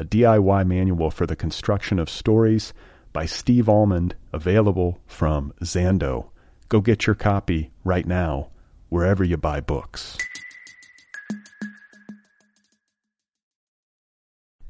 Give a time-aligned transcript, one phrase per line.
[0.00, 2.72] a DIY manual for the construction of stories
[3.12, 6.30] by Steve Almond, available from Zando.
[6.70, 8.48] Go get your copy right now,
[8.88, 10.16] wherever you buy books.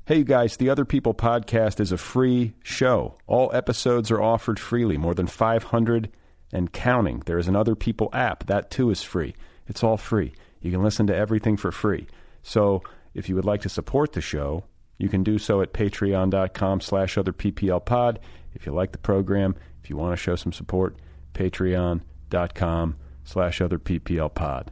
[0.04, 3.16] Hey, you guys, the Other People podcast is a free show.
[3.28, 6.10] All episodes are offered freely, more than 500
[6.52, 7.22] and counting.
[7.26, 9.36] There is an Other People app, that too is free.
[9.68, 10.34] It's all free.
[10.60, 12.08] You can listen to everything for free.
[12.42, 12.82] So
[13.14, 14.64] if you would like to support the show,
[15.00, 18.18] you can do so at patreon.com slash otherpplpod.
[18.52, 20.96] If you like the program, if you want to show some support,
[21.32, 24.68] patreon.com slash otherpplpod.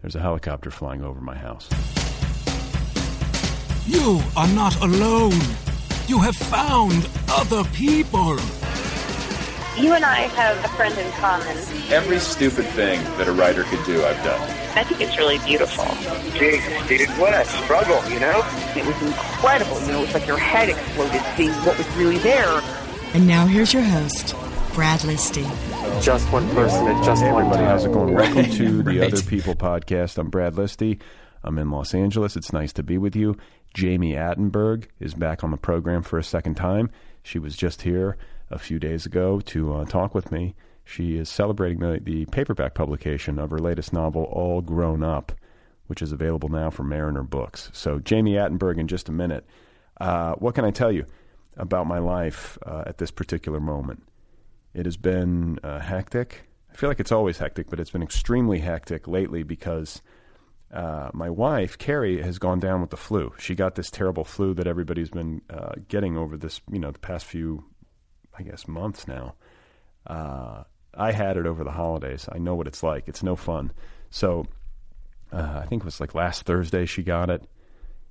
[0.00, 1.68] There's a helicopter flying over my house.
[3.86, 5.38] You are not alone.
[6.06, 8.38] You have found other people.
[9.78, 11.56] You and I have a friend in common.
[11.90, 14.40] Every stupid thing that a writer could do, I've done.
[14.76, 15.84] I think it's really beautiful.
[16.34, 18.42] Jeez, dude, what a struggle, you know?
[18.76, 19.80] It was incredible.
[19.82, 22.60] You know, it's like your head exploded seeing what was really there.
[23.14, 24.34] And now here's your host,
[24.74, 25.44] Brad Listi.
[26.02, 27.70] Just one person at just Hey one everybody, time.
[27.70, 28.14] how's it going?
[28.14, 29.12] Welcome to the Right.
[29.12, 30.18] Other People podcast.
[30.18, 31.00] I'm Brad Listi.
[31.42, 32.36] I'm in Los Angeles.
[32.36, 33.36] It's nice to be with you.
[33.72, 36.90] Jami Attenberg is back on the program for a second time.
[37.22, 38.16] She was just here
[38.50, 40.54] a few days ago to uh, talk with me.
[40.84, 45.32] She is celebrating the, the paperback publication of her latest novel, All Grown Up,
[45.86, 47.70] which is available now from Mariner Books.
[47.72, 49.46] So, Jami Attenberg, in just a minute.
[50.00, 51.04] Uh, what can I tell you
[51.56, 54.02] about my life uh, at this particular moment?
[54.74, 56.48] It has been uh, hectic.
[56.72, 60.00] I feel like it's always hectic, but it's been extremely hectic lately because
[60.72, 63.32] uh, my wife, Carrie, has gone down with the flu.
[63.38, 66.98] She got this terrible flu that everybody's been uh, getting over this, you know, the
[66.98, 67.64] past few,
[68.40, 69.34] I guess, months now.
[70.06, 70.64] Uh,
[70.94, 72.28] I had it over the holidays.
[72.32, 73.06] I know what it's like.
[73.06, 73.72] It's no fun.
[74.10, 74.46] So
[75.32, 77.44] uh, I think it was like last Thursday she got it.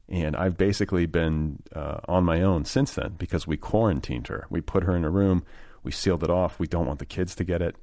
[0.07, 4.47] And I've basically been uh, on my own since then because we quarantined her.
[4.49, 5.43] We put her in a room.
[5.83, 6.59] We sealed it off.
[6.59, 7.75] We don't want the kids to get it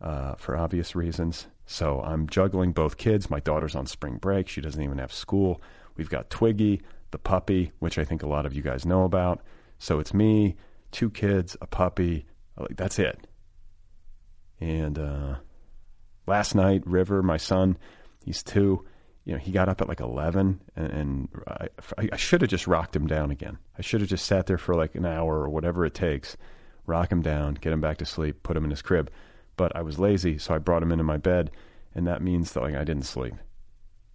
[0.00, 1.46] uh, for obvious reasons.
[1.64, 3.30] So I'm juggling both kids.
[3.30, 4.48] My daughter's on spring break.
[4.48, 5.62] She doesn't even have school.
[5.96, 6.82] We've got Twiggy,
[7.12, 9.42] the puppy, which I think a lot of you guys know about.
[9.78, 10.56] So it's me,
[10.96, 12.24] two kids, a puppy.
[12.56, 13.26] Like that's it.
[14.60, 15.34] And uh,
[16.26, 17.76] last night, River, my son,
[18.24, 18.84] he's two.
[19.26, 21.68] You know, he got up at like eleven, and, and I,
[22.12, 23.58] I should have just rocked him down again.
[23.78, 26.36] I should have just sat there for like an hour or whatever it takes,
[26.86, 29.10] rock him down, get him back to sleep, put him in his crib.
[29.56, 31.50] But I was lazy, so I brought him into my bed,
[31.94, 33.34] and that means that like I didn't sleep.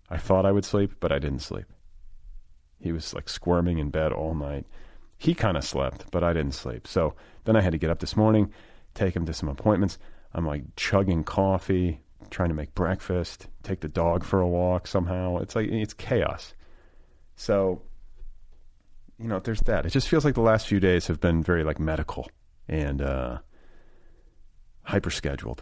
[0.09, 1.65] I thought I would sleep, but I didn't sleep.
[2.79, 4.65] He was like squirming in bed all night.
[5.21, 6.87] He kind of slept, but I didn't sleep.
[6.87, 8.51] So then I had to get up this morning,
[8.95, 9.99] take him to some appointments.
[10.33, 11.99] I'm like chugging coffee,
[12.31, 15.37] trying to make breakfast, take the dog for a walk somehow.
[15.37, 16.55] It's like it's chaos.
[17.35, 17.83] So,
[19.19, 19.85] you know, there's that.
[19.85, 22.27] It just feels like the last few days have been very like medical
[22.67, 23.37] and uh
[24.81, 25.61] hyper scheduled.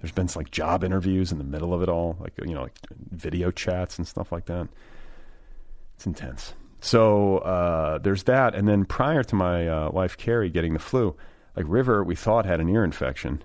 [0.00, 2.78] There's been like job interviews in the middle of it all, like you know, like
[3.10, 4.68] video chats and stuff like that.
[5.96, 6.54] It's intense.
[6.86, 11.16] So uh, there's that, and then prior to my uh, wife Carrie getting the flu,
[11.56, 13.42] like River, we thought had an ear infection.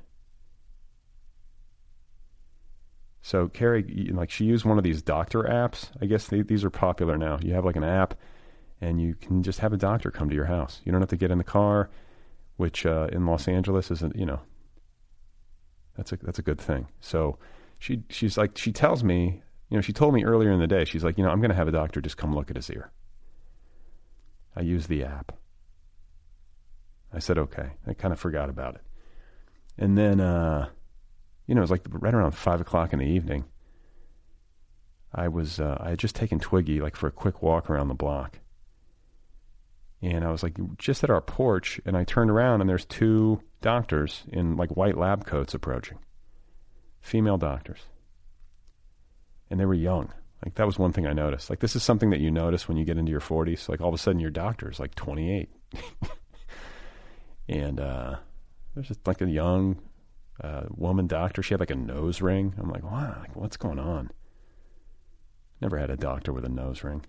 [3.24, 5.90] So Carrie, like she used one of these doctor apps.
[6.00, 7.40] I guess they, these are popular now.
[7.42, 8.14] You have like an app,
[8.80, 10.80] and you can just have a doctor come to your house.
[10.86, 11.90] You don't have to get in the car,
[12.58, 14.42] which uh, in Los Angeles is, a, you know,
[15.98, 16.90] that's a that's a good thing.
[17.00, 17.40] So
[17.80, 19.42] she she's like she tells me,
[19.72, 20.86] you know, she told me earlier in the day.
[20.86, 22.70] She's like, you know, I'm going to have a doctor just come look at his
[22.70, 22.92] ear.
[24.56, 25.38] I use the app.
[27.14, 27.72] I said okay.
[27.88, 28.82] I kind of forgot about it,
[29.78, 30.70] and then uh,
[31.48, 33.46] you know, it was like right around five o'clock in the evening.
[35.14, 37.94] I was uh, I had just taken Twiggy like for a quick walk around the
[37.94, 38.40] block,
[40.02, 41.80] And I was like, just at our porch.
[41.86, 46.00] And I turned around and there's two doctors in like white lab coats approaching,
[47.02, 47.82] female doctors.
[49.50, 50.14] And they were young.
[50.44, 51.50] Like that was one thing I noticed.
[51.50, 53.70] Like this is something that you notice when you get into your 40s.
[53.70, 55.50] Like all of a sudden your doctor is like 28.
[57.50, 58.16] and uh,
[58.74, 59.80] there's just like a young
[60.44, 61.44] uh, woman doctor.
[61.44, 62.56] She had like a nose ring.
[62.58, 64.12] I'm like, wow, like, what's going on?
[65.62, 67.06] Never had a doctor with a nose ring.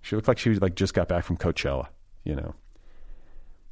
[0.00, 1.88] She looked like she was like just got back from Coachella,
[2.24, 2.54] you know.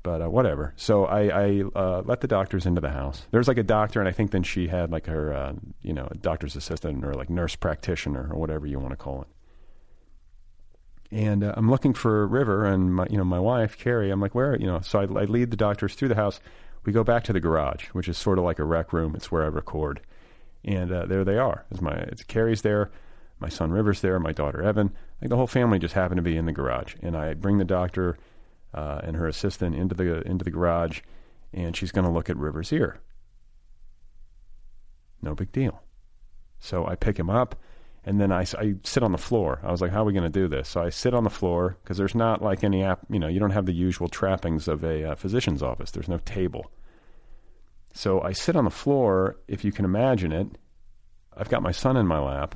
[0.02, 0.72] But uh, whatever.
[0.76, 3.26] So I, I uh, let the doctors into the house.
[3.32, 5.52] There's like a doctor, and I think then she had like her, uh,
[5.82, 9.28] you know, doctor's assistant or like nurse practitioner or whatever you want to call it.
[11.12, 14.10] And uh, I'm looking for River and my, you know, my wife Carrie.
[14.10, 14.80] I'm like, where, you know?
[14.80, 16.40] So I, I lead the doctors through the house.
[16.84, 19.14] We go back to the garage, which is sort of like a rec room.
[19.14, 20.00] It's where I record,
[20.64, 21.66] and uh, there they are.
[21.70, 22.90] It's my, it's Carrie's there,
[23.38, 24.94] my son River's there, my daughter Evan.
[25.20, 27.66] Like the whole family just happened to be in the garage, and I bring the
[27.66, 28.16] doctor
[28.74, 31.00] uh, and her assistant into the into the garage,
[31.52, 33.00] and she's going to look at River's ear.
[35.22, 35.82] No big deal.
[36.60, 37.56] So I pick him up,
[38.04, 39.60] and then I, I sit on the floor.
[39.62, 41.30] I was like, "How are we going to do this?" So I sit on the
[41.30, 43.00] floor because there's not like any app.
[43.10, 45.90] You know, you don't have the usual trappings of a uh, physician's office.
[45.90, 46.70] There's no table.
[47.92, 49.36] So I sit on the floor.
[49.48, 50.46] If you can imagine it,
[51.36, 52.54] I've got my son in my lap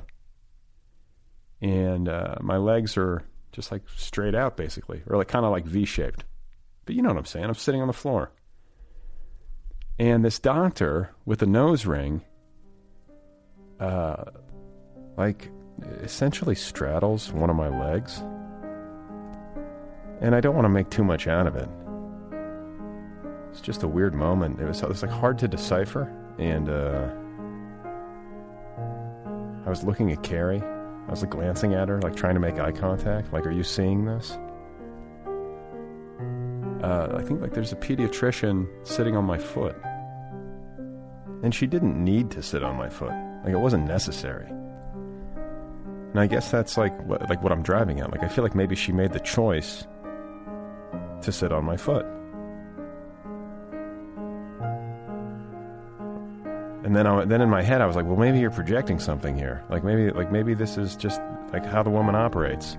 [1.61, 3.23] and uh, my legs are
[3.55, 6.25] just like straight out, basically, or like kind of like V shaped.
[6.85, 7.45] But you know what I'm saying?
[7.45, 8.31] I'm sitting on the floor.
[9.97, 12.21] And this doctor with a nose ring,
[13.79, 14.25] uh,
[15.17, 15.49] like
[16.01, 18.21] essentially straddles one of my legs.
[20.21, 21.69] And I don't want to make too much out of it.
[23.51, 24.59] It's just a weird moment.
[24.59, 26.11] It was, it was like hard to decipher.
[26.37, 27.09] And uh,
[29.65, 30.61] I was looking at Carrie
[31.07, 33.31] I was like glancing at her, like trying to make eye contact.
[33.31, 34.37] Like, are you seeing this?
[36.83, 39.75] Uh, I think like there's a pediatrician sitting on my foot.
[41.43, 43.13] And she didn't need to sit on my foot.
[43.43, 44.47] Like it wasn't necessary.
[46.15, 48.11] And I guess that's like what, like what I'm driving at.
[48.11, 49.85] Like I feel like maybe she made the choice
[51.21, 52.05] to sit on my foot.
[56.85, 59.35] And then I, then in my head I was like, well, maybe you're projecting something
[59.35, 59.63] here.
[59.69, 61.19] Like maybe like maybe this is just
[61.51, 62.77] like how the woman operates.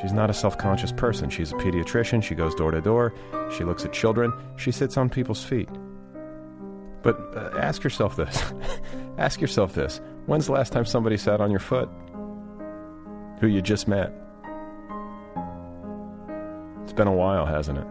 [0.00, 1.30] She's not a self-conscious person.
[1.30, 2.22] She's a pediatrician.
[2.22, 3.12] She goes door to door.
[3.56, 4.32] She looks at children.
[4.56, 5.68] She sits on people's feet.
[7.02, 8.40] But uh, ask yourself this.
[9.18, 10.00] ask yourself this.
[10.26, 11.88] When's the last time somebody sat on your foot?
[13.40, 14.12] Who you just met?
[16.84, 17.86] It's been a while, hasn't it?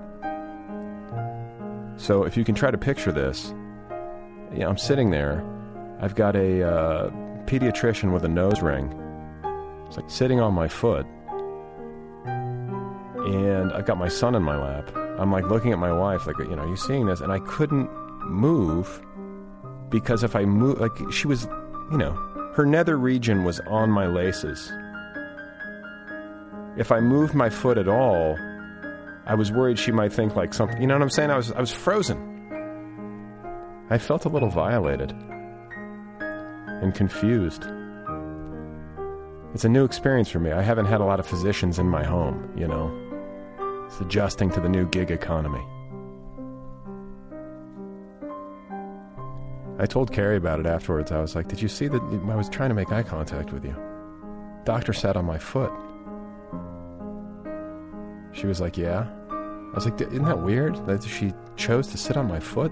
[1.97, 3.53] So if you can try to picture this,
[4.53, 5.43] you know, I'm sitting there.
[5.99, 7.09] I've got a uh,
[7.45, 8.93] pediatrician with a nose ring.
[9.87, 11.05] It's like sitting on my foot.
[12.25, 14.95] And I've got my son in my lap.
[15.19, 17.21] I'm like looking at my wife, like, you know, are you seeing this?
[17.21, 17.89] And I couldn't
[18.25, 19.01] move
[19.89, 21.45] because if I move, like, she was,
[21.91, 22.13] you know,
[22.55, 24.71] her nether region was on my laces.
[26.77, 28.37] If I moved my foot at all,
[29.25, 30.81] I was worried she might think like something.
[30.81, 31.29] You know what I'm saying?
[31.29, 32.32] I was I was frozen.
[33.93, 35.11] I felt a little violated
[36.19, 37.67] and confused.
[39.53, 40.51] It's a new experience for me.
[40.51, 42.89] I haven't had a lot of physicians in my home, you know.
[43.85, 45.63] It's adjusting to the new gig economy.
[49.77, 51.11] I told Carrie about it afterwards.
[51.11, 53.63] I was like, Did you see that I was trying to make eye contact with
[53.63, 53.75] you?
[54.65, 55.71] Doctor sat on my foot.
[58.31, 59.05] She was like, Yeah.
[59.29, 62.71] I was like, Isn't that weird that she chose to sit on my foot?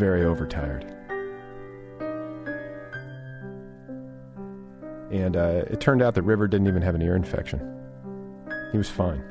[0.00, 0.84] Very overtired.
[5.12, 7.60] And uh, it turned out that River didn't even have an ear infection.
[8.72, 9.22] He was fine.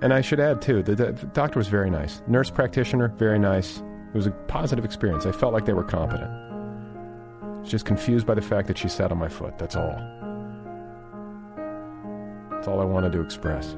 [0.00, 2.22] And I should add, too, the, the doctor was very nice.
[2.26, 3.78] Nurse practitioner, very nice.
[3.78, 5.26] It was a positive experience.
[5.26, 6.30] I felt like they were competent.
[6.30, 9.58] I was just confused by the fact that she sat on my foot.
[9.58, 9.94] That's all.
[12.50, 13.76] That's all I wanted to express.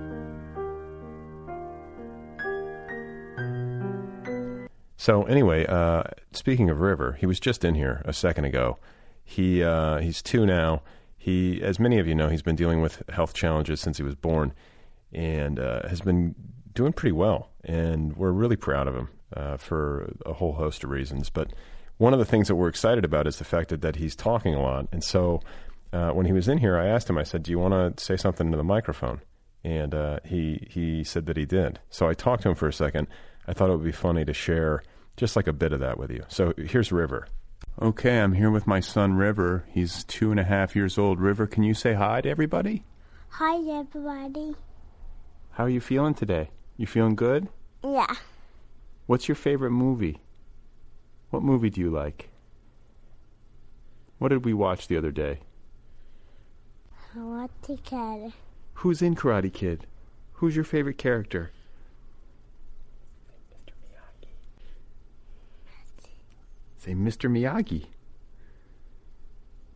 [5.04, 8.78] So anyway, uh, speaking of River, he was just in here a second ago.
[9.22, 10.80] He uh, he's two now.
[11.18, 14.14] He, as many of you know, he's been dealing with health challenges since he was
[14.14, 14.54] born,
[15.12, 16.34] and uh, has been
[16.72, 17.50] doing pretty well.
[17.64, 21.28] And we're really proud of him uh, for a whole host of reasons.
[21.28, 21.52] But
[21.98, 24.54] one of the things that we're excited about is the fact that, that he's talking
[24.54, 24.88] a lot.
[24.90, 25.42] And so
[25.92, 27.18] uh, when he was in here, I asked him.
[27.18, 29.20] I said, "Do you want to say something to the microphone?"
[29.62, 31.78] And uh, he he said that he did.
[31.90, 33.06] So I talked to him for a second.
[33.46, 34.82] I thought it would be funny to share
[35.16, 36.24] just like a bit of that with you.
[36.28, 37.28] So here's River.
[37.80, 39.64] Okay, I'm here with my son River.
[39.70, 41.20] He's two and a half years old.
[41.20, 42.84] River, can you say hi to everybody?
[43.30, 44.54] Hi, everybody.
[45.52, 46.50] How are you feeling today?
[46.76, 47.48] You feeling good?
[47.82, 48.14] Yeah.
[49.06, 50.20] What's your favorite movie?
[51.30, 52.30] What movie do you like?
[54.18, 55.40] What did we watch the other day?
[57.16, 58.32] I want to get
[58.74, 59.86] Who's in Karate Kid?
[60.34, 61.52] Who's your favorite character?
[66.84, 67.30] Say Mr.
[67.30, 67.86] Miyagi.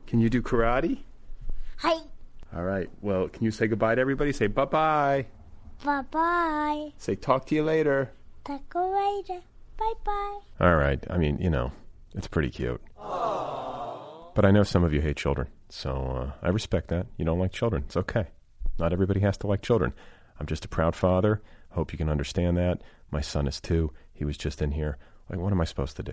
[0.06, 0.98] Can you do karate?
[1.78, 2.02] Hi.
[2.54, 2.90] All right.
[3.00, 4.30] Well, can you say goodbye to everybody?
[4.30, 5.24] Say bye bye.
[5.82, 6.92] Bye bye.
[6.98, 8.10] Say talk to you later.
[8.44, 9.40] Talk later.
[9.78, 10.40] Bye bye.
[10.60, 11.02] All right.
[11.08, 11.72] I mean, you know,
[12.14, 12.82] it's pretty cute.
[12.98, 17.06] But I know some of you hate children, so uh, I respect that.
[17.16, 17.84] You don't like children.
[17.86, 18.26] It's okay.
[18.78, 19.94] Not everybody has to like children.
[20.38, 21.40] I'm just a proud father.
[21.70, 22.82] Hope you can understand that.
[23.10, 23.94] My son is too.
[24.12, 24.98] He was just in here.
[25.30, 26.12] Like, what am I supposed to do?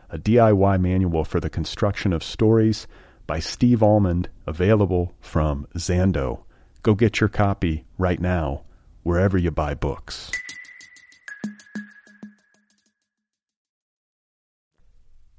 [0.11, 2.85] a DIY manual for the construction of stories
[3.25, 6.43] by Steve Almond, available from Zando.
[6.83, 8.63] Go get your copy right now,
[9.03, 10.29] wherever you buy books.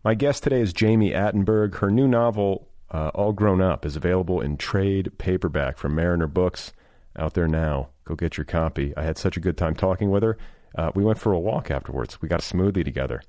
[0.02, 1.76] My guest today is Jami Attenberg.
[1.76, 6.72] Her new novel, uh, All Grown Up, is available in trade paperback from Mariner Books.
[7.16, 7.90] Out there now.
[8.04, 8.94] Go get your copy.
[8.96, 10.38] I had such a good time talking with her.
[10.74, 12.20] Uh, we went for a walk afterwards.
[12.22, 13.22] We got a smoothie together.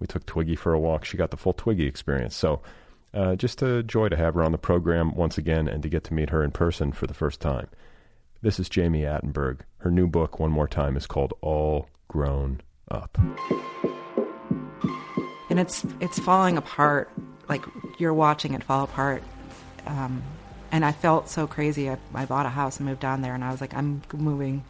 [0.00, 1.04] We took Twiggy for a walk.
[1.04, 2.34] She got the full Twiggy experience.
[2.34, 2.60] So,
[3.12, 6.04] uh, just a joy to have her on the program once again and to get
[6.04, 7.68] to meet her in person for the first time.
[8.42, 9.60] This is Jami Attenberg.
[9.78, 13.18] Her new book, one more time, is called All Grown Up.
[15.50, 17.10] and it's it's falling apart.
[17.48, 17.64] Like
[17.98, 19.22] you're watching it fall apart.
[19.86, 20.22] Um,
[20.72, 21.90] and I felt so crazy.
[21.90, 24.64] I, I bought a house and moved down there, and I was like, I'm moving.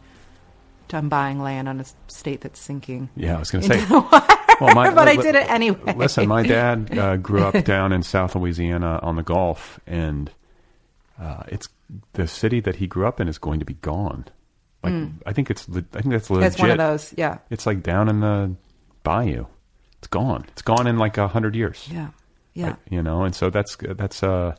[0.89, 3.09] To, I'm buying land on a state that's sinking.
[3.15, 3.85] Yeah, I was going to say.
[4.61, 4.95] into the water.
[4.95, 5.93] Well, my- but I did it anyway.
[5.95, 10.31] Listen, my dad uh, grew up down in South Louisiana on the Gulf, and
[11.19, 11.67] uh, it's
[12.13, 14.25] the city that he grew up in is going to be gone.
[14.83, 16.53] Like I think it's I think that's legit.
[16.53, 17.13] It's one of those.
[17.17, 18.55] Yeah, It's like down in the
[19.03, 19.45] bayou.
[19.99, 20.45] It's gone.
[20.47, 21.87] It's gone in like a hundred years.
[21.91, 22.07] yeah,
[22.55, 22.75] yeah.
[22.89, 24.55] You know, and so that's that's uh,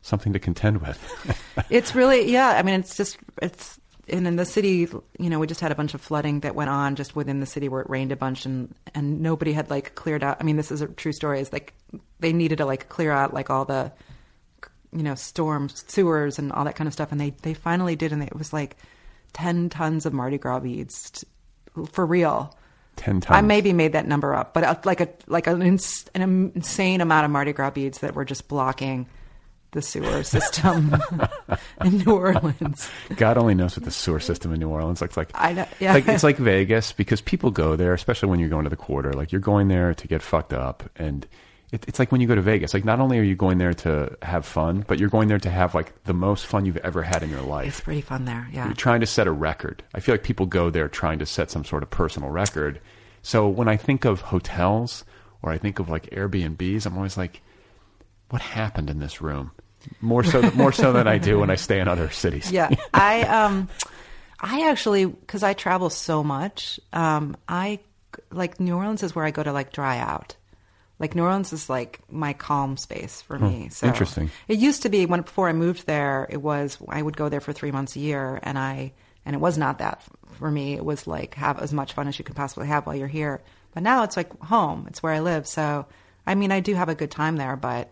[0.00, 0.98] something to contend with.
[1.68, 2.48] It's really yeah.
[2.56, 5.74] I mean, it's just it's and in the city, you know, we just had a
[5.74, 8.46] bunch of flooding that went on just within the city where it rained a bunch
[8.46, 10.36] and and nobody had like cleared out.
[10.40, 11.40] I mean, this is a true story.
[11.40, 11.74] Is like
[12.20, 13.92] they needed to like clear out like all the
[14.92, 18.12] you know storm sewers, and all that kind of stuff, and they they finally did,
[18.12, 18.76] and it was like
[19.32, 21.26] ten tons of Mardi Gras beads t-
[21.90, 22.56] for real.
[22.94, 23.36] Ten times.
[23.36, 26.22] I maybe made that number up, but uh, like a like an, ins- an
[26.54, 29.06] insane amount of Mardi Gras beads that were just blocking
[29.76, 30.96] the sewer system
[31.84, 32.90] in New Orleans.
[33.16, 35.30] God only knows what the sewer system in New Orleans looks like.
[35.34, 35.92] I know- yeah.
[35.92, 39.12] Like it's like Vegas because people go there, especially when you're going to the quarter.
[39.12, 41.26] Like you're going there to get fucked up, and
[41.72, 42.72] it, it's like when you go to Vegas.
[42.72, 45.50] Like not only are you going there to have fun, but you're going there to
[45.50, 47.68] have like the most fun you've ever had in your life.
[47.68, 48.48] It's pretty fun there.
[48.50, 48.64] Yeah.
[48.64, 49.84] You're trying to set a record.
[49.94, 52.80] I feel like people go there trying to set some sort of personal record.
[53.22, 55.04] So when I think of hotels
[55.42, 57.42] or I think of like Airbnbs, I'm always like,
[58.30, 59.50] what happened in this room?
[60.00, 62.50] More so, more so than I do when I stay in other cities.
[62.50, 62.74] yeah.
[62.94, 63.68] I um
[64.38, 67.78] i actually because i travel so much um i
[68.30, 70.36] like new orleans is where i go to like dry out.
[70.98, 73.86] Like new orleans is like my calm space for me so.
[73.86, 74.30] Interesting.
[74.46, 77.40] it used to be when before i moved there it was i would go there
[77.40, 78.92] for three months a year and i
[79.24, 80.02] and it was not that
[80.38, 80.74] for me.
[80.74, 83.42] It was like have as much fun as you could possibly have while you're here.
[83.74, 84.86] But now it's like home.
[84.88, 85.46] It's where i live.
[85.46, 85.86] So
[86.26, 87.88] i mean i do have a good time there but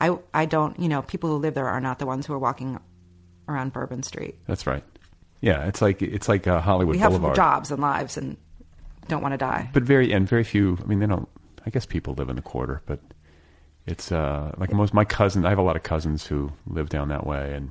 [0.00, 2.38] I I don't you know people who live there are not the ones who are
[2.38, 2.78] walking
[3.48, 4.36] around Bourbon Street.
[4.46, 4.84] That's right.
[5.40, 7.36] Yeah, it's like it's like uh, Hollywood We have Boulevard.
[7.36, 8.36] jobs and lives and
[9.08, 9.70] don't want to die.
[9.72, 10.78] but very and very few.
[10.82, 11.28] I mean, they don't.
[11.64, 13.00] I guess people live in the quarter, but
[13.86, 15.44] it's uh like most my cousins.
[15.44, 17.70] I have a lot of cousins who live down that way, and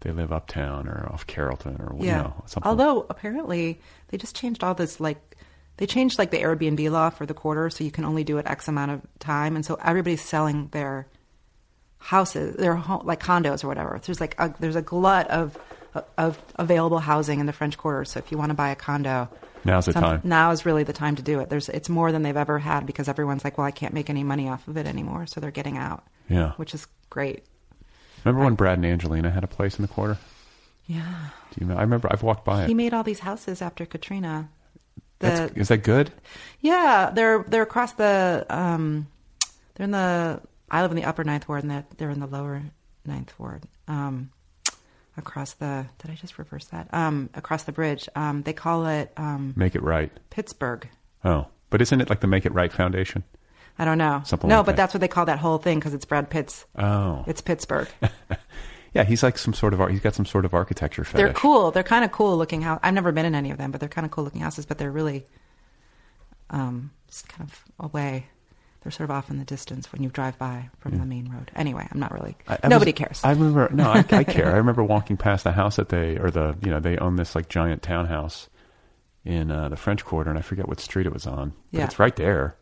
[0.00, 2.22] they live uptown or off Carrollton or you Yeah.
[2.22, 2.68] know something.
[2.68, 5.36] Although apparently they just changed all this like
[5.78, 8.46] they changed like the Airbnb law for the quarter, so you can only do it
[8.46, 11.06] X amount of time, and so everybody's selling their
[11.98, 14.00] houses, their ho- like condos or whatever.
[14.04, 15.58] There's like a, there's a glut of
[16.18, 18.04] of available housing in the French Quarter.
[18.04, 19.28] So if you want to buy a condo,
[19.64, 20.20] Now's the time.
[20.24, 21.48] Now is really the time to do it.
[21.48, 24.22] There's it's more than they've ever had because everyone's like, well, I can't make any
[24.22, 26.04] money off of it anymore, so they're getting out.
[26.28, 26.52] Yeah.
[26.52, 27.44] which is great.
[28.24, 30.18] Remember when Brad and Angelina had a place in the quarter?
[30.86, 31.76] Yeah, Do you know?
[31.76, 32.68] I remember I've walked by it.
[32.68, 34.48] he made all these houses after Katrina.
[35.18, 36.12] The, That's, is that good?
[36.60, 39.06] Yeah, they're they're across the um,
[39.74, 42.26] they're in the I live in the upper ninth ward and they're, they're in the
[42.26, 42.62] lower
[43.04, 43.64] ninth ward.
[43.88, 44.30] Um,
[45.16, 46.92] across the did I just reverse that?
[46.92, 48.08] Um, across the bridge.
[48.16, 50.10] Um, they call it um, Make it right.
[50.30, 50.88] Pittsburgh.
[51.24, 53.24] Oh, but isn't it like the Make It Right Foundation?
[53.78, 54.22] I don't know.
[54.24, 54.76] Something no, like but that.
[54.76, 56.64] that's what they call that whole thing because it's Brad Pitt's.
[56.76, 57.88] Oh, It's Pittsburgh.
[58.94, 59.04] yeah.
[59.04, 61.18] He's like some sort of he's got some sort of architecture fetish.
[61.18, 61.70] they're cool.
[61.70, 62.80] They're kind of cool looking house.
[62.82, 64.64] I've never been in any of them, but they're kind of cool looking houses.
[64.66, 65.26] But they're really,
[66.50, 68.26] um, just kind of away.
[68.86, 71.50] They're sort of off in the distance when you drive by from the main road.
[71.56, 72.36] Anyway, I'm not really.
[72.46, 73.20] I- I nobody was- cares.
[73.24, 73.68] I remember.
[73.72, 74.46] No, I, I care.
[74.52, 77.34] I remember walking past the house that they or the you know they own this
[77.34, 78.48] like giant townhouse
[79.24, 81.52] in uh, the French Quarter, and I forget what street it was on.
[81.72, 81.84] But Yeah.
[81.86, 82.56] it's right there.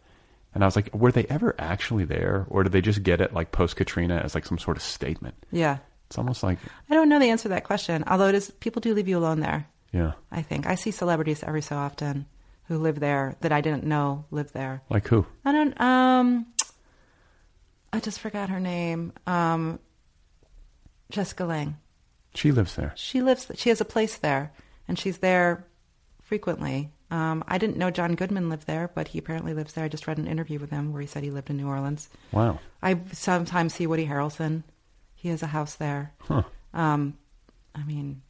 [0.54, 3.35] And I was like, were they ever actually there, or did they just get it
[3.35, 5.35] like post Katrina as like some sort of statement?
[5.52, 5.78] yeah.
[6.07, 8.04] It's almost like, I don't know the answer to that question.
[8.07, 9.66] Although it is, people do leave you alone there.
[9.93, 12.26] yeah, I think I see celebrities every so often
[12.68, 14.83] who live there that I didn't know lived there.
[14.90, 15.26] like who?
[15.44, 15.80] I don't.
[15.80, 16.47] Um,
[17.92, 19.12] I just forgot her name.
[19.26, 19.78] Um,
[21.11, 21.76] Jessica Lange.
[22.35, 22.92] She lives there.
[22.97, 23.50] She lives.
[23.54, 24.52] She has a place there,
[24.88, 25.66] and she's there
[26.23, 26.90] frequently.
[27.11, 29.85] Um, I didn't know John Goodman lived there, but he apparently lives there.
[29.85, 32.09] I just read an interview with him where he said he lived in New Orleans.
[32.33, 32.59] Wow.
[32.83, 34.64] I sometimes see Woody Harrelson.
[35.14, 36.12] He has a house there.
[36.18, 36.42] Huh.
[36.72, 37.16] Um,
[37.74, 38.22] I mean,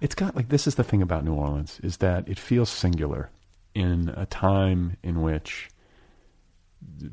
[0.00, 3.30] It's got like this is the thing about New Orleans is that it feels singular
[3.74, 5.68] in a time in which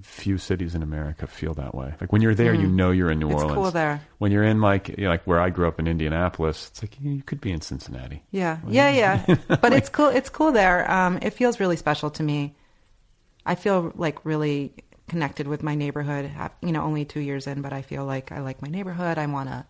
[0.02, 1.94] few cities in America feel that way.
[2.00, 3.34] Like when you're there, you know you're in New Hmm.
[3.34, 3.56] It's Orleans.
[3.58, 4.02] cool there.
[4.18, 7.00] When you're in like you know, like where I grew up in Indianapolis, it's like
[7.02, 8.24] you could be in Cincinnati.
[8.32, 9.36] Yeah, yeah, yeah.
[9.62, 10.08] But it's cool.
[10.08, 10.90] It's cool there.
[10.90, 12.56] Um, it feels really special to me.
[13.46, 14.74] I feel like really
[15.10, 16.32] connected with my neighborhood.
[16.62, 19.18] You know, only two years in, but I feel like I like my neighborhood.
[19.18, 19.66] I want to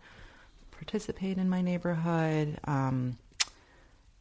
[0.78, 2.60] participate in my neighborhood.
[2.64, 3.18] Um,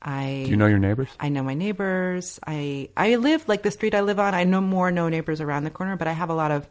[0.03, 1.09] I Do you know your neighbors?
[1.19, 2.39] I know my neighbors.
[2.47, 4.35] I I live like the street I live on.
[4.35, 6.69] I know more no neighbors around the corner, but I have a lot of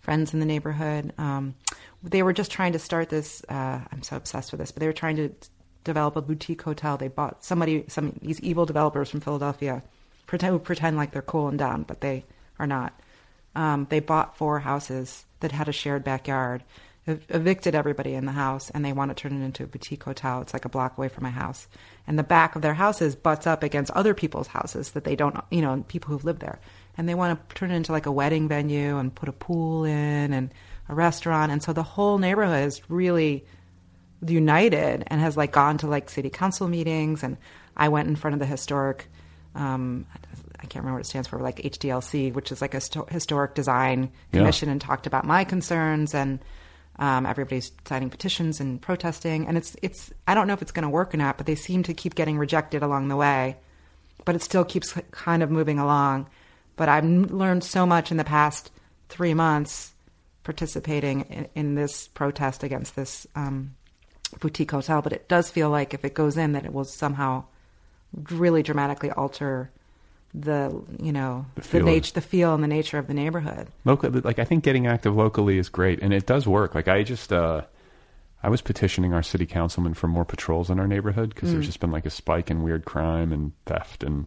[0.00, 1.12] friends in the neighborhood.
[1.18, 1.54] Um,
[2.02, 3.42] they were just trying to start this.
[3.48, 5.32] Uh, I'm so obsessed with this, but they were trying to
[5.84, 6.96] develop a boutique hotel.
[6.96, 9.82] They bought somebody, some these evil developers from Philadelphia,
[10.26, 12.24] pretend who pretend like they're cool and down, but they
[12.58, 12.98] are not.
[13.54, 16.62] Um, they bought four houses that had a shared backyard,
[17.06, 20.04] ev- evicted everybody in the house, and they want to turn it into a boutique
[20.04, 20.40] hotel.
[20.42, 21.68] It's like a block away from my house,
[22.06, 25.36] and the back of their houses butts up against other people's houses that they don't,
[25.50, 26.58] you know, people who've lived there,
[26.96, 29.84] and they want to turn it into like a wedding venue and put a pool
[29.84, 30.52] in and
[30.88, 33.44] a restaurant, and so the whole neighborhood is really
[34.26, 37.22] united and has like gone to like city council meetings.
[37.22, 37.36] And
[37.76, 39.08] I went in front of the historic
[39.54, 40.06] um
[40.58, 43.54] I can't remember what it stands for like HDLC which is like a sto- historic
[43.54, 44.40] design Yeah.
[44.40, 46.14] commission and talked about my concerns.
[46.14, 46.38] And
[46.98, 50.84] um, everybody's signing petitions and protesting and it's it's I don't know if it's going
[50.84, 53.56] to work or not but they seem to keep getting rejected along the way
[54.26, 56.28] but it still keeps kind of moving along.
[56.76, 58.70] But I've learned so much in the past
[59.08, 59.92] 3 months
[60.42, 63.74] participating in, in this protest against this um,
[64.40, 67.44] boutique hotel, but it does feel like if it goes in, that it will somehow
[68.30, 69.70] really dramatically alter
[70.38, 73.68] the you know The the, nature, the feel and the nature of the neighborhood.
[73.84, 76.74] Local, like I think getting active locally is great, and it does work.
[76.74, 77.62] Like I just, uh,
[78.42, 81.52] I was petitioning our city councilman for more patrols in our neighborhood because Mm.
[81.54, 84.26] there's just been like a spike in weird crime and theft, and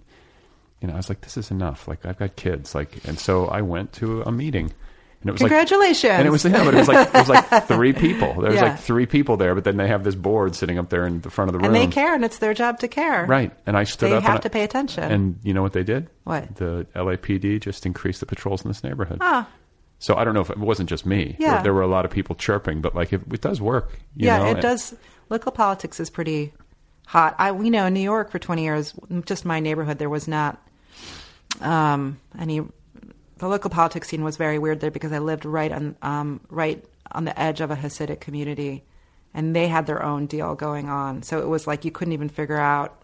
[0.82, 1.88] you know, I was like, this is enough.
[1.88, 4.74] Like I've got kids, like, and so I went to a meeting,
[5.22, 6.12] and it was like, Congratulations!
[6.14, 8.34] and it was yeah, but it was like it was like three people.
[8.42, 8.64] There was Yeah.
[8.70, 11.30] like three people there, but then they have this board sitting up there in the
[11.30, 13.26] front of the room, and they care, and it's their job to care.
[13.26, 14.24] Right, and I stood They up.
[14.24, 15.04] have and I- to pay attention.
[15.04, 16.10] And you know what they did?
[16.24, 16.56] What?
[16.56, 19.18] The LAPD just increased the patrols in this neighborhood.
[19.22, 19.48] Ah.
[20.02, 21.36] So I don't know if it wasn't just me.
[21.38, 21.56] Yeah.
[21.56, 23.92] There, there were a lot of people chirping, but like it, it does work.
[24.16, 24.52] you yeah, know?
[24.52, 24.96] it does.
[25.30, 26.54] Local politics is pretty
[27.06, 27.36] hot.
[27.38, 28.94] I we know in New York for twenty years,
[29.26, 30.58] just my neighborhood, there was not
[31.60, 32.62] um, any.
[33.40, 36.84] The local politics scene was very weird there because I lived right on um, right
[37.12, 38.84] on the edge of a Hasidic community,
[39.34, 41.24] and they had their own deal going on.
[41.24, 43.02] So it was like you couldn't even figure out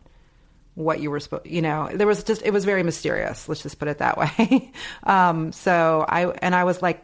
[0.76, 1.48] what you were supposed.
[1.48, 3.48] You know, there was just it was very mysterious.
[3.50, 4.72] Let's just put it that way.
[5.04, 7.04] um, so I and I was like,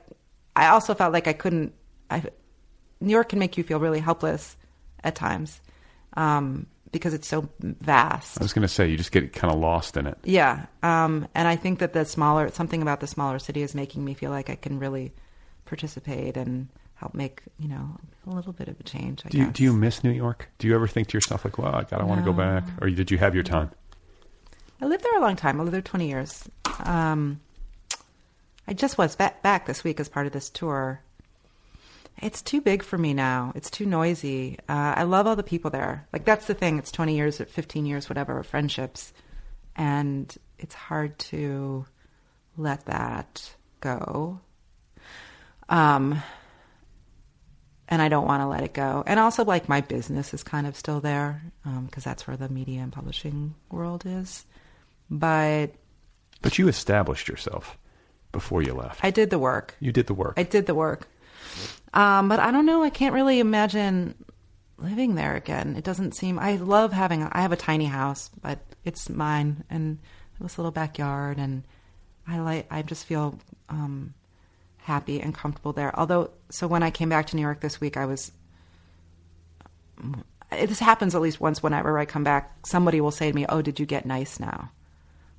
[0.56, 1.74] I also felt like I couldn't.
[2.10, 2.24] I
[3.00, 4.56] New York can make you feel really helpless
[5.04, 5.60] at times
[6.14, 8.40] um, because it's so vast.
[8.40, 10.18] I was going to say you just get kind of lost in it.
[10.24, 14.04] Yeah, um, and I think that the smaller something about the smaller city is making
[14.04, 15.14] me feel like I can really
[15.66, 19.24] participate and help make you know a little bit of a change.
[19.26, 19.54] I Do you guess.
[19.56, 20.50] do you miss New York?
[20.60, 22.90] Do you ever think to yourself like, "Well, I gotta want to go back," or
[22.90, 23.72] did you have your time?
[24.82, 25.60] I lived there a long time.
[25.60, 26.50] I lived there twenty years.
[26.84, 27.40] Um,
[28.68, 31.02] I just was back, back this week as part of this tour.
[32.22, 33.52] It's too big for me now.
[33.56, 34.58] It's too noisy.
[34.70, 36.08] Uh, I love all the people there.
[36.14, 36.78] Like that's the thing.
[36.78, 39.12] It's twenty years, fifteen years, whatever, of friendships,
[39.76, 41.86] and it's hard to
[42.58, 44.40] let that go.
[45.68, 46.22] Um,
[47.88, 49.04] and I don't want to let it go.
[49.06, 51.42] And also, like my business is kind of still there
[51.86, 54.46] because that's where the media and publishing world is.
[55.10, 55.74] But
[56.42, 57.78] But you established yourself
[58.32, 59.04] before you left.
[59.04, 59.76] I did the work.
[59.80, 60.36] you did the work.
[60.38, 61.08] I did the work.
[61.94, 62.84] Um, but I don't know.
[62.84, 64.16] I can't really imagine
[64.78, 65.76] living there again.
[65.78, 66.40] It doesn't seem.
[66.40, 67.24] I love having.
[67.24, 70.00] I have a tiny house, but it's mine and
[70.40, 71.64] this little backyard, and
[72.28, 72.68] I like.
[72.72, 73.38] I just feel
[73.70, 74.14] um,
[74.78, 75.98] happy and comfortable there.
[75.98, 78.32] Although, so when I came back to New York this week, I was.
[80.52, 82.56] This happens at least once whenever I come back.
[82.66, 84.72] Somebody will say to me, "Oh, did you get nice now?"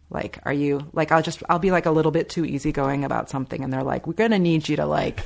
[0.09, 1.11] Like, are you like?
[1.11, 4.07] I'll just I'll be like a little bit too easygoing about something, and they're like,
[4.07, 5.25] "We're gonna need you to like."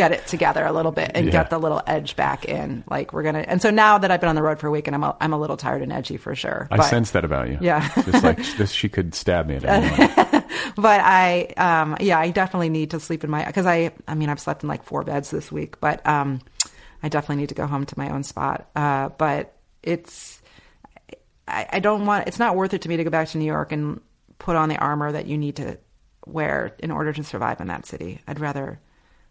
[0.00, 1.32] Get it together a little bit and Yeah.
[1.32, 2.84] get the little edge back in.
[2.88, 4.86] Like we're gonna, and so now that I've been on the road for a week
[4.86, 6.68] and I'm a, I'm a little tired and edgy for sure.
[6.70, 7.58] I but, sense that about you.
[7.60, 7.86] Yeah.
[8.02, 10.46] Just like this, she could stab me at any moment.
[10.76, 14.30] but I, um, yeah, I definitely need to sleep in my because I, I mean,
[14.30, 16.40] I've slept in like four beds this week, but um,
[17.02, 18.70] I definitely need to go home to my own spot.
[18.74, 20.40] Uh, but it's,
[21.46, 22.26] I, I don't want.
[22.26, 24.00] It's not worth it to me to go back to New York and
[24.38, 25.76] put on the armor that you need to
[26.26, 28.22] wear in order to survive in that city.
[28.26, 28.80] I'd rather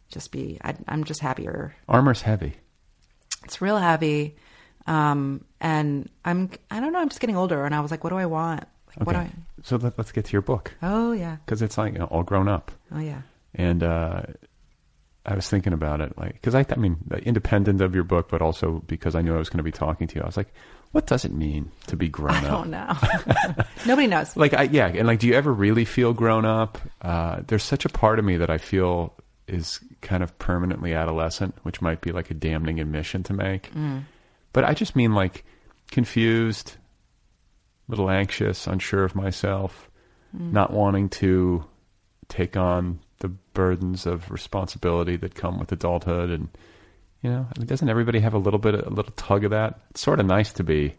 [0.09, 0.57] just be.
[0.63, 2.55] I, I'm just happier Armor's heavy.
[3.45, 4.35] it's real heavy
[4.87, 8.09] um and i'm i don't know i'm just getting older and i was like what
[8.11, 8.63] do i want
[8.97, 9.29] like what do i
[9.61, 12.23] So let, let's get to your book oh yeah because it's like you know, all
[12.23, 12.71] grown up.
[12.91, 13.21] oh yeah
[13.53, 14.21] And uh,
[15.25, 18.41] I was thinking about it, like, because I, I mean, independent of your book, but
[18.41, 20.51] also because I knew I was going to be talking to you, I was like,
[20.91, 22.51] what does it mean to be grown i up?
[22.63, 22.95] don't know
[23.85, 26.79] nobody knows Like, I, yeah, and like, do you ever really feel grown up?
[27.01, 29.13] Uh, there's such a part of me that I feel
[29.49, 33.73] is kind of permanently adolescent, which might be like a damning admission to make.
[33.73, 34.03] Mm.
[34.53, 35.43] But I just mean like
[35.91, 36.75] confused,
[37.87, 39.89] a little anxious, unsure of myself,
[40.35, 40.51] mm.
[40.51, 41.65] not wanting to
[42.27, 46.47] take on the burdens of responsibility that come with adulthood, and
[47.21, 49.81] you know, I mean, doesn't everybody have a little bit, a little tug of that?
[49.89, 50.95] It's sort of nice to be.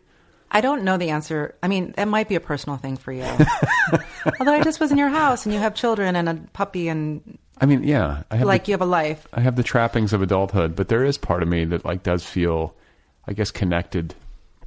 [0.50, 3.22] i don't know the answer i mean that might be a personal thing for you
[4.40, 7.38] although i just was in your house and you have children and a puppy and
[7.60, 9.26] I mean, yeah, I have like the- you have a life.
[9.32, 12.24] I have the trappings of adulthood, but there is part of me that like does
[12.24, 12.74] feel,
[13.26, 14.14] I guess, connected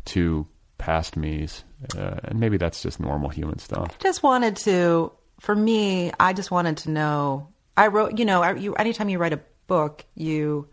[0.06, 0.46] to
[0.78, 1.64] past me's,
[1.98, 3.98] uh, and maybe that's just normal human stuff.
[4.00, 7.48] just wanted to for me i just wanted to know.
[7.76, 10.68] I wrote you know I, you anytime you write a book you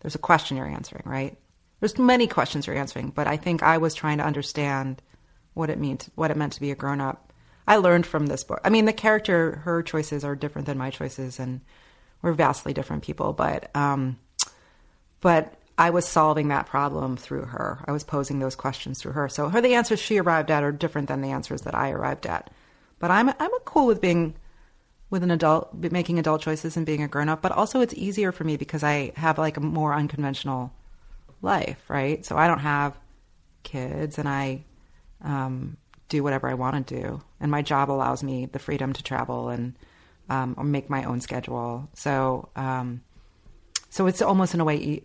[0.00, 1.36] there's a question you're answering right?
[1.80, 5.00] There's many questions you're answering but i think i was trying to understand
[5.54, 7.29] what it meant what it meant to be a grown up
[7.70, 10.90] i learned from this book i mean the character her choices are different than my
[10.90, 11.60] choices and
[12.22, 14.18] we're vastly different people but um
[15.20, 17.82] but I was solving that problem through her.
[17.86, 19.30] I was posing those questions through her.
[19.30, 22.26] So her the answers she arrived at are different than the answers that I arrived
[22.26, 22.50] at.
[22.98, 24.34] But I'm I'm cool with being
[25.08, 28.30] with an adult making adult choices and being a grown up, but also it's easier
[28.30, 30.70] for me because I have like a more unconventional
[31.40, 32.26] life, right?
[32.26, 32.98] So I don't have
[33.62, 34.64] kids and I
[35.22, 35.78] um,
[36.10, 39.48] do whatever I want to do, and my job allows me the freedom to travel
[39.48, 39.74] and
[40.28, 41.88] um, or make my own schedule.
[41.94, 43.00] So um,
[43.88, 44.76] so it's almost in a way.
[44.76, 45.04] E-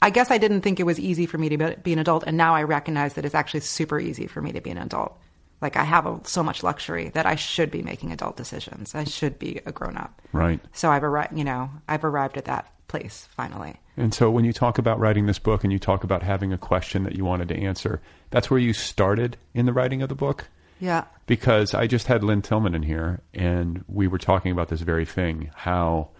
[0.00, 2.24] I guess I didn't think it was easy for me to be, be an adult,
[2.26, 5.16] and now I recognize that it's actually super easy for me to be an adult.
[5.60, 8.94] Like I have a, so much luxury that I should be making adult decisions.
[8.94, 10.22] I should be a grown up.
[10.32, 10.60] Right.
[10.72, 11.36] So I've arrived.
[11.36, 13.76] You know, I've arrived at that place finally.
[13.96, 16.58] And so when you talk about writing this book and you talk about having a
[16.58, 20.14] question that you wanted to answer, that's where you started in the writing of the
[20.14, 20.48] book?
[20.80, 21.04] Yeah.
[21.26, 25.04] because I just had Lynne Tillman in here, and we were talking about this very
[25.04, 25.50] thing.
[25.54, 26.10] How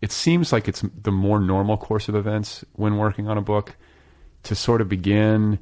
[0.00, 3.76] it seems like it's the more normal course of events when working on a book
[4.44, 5.58] to sort of begin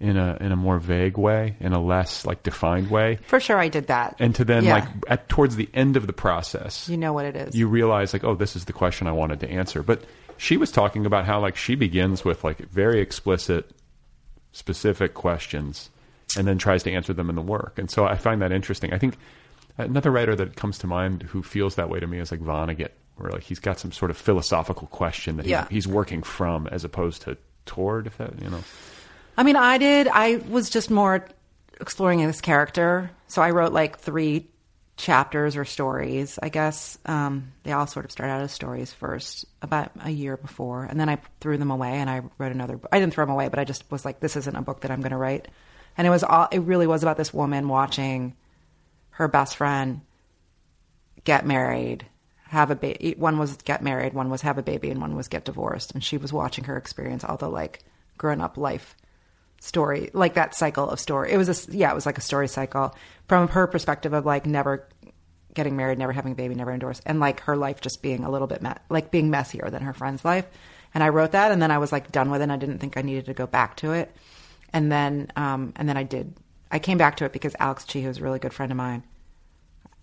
[0.00, 3.58] in a in a more vague way, in a less like defined way, For sure,
[3.58, 4.16] I did that.
[4.18, 4.74] and to then Yeah.
[4.76, 7.54] like at towards the end of the process, you know what it is.
[7.54, 9.82] you realize like, oh, this is the question I wanted to answer.
[9.82, 10.02] But
[10.38, 13.70] she was talking about how like she begins with like very explicit,
[14.52, 15.90] specific questions,
[16.36, 17.78] and then tries to answer them in the work.
[17.78, 18.92] And so I find that interesting.
[18.92, 19.16] I think
[19.78, 22.90] another writer that comes to mind who feels that way to me is like Vonnegut,
[23.16, 25.66] where like he's got some sort of philosophical question that he's, Yeah.
[25.70, 27.36] he's working from as opposed to
[27.66, 28.06] toward.
[28.06, 28.64] If that you know,
[29.40, 30.06] I mean, I did.
[30.06, 31.26] I was just more
[31.80, 33.10] exploring this character.
[33.26, 34.50] So I wrote like three
[34.98, 36.98] chapters or stories, I guess.
[37.06, 41.00] Um, they all sort of start out as stories first, about a year before, and
[41.00, 42.76] then I threw them away and I wrote another.
[42.76, 42.90] book.
[42.92, 44.90] I didn't throw them away, but I just was like, this isn't a book that
[44.90, 45.48] I'm going to write.
[45.96, 46.46] And it was all.
[46.52, 48.36] It really was about this woman watching
[49.12, 50.02] her best friend
[51.24, 52.04] get married,
[52.48, 53.14] have a baby.
[53.16, 55.92] One was get married, one was have a baby, and one was get divorced.
[55.92, 57.82] And she was watching her experience all the like
[58.18, 58.96] grown up life
[59.60, 61.30] story, like that cycle of story.
[61.30, 62.96] It was a yeah, it was like a story cycle
[63.28, 64.88] from her perspective of like never
[65.54, 68.30] getting married, never having a baby, never endorsed, and like her life just being a
[68.30, 70.46] little bit me- like being messier than her friend's life.
[70.92, 72.44] And I wrote that, and then I was like done with it.
[72.44, 74.14] and I didn't think I needed to go back to it,
[74.72, 76.34] and then um, and then I did.
[76.72, 79.02] I came back to it because Alex Chee, who's a really good friend of mine,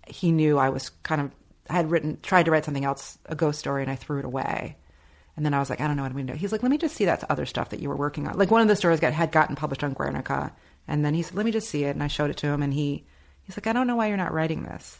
[0.05, 1.31] he knew I was kind of
[1.69, 4.77] had written tried to write something else, a ghost story, and I threw it away.
[5.37, 6.39] And then I was like, I don't know what I'm going to do.
[6.39, 8.37] He's like, let me just see that other stuff that you were working on.
[8.37, 10.51] Like one of the stories got had gotten published on Guernica,
[10.87, 12.61] and then he said, let me just see it, and I showed it to him,
[12.61, 13.05] and he
[13.43, 14.97] he's like, I don't know why you're not writing this.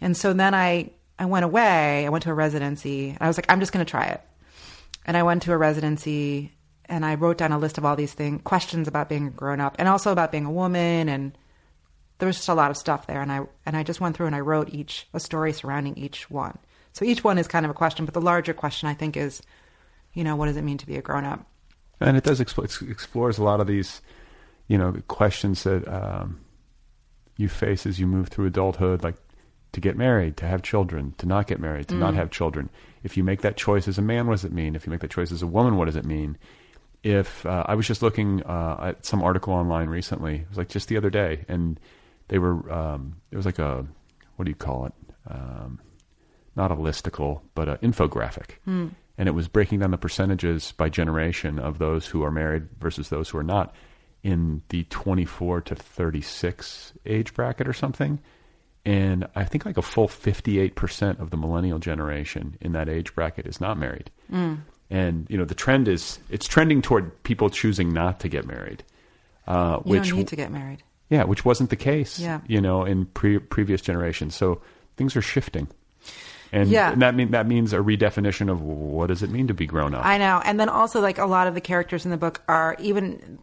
[0.00, 2.06] And so then I I went away.
[2.06, 3.16] I went to a residency.
[3.20, 4.22] I was like, I'm just going to try it.
[5.04, 6.52] And I went to a residency,
[6.86, 9.60] and I wrote down a list of all these things, questions about being a grown
[9.60, 11.36] up, and also about being a woman, and
[12.18, 14.26] there was just a lot of stuff there and I and I just went through
[14.26, 16.58] and I wrote each a story surrounding each one.
[16.98, 19.40] So each one is kind of a question, but the larger question I think is,
[20.14, 21.46] you know, what does it mean to be a grown up?
[22.00, 24.02] and it does expl- it explores a lot of these,
[24.66, 26.40] you know, questions that um,
[27.36, 29.16] you face as you move through adulthood, like
[29.72, 32.68] to get married, to have children, to not get married, to not have children.
[33.04, 34.74] If you make that choice as a man, what does it mean?
[34.74, 36.36] If you make that choice as a woman, what does it mean?
[37.04, 40.68] If uh, I was just looking uh, at some article online recently, it was like
[40.68, 41.78] just the other day, and
[42.26, 43.86] they were um, it was like a
[44.36, 44.92] what do you call it?
[45.28, 45.80] Um,
[46.58, 48.50] not a listicle, but an infographic.
[48.66, 53.08] And it was breaking down the percentages by generation of those who are married versus
[53.08, 53.74] those who are not
[54.22, 58.20] in the 24 to 36 age bracket or something.
[58.84, 63.46] And I think like a full 58% of the millennial generation in that age bracket
[63.46, 64.10] is not married.
[64.90, 68.82] And, you know, the trend is, it's trending toward people choosing not to get married.
[69.46, 70.82] Uh, You which don't need to get married.
[71.10, 72.40] yeah, which wasn't the case, Yeah.
[72.46, 74.34] you know, in pre- previous generations.
[74.34, 74.62] So
[74.96, 75.68] things are shifting,
[76.52, 76.92] and, Yeah.
[76.92, 79.94] and that mean that means a redefinition of what does it mean to be grown
[79.94, 80.04] up.
[80.04, 80.40] I know.
[80.44, 83.38] And then also like a lot of the characters in the book are even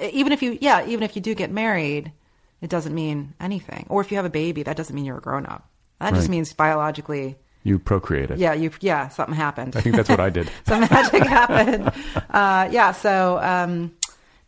[0.00, 2.12] even if you yeah, even if you do get married,
[2.60, 3.86] it doesn't mean anything.
[3.88, 5.68] Or if you have a baby, that doesn't mean you're a grown up.
[6.00, 8.38] That just means biologically you procreated.
[8.38, 9.74] yeah, you yeah, something happened.
[9.76, 10.48] I think that's what I did.
[10.66, 11.90] some magic happened.
[12.30, 13.92] Uh, yeah, so um,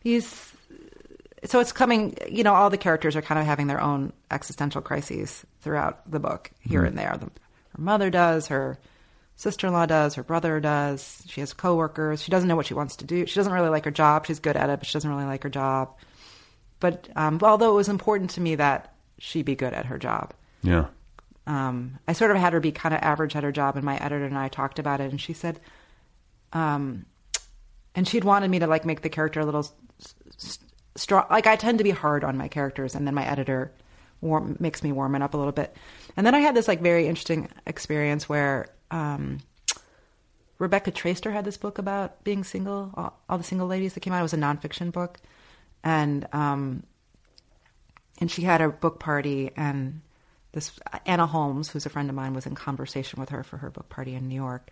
[0.01, 0.53] these,
[1.43, 2.17] so it's coming.
[2.29, 6.19] You know, all the characters are kind of having their own existential crises throughout the
[6.19, 7.17] book, here and there.
[7.19, 7.29] The,
[7.75, 8.77] her mother does, her
[9.35, 11.23] sister-in-law does, her brother does.
[11.27, 12.21] She has coworkers.
[12.21, 13.25] She doesn't know what she wants to do.
[13.25, 14.25] She doesn't really like her job.
[14.25, 15.95] She's good at it, but she doesn't really like her job.
[16.79, 20.33] But um, although it was important to me that she be good at her job,
[20.63, 20.87] Yeah,
[21.47, 23.97] um, I sort of had her be kind of average at her job, and my
[23.97, 25.59] editor and I talked about it, and she said,
[26.53, 27.05] um,
[27.95, 29.67] and she'd wanted me to like make the character a little
[30.95, 31.25] strong.
[31.29, 33.71] Like I tend to be hard on my characters, and then my editor
[34.21, 35.75] warm, makes me warm it up a little bit.
[36.15, 39.39] And then I had this like very interesting experience where um,
[40.59, 44.13] Rebecca Traister had this book about being single, all, all the single ladies that came
[44.13, 44.19] out.
[44.19, 45.19] It was a nonfiction book,
[45.83, 46.83] and um,
[48.19, 50.01] and she had a book party and
[50.53, 50.71] this
[51.05, 53.89] Anna Holmes, who's a friend of mine, was in conversation with her for her book
[53.89, 54.69] party in New York.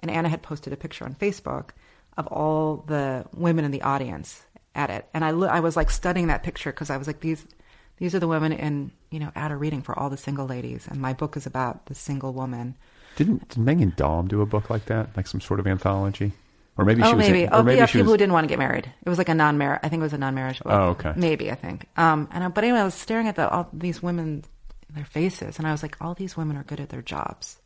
[0.00, 1.70] And Anna had posted a picture on Facebook
[2.16, 5.06] of all the women in the audience at it.
[5.14, 7.44] And I, lo- I was like studying that picture because I was like, these,
[8.00, 10.88] these are the women in, you know, at a reading for all the single ladies.
[10.88, 12.74] And my book is about the single woman.
[13.14, 16.32] didn't did Meghan Daum do a book like that, like some sort of anthology,
[16.78, 17.42] or maybe oh, she was, maybe.
[17.44, 18.90] in- oh, maybe yeah, people was, who didn't want to get married.
[19.04, 19.80] It was like a non-marriage.
[19.82, 20.72] I think it was a non-marriage book.
[20.72, 21.12] Oh, okay.
[21.14, 21.86] Maybe I think.
[21.98, 24.44] Um, and I, but anyway, I was staring at the, all these women,
[24.88, 27.58] their faces, and I was like, all these women are good at their jobs.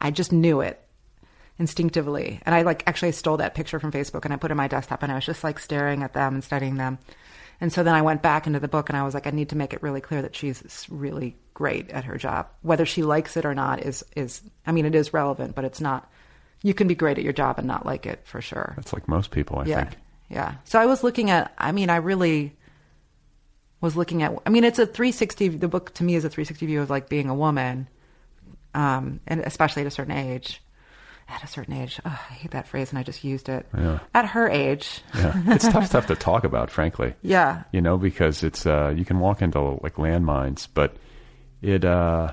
[0.00, 0.82] I just knew it
[1.56, 4.56] instinctively, and I like actually stole that picture from Facebook and I put it in
[4.56, 6.98] my desktop, and I was just like staring at them and studying them.
[7.60, 9.50] And so then I went back into the book and I was like, I need
[9.50, 12.48] to make it really clear that she's really great at her job.
[12.62, 15.80] Whether she likes it or not is is I mean it is relevant, but it's
[15.80, 16.10] not.
[16.62, 18.74] You can be great at your job and not like it for sure.
[18.76, 19.96] That's like most people, I yeah, think.
[20.28, 20.54] yeah.
[20.64, 21.52] So I was looking at.
[21.58, 22.56] I mean, I really
[23.80, 24.34] was looking at.
[24.46, 25.48] I mean, it's a 360.
[25.48, 27.88] The book to me is a 360 view of like being a woman,
[28.74, 30.62] um, and especially at a certain age.
[31.30, 32.00] At a certain age.
[32.04, 33.66] Ugh, I hate that phrase, and I just used it.
[33.76, 34.00] Yeah.
[34.14, 35.00] At her age.
[35.14, 37.14] Yeah, it's tough stuff to talk about, frankly.
[37.22, 37.62] Yeah.
[37.72, 40.96] you know, because it's uh, you can walk into like landmines, but
[41.62, 42.32] it uh,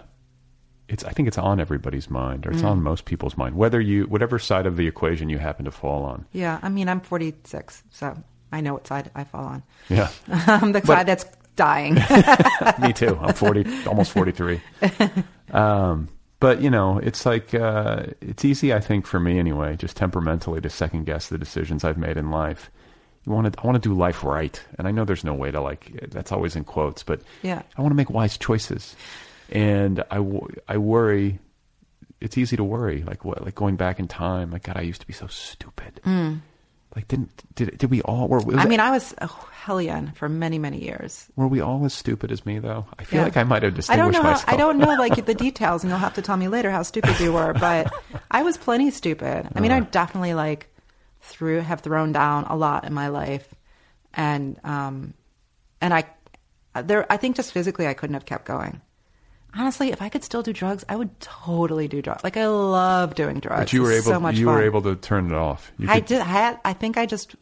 [0.88, 2.70] it's I think it's on everybody's mind, or it's Mm.
[2.72, 6.04] on most people's mind, whether you whatever side of the equation you happen to fall
[6.04, 6.26] on.
[6.32, 6.60] Yeah.
[6.62, 8.18] I mean, I'm 46, so
[8.52, 9.64] I know what side I fall on.
[9.90, 11.26] Yeah, I'm the side that's
[11.58, 11.96] dying.
[12.80, 13.18] me too.
[13.22, 14.62] I'm forty, almost forty three.
[15.50, 19.98] Um, but you know, it's like uh, it's easy, I think, for me anyway, just
[19.98, 22.70] temperamentally to second guess the decisions I've made in life.
[23.26, 25.52] You want to, I want to do life right, and I know there's no way
[25.52, 26.10] to like.
[26.12, 27.62] That's always in quotes, but Yeah.
[27.78, 28.96] I want to make wise choices,
[29.50, 30.24] and I,
[30.68, 31.40] I worry.
[32.20, 34.52] It's easy to worry, like what, like going back in time.
[34.52, 36.02] Like God, I used to be so stupid.
[36.98, 38.28] Like didn't did did we all?
[38.28, 38.42] Were.
[38.58, 41.28] I mean, I was a hellion for many, many years.
[41.36, 42.88] were we all as stupid as me though?
[42.98, 43.26] I feel Yeah.
[43.26, 44.28] like I might have distinguished I don't know.
[44.34, 44.44] How.
[44.52, 47.20] I don't know like the details, and you'll have to tell me later how stupid
[47.20, 47.54] you were.
[47.54, 47.94] But
[48.32, 49.48] I was plenty stupid.
[49.54, 49.72] I mean.
[49.72, 50.74] I definitely like
[51.22, 53.54] threw have thrown down a lot in my life,
[54.16, 55.14] and um,
[55.80, 56.06] and I
[56.74, 57.06] there.
[57.12, 58.82] I think just physically, I couldn't have kept going.
[59.58, 62.24] Honestly, if I could still do drugs, I would totally do drugs.
[62.24, 63.62] Like I love doing drugs.
[63.62, 64.16] But you were It's able.
[64.16, 64.56] so much you fun.
[64.56, 65.72] were able to turn it off.
[65.80, 66.22] You I could- did.
[66.22, 66.60] I had.
[66.64, 67.36] I think I just.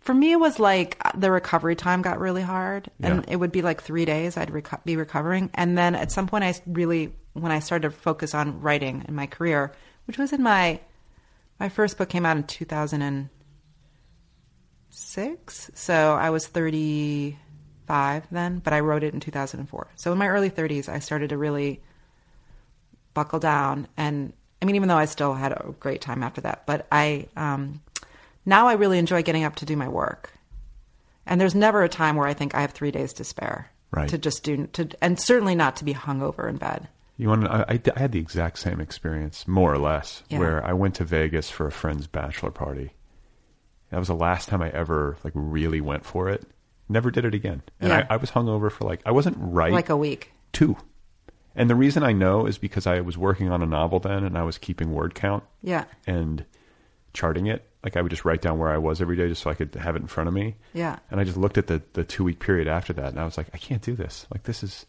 [0.00, 3.32] For me, it was like uh, the recovery time got really hard, and Yeah.
[3.32, 6.44] it would be like three days I'd reco- be recovering, and then at some point
[6.44, 9.72] I really, when I started to focus on writing in my career,
[10.06, 10.80] which was in my,
[11.60, 13.28] my first book came out in two thousand and
[14.90, 17.38] six, so I was thirty
[17.88, 19.88] five then, but I wrote it in two thousand and four.
[19.96, 21.80] So in my early thirties, I started to really
[23.14, 26.62] buckle down and i mean even though i still had a great time after that
[26.66, 27.80] but i um
[28.46, 30.32] now i really enjoy getting up to do my work
[31.26, 34.08] and there's never a time where i think i have three days to spare Right.
[34.10, 37.48] to just do to and certainly not to be hungover in bed You want?
[37.48, 40.38] I, I, I had the exact same experience, more or less, Yeah.
[40.38, 42.92] where I went to Vegas for a friend's bachelor party.
[43.90, 46.46] That was the last time I ever like really went for it.
[46.88, 47.62] Never did it again.
[47.80, 48.06] And Yeah.
[48.08, 50.76] I, I was hungover for like I wasn't right like a week two.
[51.54, 54.38] And the reason I know is because I was working on a novel then, and
[54.38, 56.44] I was keeping word count yeah and
[57.12, 57.64] charting it.
[57.84, 59.74] Like I would just write down where I was every day, just so I could
[59.74, 60.56] have it in front of me.
[60.72, 60.98] Yeah.
[61.10, 63.36] And I just looked at the the two week period after that, and I was
[63.36, 64.26] like, I can't do this.
[64.32, 64.86] Like this is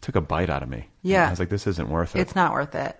[0.00, 0.88] took a bite out of me.
[1.02, 1.26] Yeah.
[1.26, 2.20] I was like, this isn't worth it.
[2.20, 2.96] it's not worth it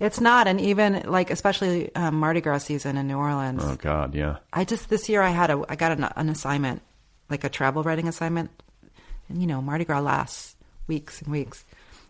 [0.00, 4.12] it's not and even like especially um, mardi gras season in new orleans Oh God,
[4.14, 4.38] yeah.
[4.52, 6.82] I just this year I had a I got an, an assignment,
[7.30, 8.50] like a travel writing assignment,
[9.28, 10.56] and you know Mardi Gras lasts
[10.86, 11.64] weeks and weeks,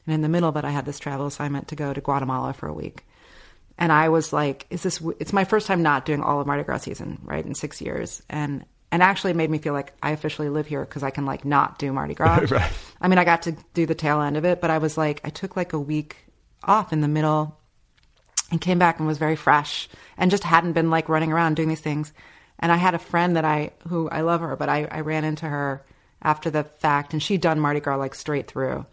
[0.07, 2.53] and in the middle of it I had this travel assignment to go to Guatemala
[2.53, 3.05] for a week,
[3.79, 4.99] and I was like, "Is this?
[4.99, 7.81] w- It's my first time not doing all of Mardi Gras season, right, in six
[7.81, 11.27] years, and and actually made me feel like I officially live here because I can
[11.27, 12.47] like not do Mardi Gras.
[12.51, 12.71] Right.
[13.01, 15.21] I mean, I got to do the tail end of it, but I was like,
[15.25, 16.17] I took like a week
[16.63, 17.59] off in the middle
[18.53, 21.69] and came back and was very fresh and just hadn't been like running around doing
[21.69, 22.13] these things.
[22.59, 25.25] And I had a friend that I, who I love her, but I, I ran
[25.25, 25.83] into her
[26.23, 28.87] after the fact and she'd done Mardi Gras like straight through.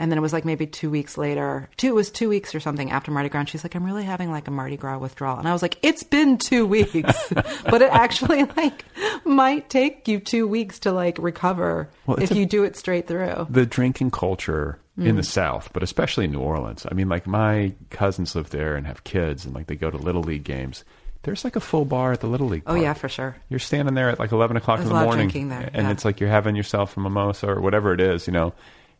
[0.00, 2.60] And then it was like maybe two weeks later, two, it was two weeks or
[2.60, 3.40] something after Mardi Gras.
[3.40, 5.38] And she's like, I'm really having like a Mardi Gras withdrawal.
[5.38, 7.28] And I was like, it's been two weeks,
[7.64, 8.84] but it actually like
[9.24, 13.08] might take you two weeks to like recover Well, if a- you do it straight
[13.08, 13.48] through.
[13.50, 15.16] the drinking culture in Mm.
[15.16, 16.84] the South, but especially in New Orleans.
[16.90, 19.96] I mean, like my cousins live there and have kids, and like they go to
[19.96, 20.84] little league games.
[21.28, 22.62] There's like a full bar at the little league.
[22.66, 22.82] Oh park.
[22.82, 23.36] yeah, for sure.
[23.48, 25.90] You're standing there at like 11 o'clock There's in the morning, there, and yeah.
[25.92, 28.52] it's like you're having yourself a mimosa or whatever it is, you know,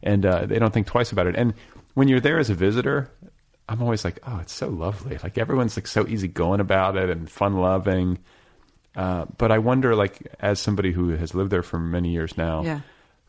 [0.03, 1.35] and uh, they don't think twice about it.
[1.37, 1.55] And
[1.95, 3.11] when you're there as a visitor,
[3.69, 5.19] I'm always like, oh, it's so lovely.
[5.23, 8.19] Like everyone's like so easy going about it and fun loving.
[8.97, 12.63] Uh, but I wonder, like, as somebody who has lived there for many years now,
[12.63, 12.81] Yeah.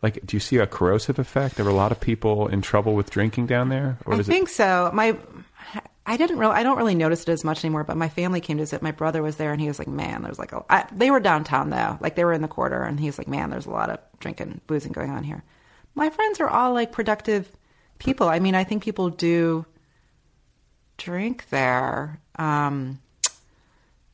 [0.01, 1.55] like, do you see a corrosive effect?
[1.57, 4.49] There were a lot of people in trouble with drinking down there, or I think
[4.49, 4.89] so.
[4.93, 5.15] My,
[6.09, 7.83] I didn't really, I don't really notice it as much anymore.
[7.83, 8.81] But my family came to visit.
[8.81, 11.69] My brother was there, and he was like, "Man, there's like a." They were downtown
[11.69, 13.91] though, like they were in the quarter, and he was like, "Man, there's a lot
[13.91, 15.43] of drinking, boozing going on here."
[15.93, 17.47] My friends are all like productive
[17.99, 18.27] people.
[18.27, 19.67] I mean, I think people do
[20.97, 22.19] drink there.
[22.39, 22.99] Um,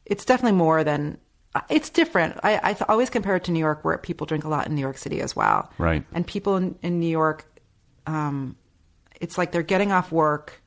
[0.06, 1.18] it's definitely more than.
[1.70, 2.38] It's different.
[2.44, 4.76] I, I th- always compare it to New York, where people drink a lot in
[4.76, 5.72] New York City as well.
[5.78, 6.04] Right.
[6.12, 7.46] And people in, in New York,
[8.06, 8.58] um,
[9.22, 10.62] it's like they're getting off work.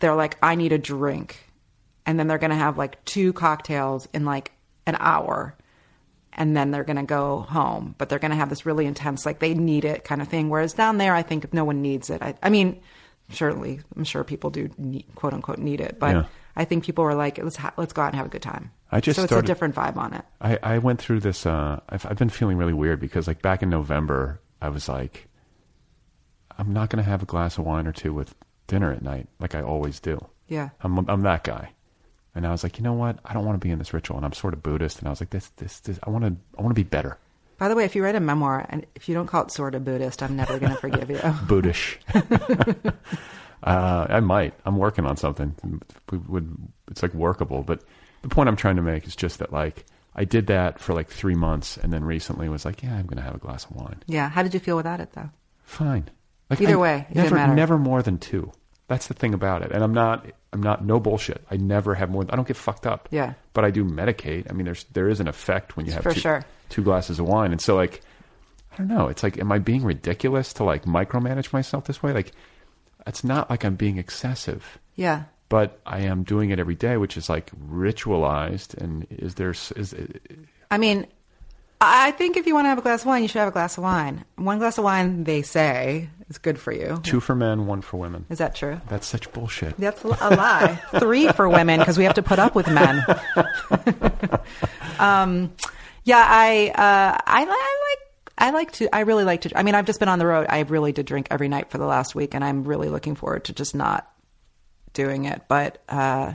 [0.00, 1.46] They're like, I need a drink.
[2.06, 4.52] And then they're going to have like two cocktails in like
[4.86, 5.54] an hour.
[6.32, 7.94] And then they're going to go home.
[7.98, 10.48] But they're going to have this really intense, like they need it kind of thing.
[10.48, 12.22] Whereas down there, I think no one needs it.
[12.22, 12.80] I, I mean,
[13.30, 15.98] certainly, I'm sure people do need, quote unquote need it.
[15.98, 16.24] But Yeah.
[16.56, 18.72] I think people were like, let's, ha- let's go out and have a good time.
[18.90, 20.24] I just so it's a different vibe on it.
[20.40, 21.46] I, I went through this.
[21.46, 25.28] Uh, I've, I've been feeling really weird because, like, back in November, I was like,
[26.58, 28.34] I'm not going to have a glass of wine or two with
[28.70, 30.18] dinner at night, like I always do.
[30.48, 30.70] Yeah.
[30.80, 31.70] I'm I'm that guy.
[32.34, 33.18] And I was like, you know what?
[33.24, 35.10] I don't want to be in this ritual, and I'm sort of Buddhist, and I
[35.10, 35.98] was like, this this this.
[36.04, 37.18] I want to I want to be better.
[37.58, 39.74] By the way, if you write a memoir and if you don't call it sort
[39.74, 41.16] of Buddhist, I'm never going to forgive you.
[41.46, 41.98] Buddhish.
[43.62, 44.54] uh, I might.
[44.64, 45.54] I'm working on something.
[46.10, 46.56] We would.
[46.90, 47.82] It's like workable, but
[48.22, 51.08] the point I'm trying to make is just that like I did that for like
[51.08, 53.72] three months, and then recently was like, yeah, I'm going to have a glass of
[53.76, 54.02] wine.
[54.06, 54.28] Yeah.
[54.28, 55.30] How did you feel without it though?
[55.64, 56.08] Fine.
[56.48, 57.54] Like Either I- way, it didn't never matter.
[57.54, 58.52] never more than two.
[58.90, 59.70] That's the thing about it.
[59.70, 61.46] And I'm not I'm not no bullshit.
[61.48, 62.26] I never have more.
[62.28, 63.08] I don't get fucked up.
[63.12, 63.34] Yeah.
[63.54, 64.50] But I do medicate.
[64.50, 66.44] I mean, there's there is an effect when you have For two, sure.
[66.70, 68.00] two glasses of wine, and so like
[68.72, 69.06] I don't know.
[69.06, 72.12] It's like, am I being ridiculous to like micromanage myself this way?
[72.12, 72.32] Like,
[73.06, 75.24] it's not like I'm being excessive, Yeah.
[75.48, 78.74] but I am doing it every day, which is like ritualized.
[78.74, 79.94] And is there is is
[80.70, 81.06] I mean,
[81.80, 83.52] I think if you want to have a glass of wine, you should have a
[83.52, 84.24] glass of wine.
[84.36, 87.00] One glass of wine, they say, is good for you.
[87.02, 88.26] two for men, one for women?
[88.28, 88.80] Is that true?
[88.88, 89.76] That's such bullshit.
[89.78, 90.80] That's a lie.
[90.98, 93.02] Three for women because we have to put up with men.
[94.98, 95.52] um,
[96.04, 97.98] yeah, I, uh, I, I like.
[98.42, 98.94] I like to.
[98.94, 99.58] I really like to.
[99.58, 100.46] I mean, I've just been on the road.
[100.48, 103.44] I really did drink every night for the last week, and I'm really looking forward
[103.44, 104.10] to just not
[104.94, 105.42] doing it.
[105.48, 106.34] But uh,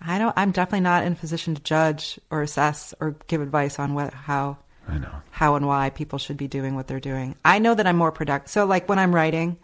[0.00, 0.34] I don't.
[0.36, 4.12] I'm definitely not in a position to judge or assess or give advice on what
[4.12, 4.58] how
[4.88, 5.12] I know.
[5.30, 7.36] how and why people should be doing what they're doing.
[7.44, 8.50] I know that I'm more productive.
[8.50, 9.58] So, like when I'm writing,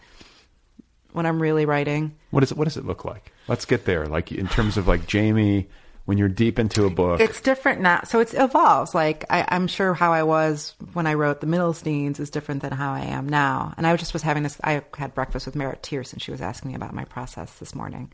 [1.12, 3.33] when I'm really writing, What does it What does it look like?
[3.49, 4.07] Let's get there.
[4.07, 5.68] Like in terms of like Jami,
[6.05, 7.20] when you're deep into a book.
[7.20, 8.03] It's different now.
[8.05, 8.95] So it evolves.
[8.95, 12.72] Like I, I'm sure how I was when I wrote the Middlesteins is different than
[12.72, 13.72] how I am now.
[13.77, 14.59] And I just was having this.
[14.62, 17.75] I had breakfast with Merritt Tierce, and she was asking me about my process this
[17.75, 18.12] morning.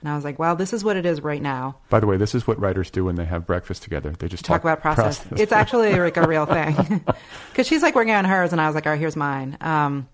[0.00, 1.78] And I was like, "Well, this is what it is right now.
[1.90, 4.12] By the way, this is what writers do when they have breakfast together.
[4.16, 5.24] They just Talk about process.
[5.32, 7.04] It's actually like a real thing."
[7.50, 10.08] Because she's like working on hers, and I was like, "All right, here's mine." Um,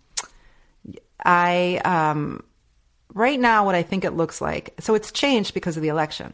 [1.22, 2.42] I um,
[3.12, 4.74] right now what I think it looks like.
[4.80, 6.32] So it's changed because of the election.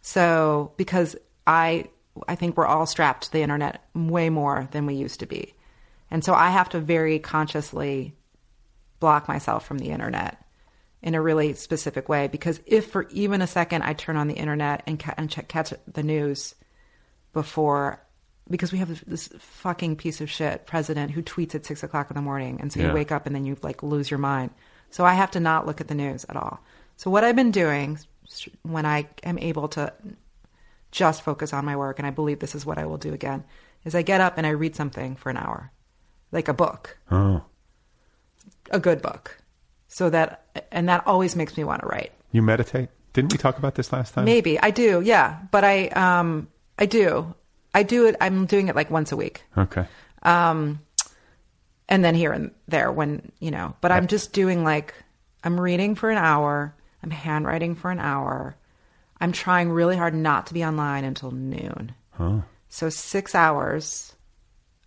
[0.00, 1.86] So because I
[2.28, 5.54] I think we're all strapped to the internet way more than we used to be.
[6.10, 8.14] And so I have to very consciously
[9.00, 10.42] block myself from the internet
[11.06, 14.34] in a really specific way because if for even a second I turn on the
[14.34, 16.54] internet and, ca- and check, catch the news
[17.32, 18.02] before
[18.50, 22.16] because we have this fucking piece of shit president who tweets at six o'clock in
[22.16, 22.88] the morning and so Yeah.
[22.88, 24.50] you wake up and then you like lose your mind.
[24.90, 26.58] So i have to not look at the news at all.
[26.96, 27.98] So what i've been doing
[28.62, 29.92] when i am able to
[30.90, 33.44] just focus on my work and i believe this is what i will do again
[33.84, 35.70] is i get up and i read something for an hour.
[36.32, 36.98] Like a book.
[37.12, 37.44] Oh,
[38.72, 39.38] a good book
[39.96, 40.28] so that
[40.70, 42.88] and that always makes me want to write you meditate?
[43.14, 44.24] Didn't we talk about this last time?
[44.32, 45.76] maybe i do yeah but i
[46.06, 47.34] um i do
[47.74, 49.84] i do it i'm doing it like once a week Okay.
[50.22, 50.80] um,
[51.88, 53.76] and then here and there when you know.
[53.80, 54.92] But I'm just doing like
[55.44, 58.56] I'm reading for an hour, I'm handwriting for an hour.
[59.20, 61.94] I'm trying really hard not to be online until noon.
[62.10, 62.40] Huh.
[62.68, 64.14] So six hours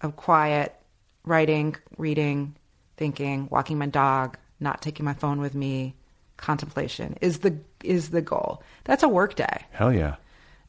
[0.02, 0.76] of quiet
[1.24, 2.56] writing, reading,
[2.98, 5.96] thinking, walking my dog, not taking my phone with me,
[6.38, 8.64] contemplation is the is the goal.
[8.86, 10.16] That's a work day Hell yeah.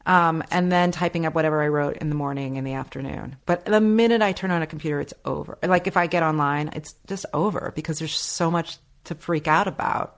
[0.05, 3.37] um, and then typing up whatever I wrote in the morning in the afternoon.
[3.45, 5.57] But the minute I turn on a computer, it's over.
[5.63, 9.67] Like if I get online, it's just over because there's so much to freak out
[9.67, 10.17] about.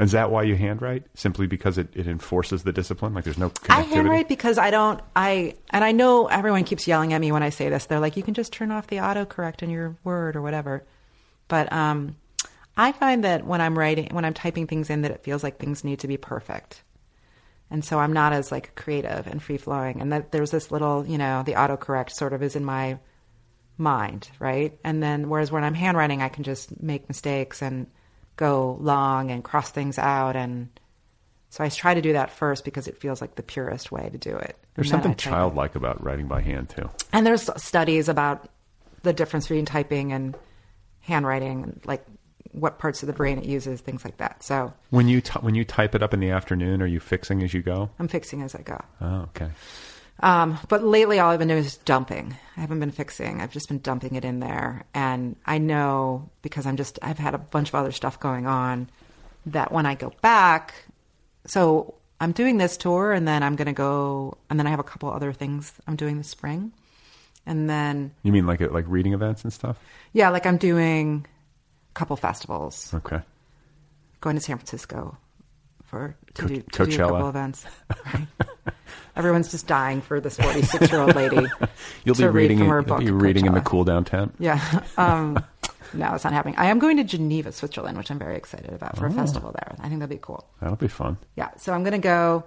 [0.00, 1.04] Is that why you handwrite?
[1.14, 3.14] Simply because it, it enforces the discipline?
[3.14, 5.00] Like there's no I handwrite because I don't.
[5.16, 7.86] I and I know everyone keeps yelling at me when I say this.
[7.86, 10.84] They're like, "You can just turn off the autocorrect in your Word or whatever."
[11.48, 12.14] But um,
[12.78, 15.58] I find that when I'm writing, when I'm typing things in, that it feels like
[15.58, 16.82] things need to be perfect,
[17.70, 20.00] and so I'm not as like creative and free flowing.
[20.00, 22.98] And that there's this little, you know, the autocorrect sort of is in my
[23.76, 24.78] mind, right?
[24.84, 27.86] And then whereas when I'm handwriting, I can just make mistakes and
[28.36, 30.68] go long and cross things out and
[31.50, 34.18] so I try to do that first because it feels like the purest way to
[34.18, 34.56] do it.
[34.74, 35.30] There's something type it.
[35.30, 36.90] childlike about writing by hand, too.
[37.12, 38.48] And there's studies about
[39.02, 40.36] the difference between typing and
[41.00, 42.04] handwriting, and like
[42.60, 44.42] what parts of the brain it uses, things like that.
[44.42, 47.42] So When you, t- when you type it up in the afternoon, are you fixing
[47.42, 47.90] as you go?
[47.98, 48.78] I'm fixing as I go.
[49.00, 49.50] Oh, okay.
[50.20, 52.36] Um, but lately, all I've been doing is dumping.
[52.56, 53.40] I haven't been fixing.
[53.40, 54.84] I've just been dumping it in there.
[54.92, 58.88] And I know because I'm just, I've had a bunch of other stuff going on
[59.46, 60.74] that when I go back,
[61.46, 64.80] so I'm doing this tour and then I'm going to go, and then I have
[64.80, 66.72] a couple other things I'm doing this spring.
[67.46, 69.78] And then, You mean like like reading events and stuff?
[70.12, 71.24] yeah, like I'm doing
[71.98, 73.20] couple festivals, Okay.
[74.20, 75.16] going to San Francisco
[75.84, 77.64] for to, Co- do, to do a couple events.
[78.14, 78.26] Right.
[79.16, 81.44] Everyone's just dying for this 46 year old lady.
[82.04, 84.04] You'll be read reading, from in, her you'll book, be reading in the cool down
[84.04, 84.34] tent.
[84.38, 84.60] Yeah.
[84.96, 85.42] Um,
[85.94, 86.54] No, it's not happening.
[86.58, 89.74] I am going to Geneva, Switzerland, which I'm very excited about for a festival there.
[89.80, 90.44] I think that'll be cool.
[90.60, 91.16] That'll be fun.
[91.34, 92.44] Yeah, so I'm going to go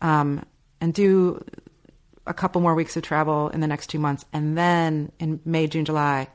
[0.00, 0.42] um,
[0.80, 1.44] and do
[2.26, 5.66] a couple more weeks of travel in the next two months, and then in May,
[5.66, 6.26] June, July,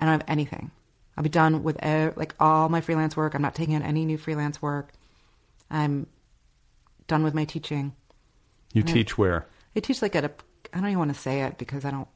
[0.00, 0.72] I don't have anything.
[1.16, 1.76] I'll be done with
[2.16, 3.34] like all my freelance work.
[3.34, 4.90] I'm not taking on any new freelance work.
[5.70, 6.06] I'm
[7.06, 7.94] done with my teaching.
[8.72, 9.46] You teach where?
[9.76, 10.30] I teach like at a.
[10.72, 12.08] I don't even want to say it because I don't.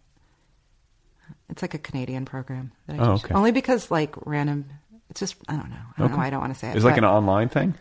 [1.51, 2.73] It's like a Canadian program.
[2.87, 3.25] That I Oh, teach.
[3.27, 3.35] okay.
[3.35, 4.67] Only because like random.
[5.11, 5.77] It's just I don't know.
[5.97, 6.17] I don't know.
[6.17, 6.77] why I don't want to say it.
[6.77, 7.75] It's like an online thing.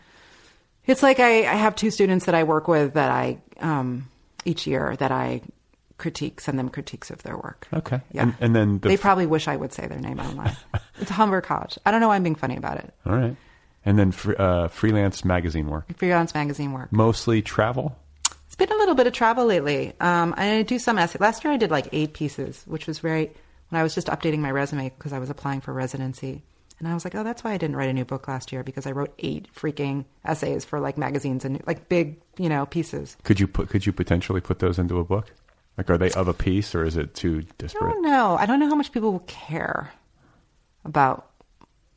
[0.86, 4.08] It's like I, I have two students that I work with that I um,
[4.44, 5.40] each year that I
[5.98, 7.68] critique, send them critiques of their work.
[7.72, 8.00] Okay.
[8.12, 8.22] Yeah.
[8.22, 10.56] And, and then the they probably wish I would say their name online.
[11.00, 11.78] it's Humber College.
[11.86, 12.92] I don't know why I'm being funny about it.
[13.06, 13.36] all right.
[13.84, 15.96] And then fr- uh, freelance magazine work.
[15.96, 16.92] Freelance magazine work.
[16.92, 17.96] Mostly travel.
[18.46, 19.92] It's been a little bit of travel lately.
[20.00, 21.18] Um, I do some essay.
[21.20, 23.30] Last year I did like eight pieces, which was very,
[23.68, 26.42] when I was just updating my resume because I was applying for residency.
[26.78, 28.62] And I was like, oh, that's why I didn't write a new book last year
[28.62, 33.16] because I wrote eight freaking essays for like magazines and like big, you know, pieces.
[33.22, 33.68] Could you put?
[33.70, 35.32] Could you potentially put those into a book?
[35.78, 37.90] Like, are they of a piece, or is it too disparate?
[37.90, 38.36] I don't know.
[38.38, 39.92] I don't know how much people will care
[40.84, 41.30] about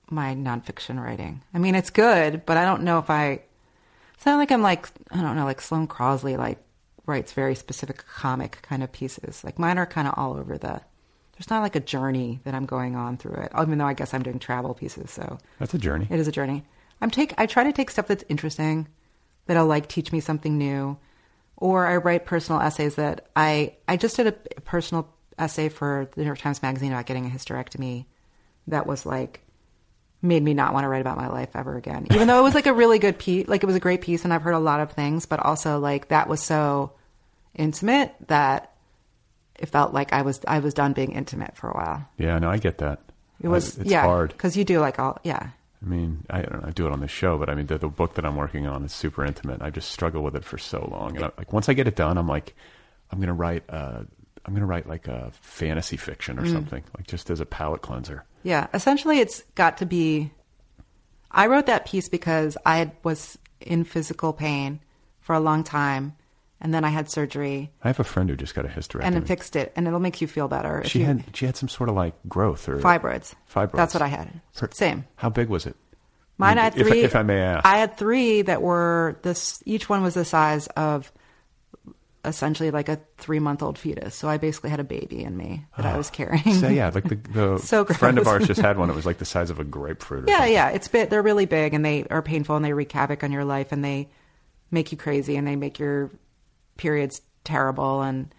[0.09, 1.41] my nonfiction writing.
[1.53, 3.41] I mean, it's good, but I don't know if I.
[4.15, 6.57] It's not like I'm like I don't know, like Sloane Crosley, like
[7.05, 9.43] writes very specific comic kind of pieces.
[9.43, 10.81] Like mine are kind of all over the.
[11.37, 13.51] There's not like a journey that I'm going on through it.
[13.57, 16.05] Even though I guess I'm doing travel pieces, so That's a journey.
[16.09, 16.65] it is a journey.
[16.99, 17.33] I'm take.
[17.37, 18.89] I try to take stuff that's interesting,
[19.45, 20.97] that'll like teach me something new,
[21.59, 23.75] or I write personal essays that I.
[23.87, 24.31] I just did a,
[24.61, 25.07] personal
[25.37, 28.05] essay for the New York Times Magazine about getting a hysterectomy,
[28.67, 29.41] that was like
[30.21, 32.07] made me not want to write about my life ever again.
[32.11, 34.23] Even though it was like a really good piece, like it was a great piece,
[34.23, 36.91] and I've heard a lot of things, but also like that was so
[37.55, 38.73] intimate that
[39.55, 42.09] it felt like I was I was done being intimate for a while.
[42.17, 42.99] Yeah, no, I get that.
[43.41, 44.31] It was I- it's yeah, hard.
[44.31, 45.49] because you do like all yeah.
[45.83, 46.67] I mean, I don't know.
[46.67, 48.67] I do it on the show, but I mean, the, the book that I'm working
[48.67, 49.61] on is super intimate.
[49.61, 51.95] I just struggle with it for so long, and I, like once I get it
[51.95, 52.53] done, I'm like,
[53.11, 53.63] I'm gonna write.
[53.69, 54.01] Uh,
[54.45, 56.43] I'm gonna write like a fantasy fiction Mm.
[56.43, 58.25] or something, like just as a palate cleanser.
[58.43, 60.31] Yeah, essentially, it's got to be.
[61.31, 64.79] I wrote that piece because I was in physical pain
[65.21, 66.15] for a long time,
[66.61, 69.03] and then I had surgery, I have a friend who just got a hysterectomy.
[69.03, 70.83] and it fixed it, and it'll make you feel better.
[70.85, 73.33] she you- had she had some sort of like growth or fibroids.
[73.53, 73.73] Fibroids.
[73.73, 74.41] That's what I had.
[74.57, 75.05] Her- Same.
[75.15, 75.75] How big was it?
[76.37, 76.99] Mine I mean, had three.
[76.99, 79.61] If, if I may ask, I had three that were this.
[79.65, 81.11] Each one was the size of
[82.25, 84.15] essentially like a three month old fetus.
[84.15, 85.97] So I basically had a baby in me that I ah.
[85.97, 86.53] was carrying.
[86.55, 88.89] so yeah, like the, the So friend of ours just had one.
[88.89, 90.25] It was like the size of a grapefruit.
[90.25, 90.53] Or Yeah, something.
[90.53, 90.69] yeah.
[90.69, 91.09] It's bit.
[91.09, 93.83] They're really big and they are painful and they wreak havoc on your life and
[93.83, 94.09] they
[94.71, 96.11] make you crazy and they make your
[96.79, 98.33] periods terrible and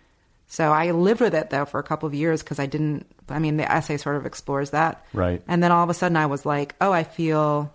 [0.50, 3.06] so I lived with it though for a couple of years because I didn't.
[3.28, 5.06] I mean, the essay sort of explores that.
[5.12, 5.40] Right.
[5.46, 7.72] And then all of a sudden I was like, oh, I feel.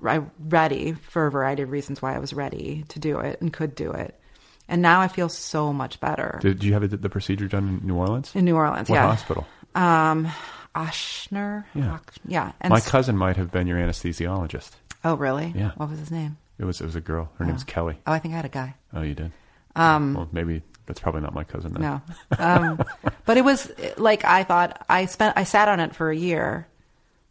[0.00, 3.74] Ready for a variety of reasons why I was ready to do it and could
[3.76, 4.18] do it,
[4.68, 7.96] and now I feel so much better Did you have the procedure done in New
[7.96, 8.30] Orleans?
[8.34, 8.88] in New Orleans.
[8.88, 9.46] what yeah, hospital?
[9.74, 10.28] Um,
[10.74, 11.64] Ochsner.
[11.74, 11.98] Yeah.
[12.26, 12.52] Yeah.
[12.60, 14.70] And My cousin might have been your anesthesiologist.
[15.04, 15.52] Oh, really?
[15.56, 15.72] Yeah.
[15.76, 16.36] What was his name?
[16.58, 17.30] It was it was a girl.
[17.38, 17.98] Her name's Kelly.
[18.06, 18.74] Oh, I think I had a guy.
[18.92, 19.32] Oh, you did.
[19.76, 21.72] Um, well, maybe that's probably not my cousin.
[21.72, 21.82] Then.
[21.82, 22.02] No.
[22.38, 22.82] Um,
[23.26, 26.66] but it was like I thought I spent I sat on it for a year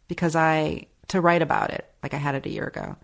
[0.08, 1.86] because I to write about it.
[2.02, 2.96] Like I had it a year ago.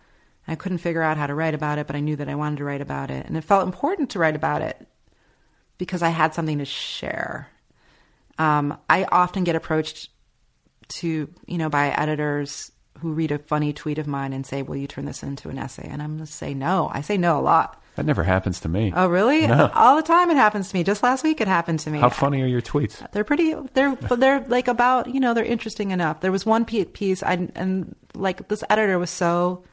[0.46, 2.58] I couldn't figure out how to write about it, but I knew that I wanted
[2.58, 4.86] to write about it, and it felt important to write about it
[5.78, 7.48] because I had something to share.
[8.38, 10.10] Um, I often get approached
[10.88, 12.70] to you know by editors
[13.04, 15.58] who read a funny tweet of mine and say, "Will you turn this into an
[15.58, 16.90] essay?" And I'm going to say no.
[16.92, 17.80] I say no a lot.
[17.96, 18.92] That never happens to me.
[18.94, 19.46] Oh, really?
[19.46, 19.70] No.
[19.72, 20.82] All the time it happens to me.
[20.82, 22.00] Just last week it happened to me.
[22.00, 23.08] How funny are your tweets?
[23.12, 23.54] They're pretty.
[23.74, 26.20] They're they're like about you know they're interesting enough.
[26.20, 29.64] There was one piece I and like this editor was so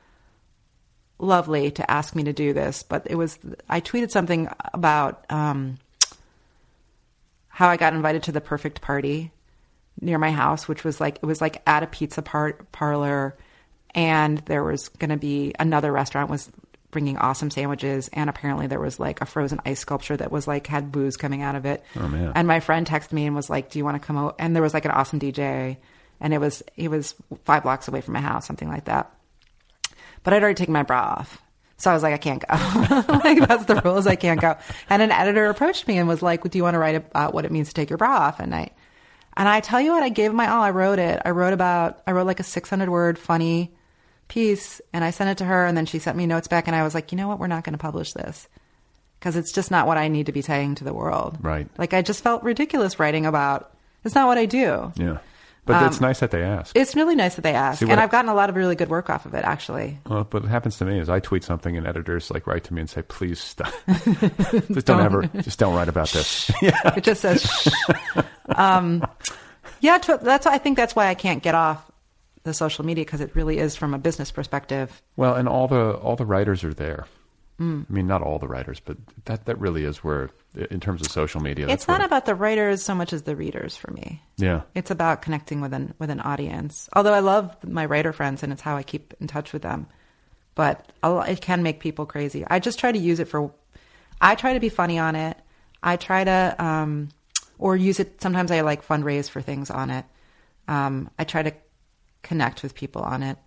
[1.17, 5.79] lovely to ask me to do this, but it was I tweeted something about um,
[7.47, 9.31] how I got invited to the perfect party
[10.01, 13.37] near my house, which was like it was like at a pizza par- parlor,
[13.93, 16.51] and there was going to be another restaurant was
[16.89, 20.67] bringing awesome sandwiches, and apparently there was like a frozen ice sculpture that was like
[20.67, 21.83] had booze coming out of it.
[21.95, 22.33] Oh, man.
[22.35, 24.55] And my friend texted me and was like, "Do you want to come out?" And
[24.55, 25.77] there was like an awesome DJ,
[26.19, 29.11] and it was he was five blocks away from my house, something like that.
[30.23, 31.41] But I'd already taken my bra off.
[31.77, 32.53] So I was like, I can't go.
[33.23, 34.05] like that's the rules.
[34.05, 34.55] I can't go.
[34.87, 37.45] And an editor approached me and was like, "Do you want to write about what
[37.45, 38.73] it means to take your bra off at night?"
[39.37, 40.61] And I tell you what, I gave my all.
[40.61, 41.21] I wrote it.
[41.23, 42.01] I wrote about.
[42.05, 43.71] I wrote like a 600 word funny
[44.27, 45.65] piece, and I sent it to her.
[45.65, 47.39] And then she sent me notes back, and I was like, you know what?
[47.39, 48.47] We're not going to publish this
[49.19, 51.37] because it's just not what I need to be saying to the world.
[51.41, 51.67] Right.
[51.77, 53.71] Like I just felt ridiculous writing about
[54.03, 54.91] It's not what I do.
[54.95, 55.19] Yeah.
[55.65, 56.75] But it's nice that they ask.
[56.75, 58.75] It's really nice that they ask, See, and I- I've gotten a lot of really
[58.75, 59.45] good work off of it.
[59.45, 62.63] Actually, Well, but what happens to me is I tweet something and editors like write
[62.65, 63.71] to me and say, "Please stop.
[63.87, 67.67] just don't ever, just don't write about this." yeah, it just says, Shh.
[68.55, 69.05] um,
[69.81, 69.97] yeah.
[69.99, 71.89] That's I think that's why I can't get off
[72.43, 75.01] the social media because it really is from a business perspective.
[75.15, 77.05] Well, and all the all the writers are there.
[77.61, 77.85] Mm.
[77.87, 80.31] I mean, not all the writers, but that that really is where,
[80.71, 83.35] in terms of social media, it's not where- about the writers so much as the
[83.35, 84.21] readers for me.
[84.37, 86.89] Yeah, It's about connecting with an with an audience.
[86.93, 89.85] Although I love my writer friends and it's how I keep in touch with them,
[90.55, 92.43] but it can make people crazy.
[92.47, 93.51] I just try to use it for.
[94.19, 95.37] I try to be funny on it.
[95.83, 97.09] I try to, um,
[97.59, 98.21] or use it.
[98.21, 100.05] Sometimes I like fundraise for things on it.
[100.67, 101.53] Um, I try to
[102.23, 103.37] connect with people on it.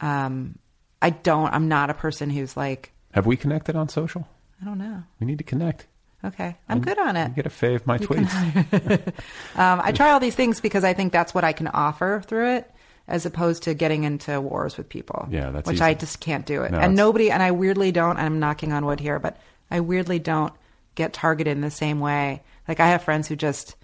[0.00, 0.58] Um,
[1.02, 1.52] I don't.
[1.52, 2.92] I'm not a person who's like.
[3.12, 4.28] Have we connected on social?
[4.60, 5.02] I don't know.
[5.20, 5.86] We need to connect.
[6.24, 7.28] Okay, I'm good on it.
[7.28, 9.12] You get a fave my You tweets.
[9.56, 12.56] Um, I try all these things because I think that's what I can offer through
[12.56, 12.70] it,
[13.06, 15.28] as opposed to getting into wars with people.
[15.30, 15.84] Yeah, that's which easy.
[15.84, 16.72] I just can't do it.
[16.72, 18.16] No, and it's- nobody, and I weirdly don't.
[18.16, 19.36] And I'm knocking on wood here, but
[19.70, 20.52] I weirdly don't
[20.96, 22.42] get targeted in the same way.
[22.66, 23.76] Like I have friends who just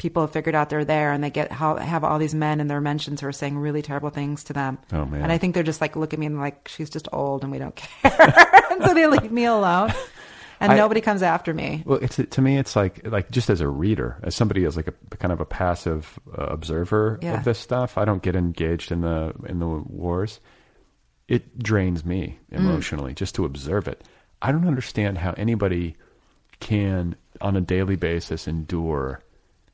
[0.00, 2.66] people have figured out they're there, and they get how have all these men in
[2.66, 4.78] their mentions who are saying really terrible things to them.
[4.92, 5.20] Oh, man.
[5.22, 7.52] And I think they're just like look at me and like she's just old, and
[7.52, 9.92] we don't care, and so they leave me alone.
[10.62, 11.82] And I- nobody comes after me.
[11.86, 14.88] Well, it's to me, it's like like just as a reader, as somebody as like
[14.88, 17.34] a kind of a passive uh, observer Yeah.
[17.38, 17.96] of this stuff.
[17.98, 20.40] I don't get engaged in the in the wars.
[21.28, 22.58] It drains me Mm.
[22.58, 24.02] emotionally just to observe it.
[24.42, 25.94] I don't understand how anybody
[26.58, 29.22] can, on a daily basis, endure.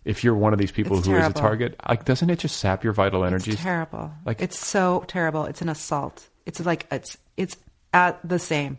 [0.07, 1.39] If you're one of these people It's who is terrible.
[1.39, 3.55] a target, like doesn't it just sap your vital energies?
[3.55, 4.13] It's terrible.
[4.25, 5.45] Like- it's so terrible.
[5.45, 6.29] It's an assault.
[6.47, 7.57] It's like it's it's
[7.93, 8.79] at the same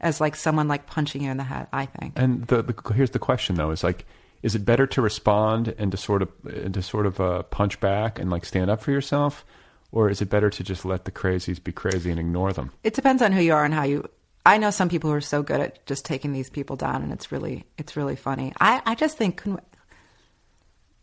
[0.00, 1.68] as like someone like punching you in the head.
[1.72, 2.14] I think.
[2.16, 4.04] And the, the here's the question though: is like,
[4.42, 7.78] is it better to respond and to sort of and to sort of uh, punch
[7.80, 9.44] back and like stand up for yourself,
[9.92, 12.72] or is it better to just let the crazies be crazy and ignore them?
[12.82, 14.08] It depends on who you are and how you.
[14.44, 17.12] I know some people who are so good at just taking these people down, and
[17.12, 18.52] it's really it's really funny.
[18.60, 19.36] I I just think.
[19.38, 19.62] couldn't-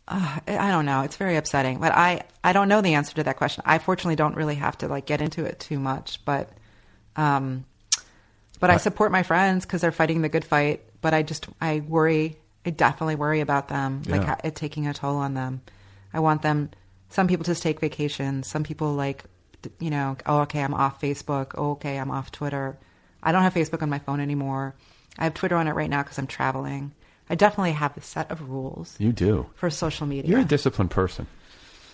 [0.06, 1.00] Uh, I don't know.
[1.02, 3.62] It's very upsetting, but I I don't know the answer to that question.
[3.66, 6.50] I fortunately don't really have to like get into it too much, but
[7.16, 7.64] um,
[8.60, 10.82] but I support my friends because they're fighting the good fight.
[11.00, 12.36] But I just I worry.
[12.66, 14.26] I definitely worry about them, like Yeah.
[14.26, 15.62] ha- it taking a toll on them.
[16.12, 16.70] I want them.
[17.10, 18.46] Some people just take vacations.
[18.46, 19.24] Some people like,
[19.62, 21.52] d- you know, oh okay, I'm off Facebook.
[21.56, 22.76] Oh okay, I'm off Twitter.
[23.22, 24.74] I don't have Facebook on my phone anymore.
[25.18, 26.92] I have Twitter on it right now because I'm traveling.
[27.30, 29.46] I definitely have a set of rules You do.
[29.54, 30.30] for social media.
[30.30, 31.26] You're a disciplined person.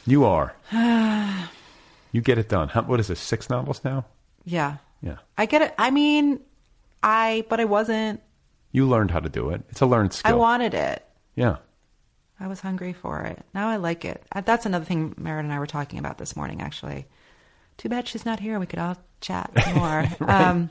[0.07, 0.55] You are.
[2.13, 2.69] you get it done.
[2.69, 3.21] How, what is this?
[3.21, 4.05] Six novels now?
[4.45, 5.17] yeah, Yeah.
[5.39, 5.75] I get it.
[5.79, 6.41] I mean,
[7.03, 8.21] I but I wasn't.
[8.73, 9.63] You learned how to do it.
[9.71, 10.33] It's a learned skill.
[10.33, 11.05] I wanted it.
[11.35, 11.57] Yeah.
[12.39, 13.45] I was hungry for it.
[13.55, 14.23] Now I like it.
[14.33, 17.07] Uh, That's another thing Merritt and I were talking about this morning, actually.
[17.77, 18.59] Too bad she's not here.
[18.59, 20.07] We could all chat more.
[20.21, 20.71] um,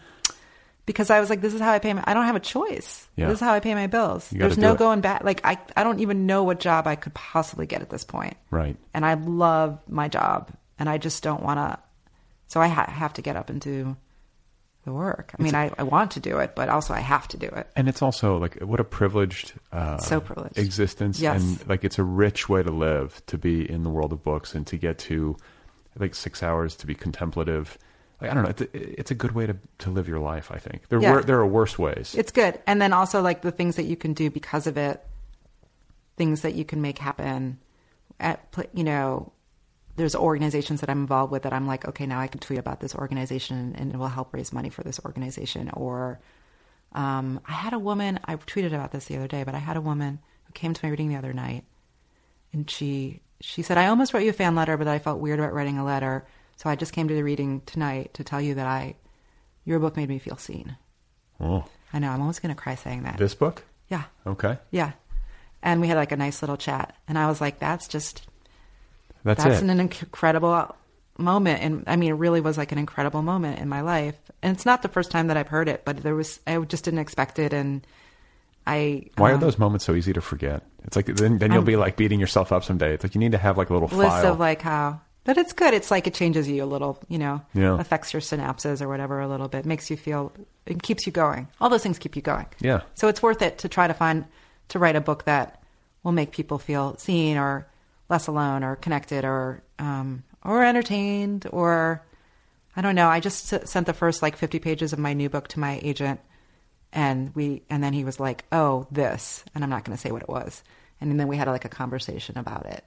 [0.90, 3.08] because I was like, this is how I pay my, I don't have a choice.
[3.16, 3.28] Yeah.
[3.28, 4.28] This is how I pay my bills.
[4.32, 5.24] There's no going back.
[5.24, 8.38] Like, I, I don't even know what job I could possibly get at this point.
[8.50, 8.76] Right.
[8.92, 10.50] And I love my job.
[10.80, 11.78] And I just don't want to,
[12.48, 13.96] so I ha- have to get up and do
[14.84, 15.32] the work.
[15.38, 17.68] I mean, I, I want to do it, but also I have to do it.
[17.76, 20.58] And it's also like what a privileged, uh, So privileged.
[20.58, 21.40] existence, Yes.
[21.44, 24.56] and like it's a rich way to live to be in the world of books
[24.56, 25.38] and to get to
[26.00, 27.78] like six hours to be contemplative.
[28.22, 30.52] Like I don't know, it's a, it's a good way to to live your life.
[30.52, 31.14] I think there Yeah.
[31.14, 32.16] were there are worse ways.
[32.18, 32.60] It's good.
[32.68, 35.06] And then also like the things that you can do because of it,
[36.18, 37.60] things that you can make happen
[38.20, 39.32] at, you know,
[39.96, 42.80] there's organizations that I'm involved with that I'm like, okay, now I can tweet about
[42.80, 45.70] this organization and it will help raise money for this organization.
[45.74, 46.20] Or
[46.94, 49.78] um, I had a woman, I tweeted about this the other day, but I had
[49.78, 51.64] a woman who came to my reading the other night
[52.52, 55.40] and she she said, I almost wrote you a fan letter, but I felt weird
[55.40, 56.26] about writing a letter.
[56.60, 58.96] So I just came to the reading tonight to tell you that I,
[59.64, 60.76] your book made me feel seen.
[61.40, 63.18] oh, I know, I'm almost going to cry saying that.
[63.18, 64.04] this book, Yeah.
[64.28, 64.92] okay, Yeah.
[65.64, 66.96] And we had like a nice little chat.
[67.08, 68.28] And I was like, that's just,
[69.24, 70.76] that's, that's an incredible
[71.18, 71.64] moment.
[71.64, 74.16] And I mean, it really was like an incredible moment in my life.
[74.42, 76.84] And it's not the first time that I've heard it, but there was, I just
[76.84, 77.54] didn't expect it.
[77.54, 77.88] And
[78.68, 80.64] I, Why are um, those moments so easy to forget?
[80.84, 82.94] It's like then, then you'll I'm- be like beating yourself up someday.
[82.94, 84.34] It's like you need to have like a little list file.
[84.34, 85.00] of like how,
[85.30, 85.76] but it's good.
[85.76, 87.80] It's like it changes you a little, you know, Yeah.
[87.80, 90.32] affects your synapses or whatever a little bit, makes you feel,
[90.66, 91.48] it keeps you going.
[91.62, 92.48] All those things keep you going.
[92.60, 92.82] Yeah.
[92.96, 94.26] So it's worth it to try to find,
[94.70, 95.62] to write a book that
[96.04, 97.68] will make people feel seen or
[98.10, 102.02] less alone or connected or, um, or entertained or,
[102.76, 103.08] I don't know.
[103.10, 105.80] I just s- sent the first like 50 pages of my new book to my
[105.84, 106.20] agent
[106.92, 110.12] and we, and then he was like, oh, this, and I'm not going to say
[110.12, 110.64] what it was.
[111.02, 112.84] and then we had like a conversation about it,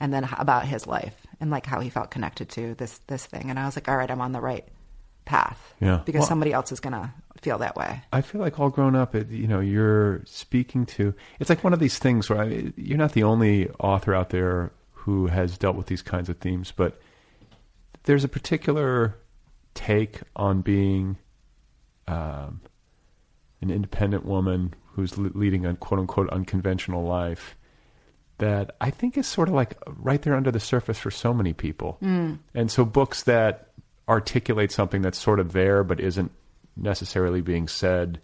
[0.00, 3.50] and then about his life and like how he felt connected to this this thing.
[3.50, 4.66] And I was like, all right, I'm on the right
[5.24, 5.74] path.
[5.80, 6.02] Yeah.
[6.04, 8.02] because Well- somebody else is gonna feel that way.
[8.12, 11.14] I feel like all grown up, it, you know, you're speaking to.
[11.38, 14.72] It's like one of these things where I, you're not the only author out there
[14.92, 17.00] who has dealt with these kinds of themes, but
[18.04, 19.16] there's a particular
[19.74, 21.18] take on being
[22.08, 22.60] um,
[23.60, 27.56] an independent woman who's leading a quote unquote unconventional life
[28.38, 31.52] that I think is sort of like right there under the surface for so many
[31.52, 31.98] people.
[32.00, 33.68] And so books that
[34.08, 36.30] articulate something that's sort of there but isn't
[36.76, 38.20] necessarily being said.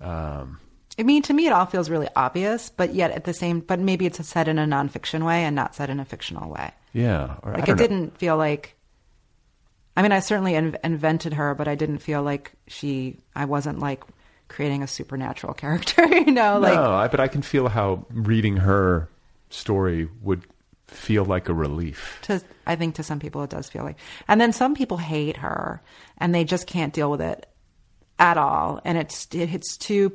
[0.00, 0.60] Um,
[0.98, 3.78] I mean, to me, it all feels really obvious, but yet at the same, but
[3.78, 6.72] maybe it's said in a nonfiction way and not said in a fictional way.
[6.92, 7.74] yeah, or Like it know.
[7.76, 8.74] didn't feel like.
[9.98, 13.18] I mean, I certainly in- invented her, but I didn't feel like she.
[13.34, 14.02] I wasn't like
[14.48, 16.58] creating a supernatural character, you know.
[16.58, 19.08] Like no, I, but I can feel how reading her
[19.50, 20.44] story would
[20.86, 22.18] feel like a relief.
[22.22, 25.38] to, I think to some people it does feel like, and then some people hate
[25.38, 25.82] her
[26.18, 27.46] and they just can't deal with it
[28.18, 30.12] at all, and it's it's too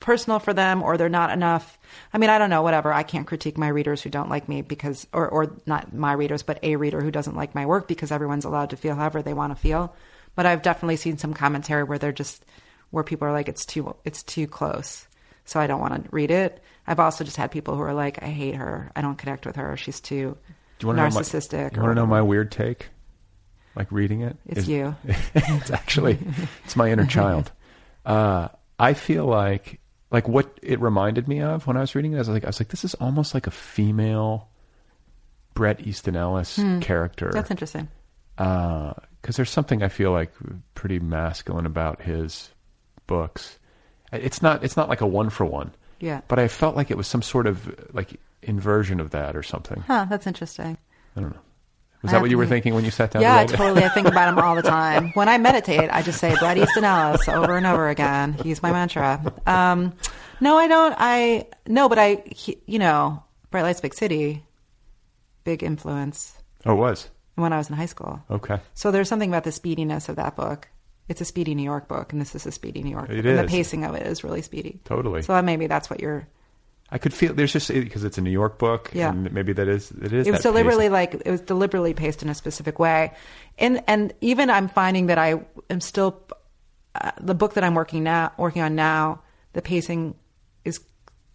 [0.00, 1.78] personal for them or they're not enough
[2.12, 4.62] i mean i don't know whatever i can't critique my readers who don't like me
[4.62, 8.12] because or or not my readers but a reader who doesn't like my work because
[8.12, 9.94] everyone's allowed to feel however they want to feel
[10.34, 12.44] but i've definitely seen some commentary where they're just
[12.90, 15.06] where people are like it's too it's too close
[15.44, 18.22] so i don't want to read it i've also just had people who are like
[18.22, 20.36] i hate her i don't connect with her she's too
[20.78, 22.88] Do you narcissistic you want to know my weird take?
[23.76, 24.36] Like reading it?
[24.44, 24.96] It's Is- you.
[25.34, 26.18] it's actually
[26.64, 27.52] it's my inner child.
[28.06, 29.80] Uh, I feel like
[30.10, 32.16] like what it reminded me of when I was reading it.
[32.16, 34.48] I was like, I was like, this is almost like a female
[35.52, 37.26] Bret Easton Ellis character.
[37.26, 37.32] Hmm.
[37.34, 37.88] that's interesting
[38.36, 40.32] because there's something I feel like
[40.74, 42.50] pretty masculine about his
[43.08, 43.58] books.
[44.12, 45.72] It's not it's not like a one for one.
[45.98, 46.20] Yeah.
[46.28, 49.80] But I felt like it was some sort of like inversion of that or something.
[49.88, 50.78] huh that's interesting
[51.16, 51.40] I don't know.
[52.02, 53.22] Was I that what you were thinking when you sat down?
[53.22, 53.56] Yeah, to I write it?
[53.56, 53.82] totally.
[53.84, 55.10] I think about him all the time.
[55.14, 58.34] When I meditate, I just say Bret Easton Ellis over and over again.
[58.34, 59.20] He's my mantra.
[59.48, 59.92] Um,
[60.40, 60.94] no, I don't.
[60.96, 64.44] I no, but I, he, you know, Bright Lights, Big City,
[65.42, 66.34] big influence
[66.64, 68.22] Oh, it was when I was in high school.
[68.30, 68.60] okay.
[68.74, 70.68] So there's something about the speediness of that book.
[71.08, 73.08] It's a speedy New York book, and this is a speedy New York.
[73.10, 73.24] It book.
[73.26, 74.78] And the pacing of it is really speedy.
[74.84, 75.22] Totally.
[75.22, 76.28] So maybe that's what you're.
[76.90, 79.10] I could feel there's just because it's a New York book, Yeah.
[79.10, 80.26] and maybe that is it is.
[80.26, 80.92] it was deliberately pacing.
[80.92, 83.12] like it was deliberately paced in a specific way
[83.58, 85.38] and and even i'm finding that i
[85.68, 86.22] am still
[86.94, 89.20] uh, the book that i'm working now working on now
[89.52, 90.14] the pacing
[90.64, 90.80] is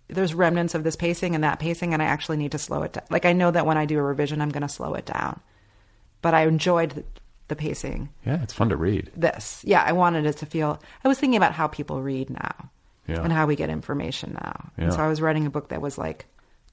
[0.08, 2.94] there's remnants of this pacing and that pacing and i actually need to slow it
[2.94, 5.06] down like i know that when i do a revision i'm going to slow it
[5.06, 5.40] down
[6.24, 7.04] but i enjoyed
[7.56, 8.10] the, pacing.
[8.26, 9.12] Yeah, it's fun to read.
[9.16, 9.62] this.
[9.66, 12.70] Yeah i wanted it to feel i was thinking about how people read now
[13.08, 13.22] Yeah.
[13.24, 14.72] and how we get information now.
[14.78, 16.26] And so i was writing a book that was like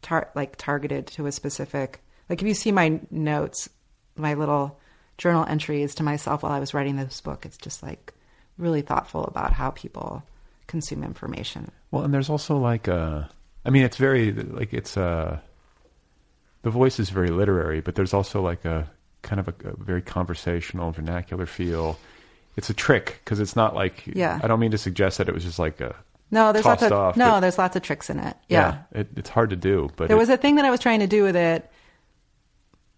[0.02, 3.68] tar- like targeted to a specific like if you see my notes
[4.16, 4.78] my little
[5.18, 8.12] journal entries to myself while i was writing this book it's just like
[8.58, 10.22] really thoughtful about how people
[10.66, 11.70] consume information.
[11.90, 13.24] Well, and there's also like uh
[13.64, 15.42] I mean, it's very like it's a
[16.62, 18.88] the voice is very literary, but there's also like a
[19.22, 21.98] kind of a, a very conversational, vernacular feel.
[22.56, 24.40] It's a trick because it's not like Yeah.
[24.42, 25.94] I don't mean to suggest that it was just like a
[26.32, 29.08] no there's lots of off, no but- there's lots of tricks in it yeah, it,
[29.16, 29.88] it's hard to do.
[29.96, 31.70] But there it- was a thing that I was trying to do with it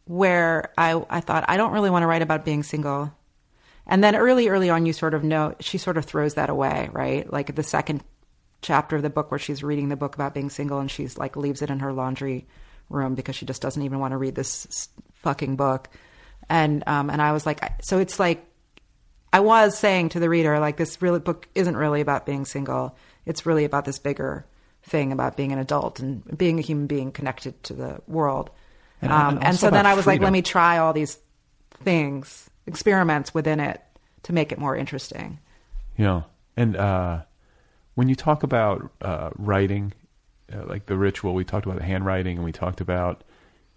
[0.05, 3.13] where I, I thought, I don't really want to write about being single.
[3.87, 6.89] And then early, early on, you sort of know, she sort of throws that away,
[6.93, 7.31] right?
[7.33, 8.03] Like the second
[8.63, 11.37] chapter of the book where she's reading the book about being single and she's like
[11.37, 12.47] leaves it in her laundry
[12.89, 15.89] room because she just doesn't even want to read this fucking book.
[16.49, 18.45] And, um, and I was like, so it's like,
[19.33, 22.97] I was saying to the reader, like, this really book isn't really about being single.
[23.25, 24.45] It's really about this bigger
[24.83, 28.51] thing about being an adult and being a human being connected to the world.
[29.01, 31.19] And- um, and and so then I was like, let me try all these
[31.83, 33.81] things, experiments within it
[34.25, 35.39] to make it more interesting.
[35.97, 36.23] Yeah,
[36.57, 37.23] and uh,
[37.95, 39.93] when you talk about uh, writing,
[40.53, 43.25] uh, like the ritual, we talked about handwriting, and we talked about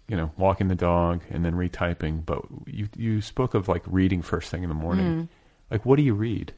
[0.08, 2.24] you know walking the dog and then retyping.
[2.24, 5.06] But you you spoke of like reading first thing in the morning.
[5.06, 5.28] Mm.
[5.70, 6.52] Like, what do you read?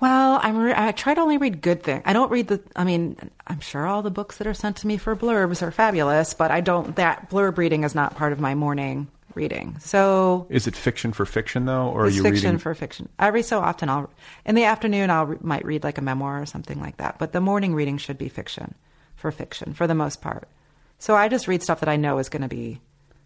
[0.00, 2.02] Well, I'm re- I try to only read good things.
[2.06, 2.60] I don't read the.
[2.74, 5.70] I mean, I'm sure all the books that are sent to me for blurbs are
[5.70, 6.96] fabulous, but I don't.
[6.96, 9.76] That blurb reading is not part of my morning reading.
[9.78, 12.58] So Is it fiction for fiction though, or are you fiction reading?
[12.58, 13.08] for fiction.
[13.18, 14.10] Every so often, I'll
[14.46, 17.18] in the afternoon I'll re- might read like a memoir or something like that.
[17.18, 18.74] But the morning reading should be fiction
[19.16, 20.48] for fiction for the most part.
[21.00, 22.80] So I just read stuff that I know is going to be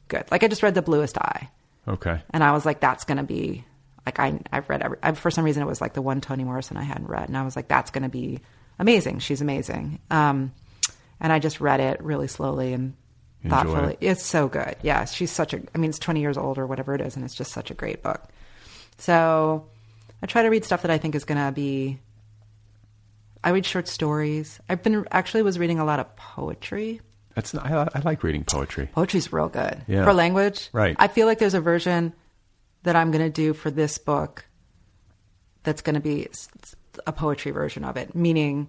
[0.08, 0.24] good.
[0.30, 1.50] Like I just read The Bluest Eye,
[1.86, 3.64] okay, and I was like, that's going to be
[4.06, 4.96] like I I've read every.
[5.02, 7.36] I, for some reason it was like the one Toni Morrison I hadn't read, and
[7.36, 8.40] I was like, that's going to be
[8.78, 9.18] amazing.
[9.18, 10.00] She's amazing.
[10.10, 10.52] Um,
[11.20, 12.94] and I just read it really slowly and
[13.42, 13.92] Enjoy thoughtfully.
[14.00, 14.06] it.
[14.10, 14.76] It's so good.
[14.82, 15.60] Yeah, she's such a.
[15.74, 17.74] I mean, it's twenty years old or whatever it is, and it's just such a
[17.74, 18.22] great book.
[18.98, 19.66] So
[20.22, 21.98] I try to read stuff that I think is going to be.
[23.42, 24.58] I read short stories.
[24.68, 27.00] I've been actually was reading a lot of poetry.
[27.34, 28.88] That's not, I, I like reading poetry.
[28.92, 30.04] Poetry's real good Yeah.
[30.04, 30.68] for language.
[30.72, 30.94] Right.
[30.98, 32.12] I feel like there's a version
[32.84, 34.44] that I'm going to do for this book
[35.62, 36.28] that's going to be
[37.06, 38.14] a poetry version of it.
[38.14, 38.68] Meaning,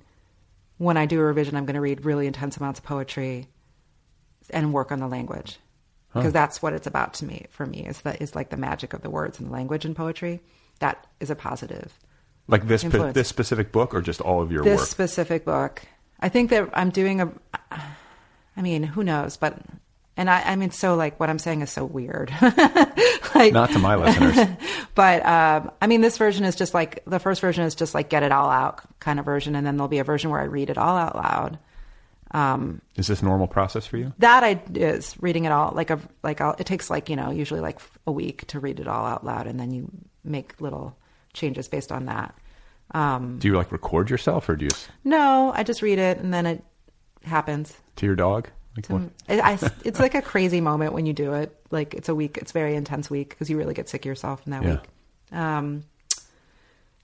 [0.78, 3.47] when I do a revision, I'm going to read really intense amounts of poetry
[4.49, 5.59] and work on the language
[6.13, 7.45] because that's what it's about to me.
[7.49, 9.93] For me, is that is like the magic of the words and the language in
[9.95, 10.41] poetry.
[10.80, 11.93] That is a positive.
[12.47, 14.88] Like this, this specific book, or just all of your this work.
[14.88, 15.82] specific book.
[16.20, 17.30] I think that I'm doing a.
[18.58, 19.38] I mean, who knows?
[19.38, 19.58] But
[20.18, 22.32] and I, I mean, so like what I'm saying is so weird.
[23.36, 24.47] like, Not to my listeners.
[24.95, 28.10] but um, I mean, this version is just like the first version is just like
[28.10, 30.45] get it all out kind of version, and then there'll be a version where I
[30.45, 31.60] read it all out loud.
[32.32, 34.14] Um, Is this normal process for you?
[34.20, 37.32] that I is reading it all like a like I'll, it takes like you know
[37.32, 39.89] usually like a week to read it all out loud, and then you
[40.24, 40.97] make little
[41.34, 42.36] changes based on that.
[42.91, 44.72] Um, Do you like record yourself, or do you
[45.03, 46.64] no, I just read it, and then it
[47.26, 47.73] happens.
[47.97, 48.49] to your dog?
[48.76, 49.01] Like what?
[49.30, 51.55] It, I, it's like a crazy moment when you do it.
[51.71, 52.38] Like it's a week.
[52.38, 54.71] It's a very intense week because you really get sick of yourself in that Yeah.
[54.71, 54.82] week.
[55.32, 55.84] Um,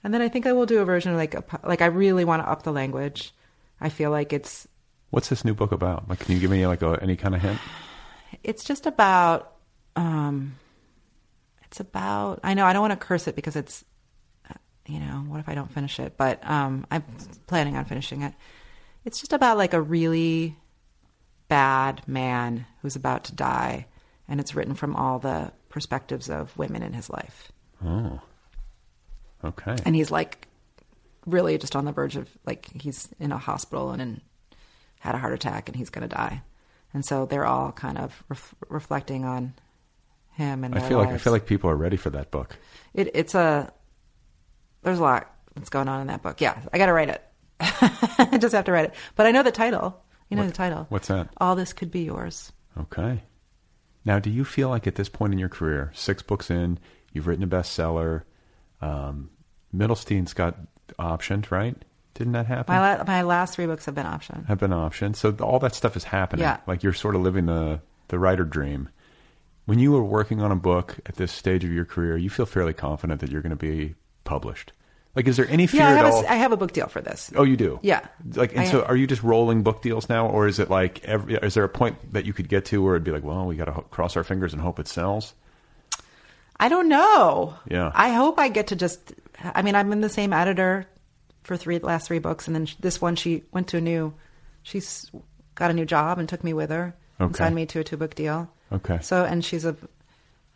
[0.04, 2.24] and then I think I will do a version of like a, like I really
[2.24, 3.32] want to up the language.
[3.80, 4.68] I feel like it's
[5.10, 6.08] What's this new book about?
[6.08, 7.58] Like, can you give me like a, any kind of hint?
[8.42, 9.52] it's just about
[9.96, 10.54] um,
[11.64, 13.84] it's about I know I don't want to curse it because it's
[14.50, 14.54] uh,
[14.86, 16.16] you know what if I don't finish it?
[16.16, 17.02] But um, I'm
[17.46, 18.34] planning on finishing it.
[19.04, 20.56] It's just about like a really
[21.48, 23.86] bad man who's about to die,
[24.28, 27.50] and it's written from all the perspectives of women in his life.
[27.84, 28.20] Oh,
[29.44, 29.76] okay.
[29.84, 30.46] and he's like
[31.26, 34.20] really just on the verge of like he's in a hospital and in,
[35.00, 36.42] had a heart attack and he's going to die
[36.94, 39.54] and so they're all kind of ref- reflecting on
[40.32, 42.56] him and I feel like I feel like people are ready for that book.
[42.94, 43.72] it, it's a
[44.82, 47.22] there's a lot that's going on in that book yeah i gotta write it
[48.18, 50.56] i just have to write it but i know the title you know What- the
[50.56, 51.28] title what's that?
[51.38, 53.22] all this could be yours Okay.
[54.04, 56.78] Now, do you feel like at this point in your career, six books in,
[57.12, 58.22] you've written a bestseller,
[58.80, 59.28] um,
[59.74, 60.56] Middlestein's got
[60.98, 61.76] optioned, right?
[62.14, 62.74] Didn't that happen?
[62.74, 65.16] my, la- my last three books have been optioned have been optioned.
[65.16, 66.42] So all that stuff is happening.
[66.44, 66.60] Yeah.
[66.66, 68.88] Like you're sort of living the the writer dream.
[69.66, 72.46] When you were working on a book at this stage of your career, you feel
[72.46, 73.94] fairly confident that you're going to be
[74.24, 74.72] published.
[75.14, 76.18] Like, is there any fear yeah I at have, a, all?
[76.24, 77.78] s- I have a book deal for this oh, you do.
[77.82, 78.00] Yeah.
[78.34, 81.04] Like, and I- so are you just rolling book deals now, or is it like
[81.04, 81.34] every?
[81.34, 83.56] Is there a point that you could get to where it'd be like, well, we
[83.56, 85.34] got to ho- cross our fingers and hope it sells?
[86.58, 87.54] I don't know.
[87.68, 87.90] Yeah.
[87.94, 89.12] I hope I get to just.
[89.42, 90.86] I mean, I'm in the same editor
[91.42, 94.14] for three last three books, and then sh- this one she went to a new.
[94.62, 95.10] She's
[95.56, 97.38] got a new job and took me with her and Okay.
[97.38, 98.48] signed me to a two book deal.
[98.72, 98.98] Okay.
[99.02, 99.76] So and she's a.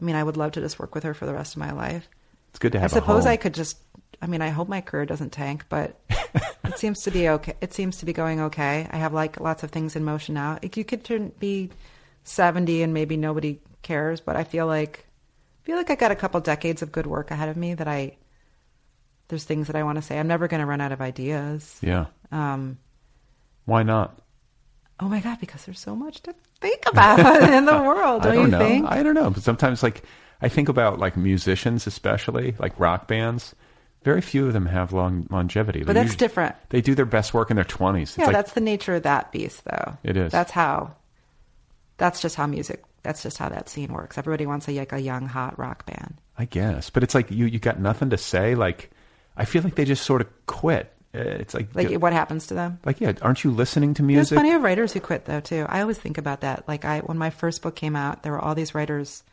[0.00, 1.72] I mean, I would love to just work with her for the rest of my
[1.72, 2.08] life.
[2.50, 2.92] It's good to have.
[2.92, 3.32] I suppose a home.
[3.32, 3.78] I could just.
[4.26, 6.00] I mean, I hope my career doesn't tank, but
[6.64, 7.54] it seems to be okay.
[7.60, 8.88] It seems to be going okay.
[8.90, 10.58] I have like lots of things in motion now.
[10.60, 11.70] Like, you could turn be
[12.24, 15.06] seventy and maybe nobody cares, but I feel like
[15.62, 17.74] I feel like I got a couple decades of good work ahead of me.
[17.74, 18.16] That I
[19.28, 20.18] there's things that I want to say.
[20.18, 21.78] I'm never going to run out of ideas.
[21.80, 22.06] Yeah.
[22.32, 22.78] Um,
[23.64, 24.18] Why not?
[24.98, 28.22] oh my god, because there's so much to think about in the world.
[28.22, 28.58] Don't, I don't you know.
[28.58, 28.86] think?
[28.88, 29.30] I don't know.
[29.30, 30.02] But sometimes, like,
[30.42, 33.54] I think about like musicians, especially like rock bands.
[34.06, 35.80] Very few of them have long longevity.
[35.82, 36.54] But They that's different.
[36.68, 38.14] They do their best work in their twenties.
[38.16, 39.98] yeah, that's the nature of that beast, though.
[40.04, 40.30] It is.
[40.30, 40.94] That's how.
[41.96, 42.84] That's just how music.
[43.02, 44.16] That's just how that scene works.
[44.16, 46.14] Everybody wants a like a young hot rock band.
[46.38, 46.88] I guess.
[46.88, 48.54] But it's like you you got nothing to say.
[48.54, 48.90] Like,
[49.36, 50.92] I feel like they just sort of quit.
[51.12, 52.78] Uh, It's like Like what happens to them?
[52.84, 53.12] like yeah.
[53.22, 54.30] Aren't you listening to music?
[54.30, 55.66] There's plenty of writers who quit though too.
[55.68, 56.68] I always think about that.
[56.68, 59.24] Like I, when my first book came out, there were all these writers.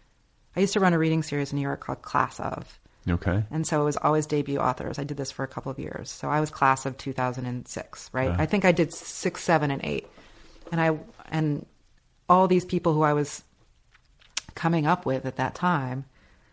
[0.55, 3.43] I used to run a reading series in New York called Class of, okay.
[3.51, 4.99] and so it was always debut authors.
[4.99, 6.09] I did this for a couple of years.
[6.09, 8.31] So I was class of 2006, right?
[8.37, 10.07] I think I did six, seven, and eight,
[10.71, 10.97] and I
[11.29, 11.65] and
[12.29, 13.43] all these people who I was
[14.55, 16.05] coming up with at that time.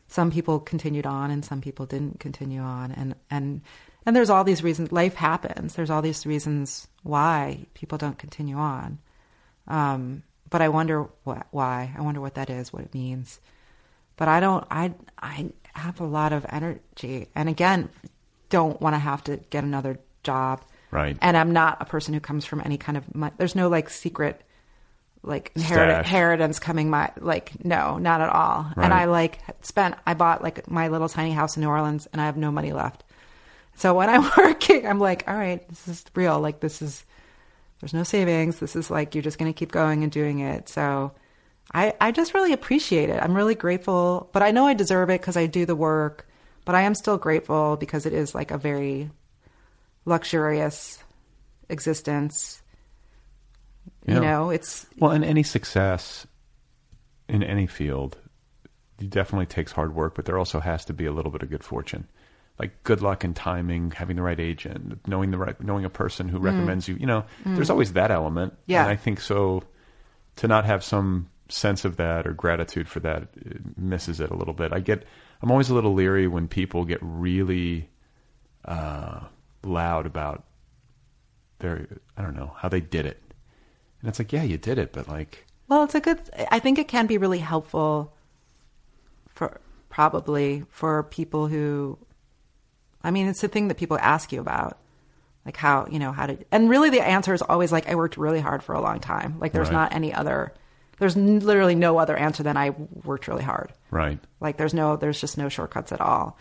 [0.09, 3.63] Some people continued on, and some people didn't continue on, and and
[4.05, 4.91] and there's all these reasons.
[4.91, 5.75] Life happens.
[5.75, 8.99] There's all these reasons why people don't continue on.
[9.69, 11.95] Um, but I wonder what, why.
[11.97, 13.41] I wonder what that is, what it means
[14.21, 14.67] but I don't.
[14.71, 17.89] I I have a lot of energy, and again,
[18.49, 20.65] don't want to have to get another job.
[20.91, 21.17] Right.
[21.21, 23.15] And I'm not a person who comes from any kind of.
[23.15, 23.33] money.
[23.39, 24.43] There's no like secret,
[25.23, 26.91] like inherit- inheritance coming.
[26.91, 28.73] My like no, not at all.
[28.77, 28.85] Right.
[28.85, 29.95] And I like spent.
[30.07, 32.73] I bought like my little tiny house in New Orleans, and I have no money
[32.73, 33.05] left.
[33.77, 36.41] So when I'm working, I'm like, all right, this is real.
[36.41, 37.05] Like this is
[37.81, 38.59] There's no savings.
[38.59, 40.69] This is like you're just going to keep going and doing it.
[40.69, 41.13] So
[41.73, 43.23] I, I just really appreciate it.
[43.23, 46.27] I'm really grateful, but I know I deserve it because I do the work.
[46.65, 49.11] But I am still grateful because it is like a very
[50.05, 51.03] luxurious
[51.69, 52.63] existence.
[54.07, 54.15] Yeah.
[54.15, 56.27] You know, it's Well, and any success
[57.29, 58.19] in any field
[59.01, 61.51] it definitely takes hard work, but there also has to be a little bit of
[61.51, 62.07] good fortune.
[62.59, 66.29] Like good luck and timing, having the right agent, knowing the right knowing a person
[66.29, 66.43] who mm.
[66.43, 66.97] recommends you.
[66.97, 67.71] You know, there's mm.
[67.71, 68.53] always that element.
[68.67, 68.83] Yeah.
[68.83, 69.63] And I think so
[70.37, 74.37] to not have some sense of that or gratitude for that it misses it a
[74.37, 74.73] little bit.
[74.73, 75.05] I get
[75.43, 77.89] I'm always a little leery when people get really
[78.65, 79.21] uh,
[79.65, 80.45] loud about
[81.59, 81.87] their
[82.17, 83.21] I don't know, how they did it.
[84.01, 86.21] And it's like, yeah, you did it, but like Well, it's a good.
[86.51, 88.15] I think it can be really helpful
[89.29, 91.99] for probably for people who.
[93.03, 94.79] I mean, it's the thing that people ask you about,
[95.47, 96.37] like how you know how to.
[96.53, 99.39] And really, the answer is always like, I worked really hard for a long time.
[99.41, 99.75] Like, there's Right.
[99.75, 100.53] not any other.
[101.01, 102.71] There's n- literally no other answer than I
[103.05, 103.73] worked really hard.
[103.91, 104.21] right.
[104.41, 104.95] Like, there's no.
[104.97, 106.39] There's just no shortcuts at all,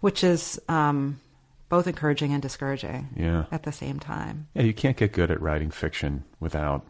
[0.00, 1.20] which is um,
[1.68, 3.08] both encouraging and discouraging.
[3.14, 3.44] Yeah.
[3.52, 4.48] At the same time.
[4.54, 6.86] Yeah, you can't get good at writing fiction without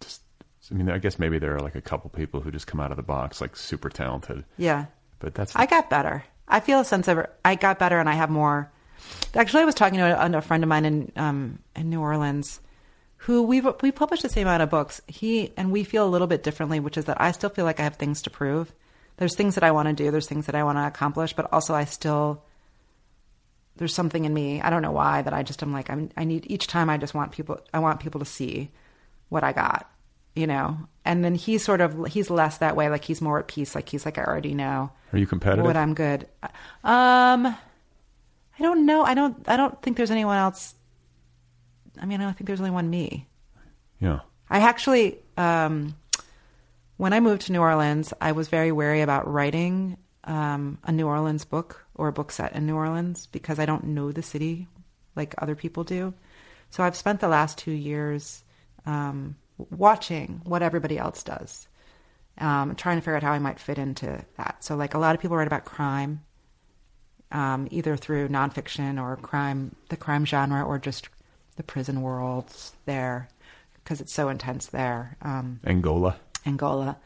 [0.00, 0.22] just.
[0.70, 2.90] I mean, I guess maybe there are like a couple people who just come out
[2.90, 4.86] of the box like super talented, Yeah.
[5.20, 6.24] but that's I got better.
[6.48, 8.70] I feel a sense of I got better, and I have more.
[9.34, 12.60] Actually, I was talking to a, a friend of mine in um, in New Orleans,
[13.22, 15.00] who we we published the same amount of books.
[15.06, 17.80] He and we feel a little bit differently, which is that I still feel like
[17.80, 18.72] I have things to prove.
[19.16, 20.10] There's things that I want to do.
[20.10, 22.44] There's things that I want to accomplish, but also I still
[23.76, 24.60] there's something in me.
[24.60, 26.90] I don't know why that I just am like I'm, I need each time.
[26.90, 27.60] I just want people.
[27.72, 28.70] I want people to see
[29.28, 29.90] what I got,
[30.34, 30.78] you know.
[31.04, 32.88] And then he's sort of he's less that way.
[32.88, 33.74] Like he's more at peace.
[33.74, 35.64] Like he's like I already know Are you competitive?
[35.64, 36.28] what I'm good.
[36.84, 37.56] Um, I
[38.62, 39.02] don't know.
[39.04, 39.48] I don't.
[39.48, 40.74] I don't think there's anyone else.
[42.00, 43.28] I mean, I don't think there's only one me.
[44.00, 44.20] yeah.
[44.50, 45.94] I actually, um,
[46.96, 51.06] when I moved to New Orleans, I was very wary about writing um, a New
[51.06, 54.68] Orleans book or a book set in New Orleans because I don't know the city
[55.16, 56.14] like other people do.
[56.70, 58.42] So I've spent the last two years
[58.86, 59.36] um,
[59.70, 61.68] watching what everybody else does,
[62.38, 64.56] um, trying to figure out how I might fit into that.
[64.60, 66.22] So, like a lot of people write about crime,
[67.32, 71.08] um, either through nonfiction or crime, the crime genre, or just
[71.58, 73.28] the prison worlds there,
[73.74, 75.18] because it's so intense there.
[75.20, 76.16] Um, Angola.
[76.46, 76.96] Angola.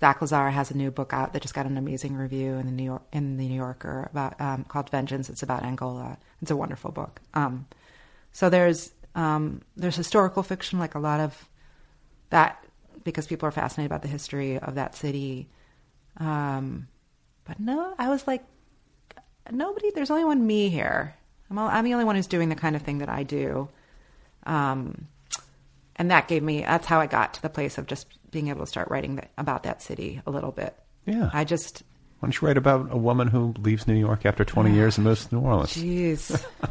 [0.00, 2.72] Zach Lazar has a new book out that just got an amazing review in the
[2.72, 5.30] New York in the New Yorker about um, called Vengeance.
[5.30, 6.18] It's about Angola.
[6.42, 7.20] It's a wonderful book.
[7.34, 7.66] Um,
[8.32, 11.48] so there's um, there's historical fiction, like a lot of
[12.30, 12.64] that,
[13.04, 15.48] because people are fascinated about the history of that city.
[16.16, 16.88] Um,
[17.44, 18.42] but no, I was like,
[19.50, 19.90] nobody.
[19.90, 21.14] There's only one me here.
[21.50, 23.68] I'm, all, I'm the only one who's doing the kind of thing that I do.
[24.46, 25.06] Um,
[25.96, 28.60] and that gave me that's how I got to the place of just being able
[28.60, 30.74] to start writing that, about that city a little bit.
[31.06, 31.30] Yeah.
[31.32, 31.82] I just
[32.20, 35.04] Why don't you write about a woman who leaves New York after 20 years and
[35.04, 35.74] moves to New Orleans?
[35.74, 36.44] jeez.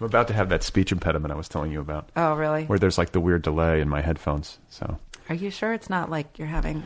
[0.00, 2.64] I'm about to have that speech impediment I was telling you about, oh, really?
[2.64, 4.56] where there's like the weird delay in my headphones.
[4.70, 6.82] So Are you sure it's not like you're having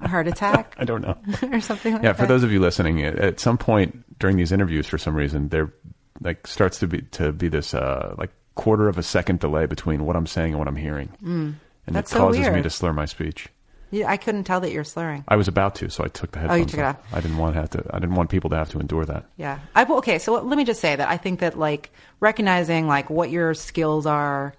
[0.00, 1.18] a heart attack I don't know.
[1.52, 2.16] or something like Yeah, that?
[2.18, 5.48] for those of you listening, at- at some point during these interviews, for some reason,
[5.50, 5.74] there
[6.22, 10.04] like starts to be to be this uh, like quarter of a second delay between
[10.04, 11.54] what I'm saying and what I'm hearing, and
[11.86, 11.94] Mm.
[11.94, 13.48] That's it so causes me to slur my speech.
[13.90, 15.22] Yeah, I couldn't tell that you're slurring.
[15.28, 16.58] I was about to, so I took the headphones.
[16.58, 16.96] Oh, you took it off.
[17.12, 17.84] I didn't want to have to.
[17.90, 19.26] I didn't want people to have to endure that.
[19.36, 19.60] Yeah.
[19.74, 20.18] I, okay.
[20.18, 24.04] So let me just say that I think that like recognizing like what your skills
[24.04, 24.54] are,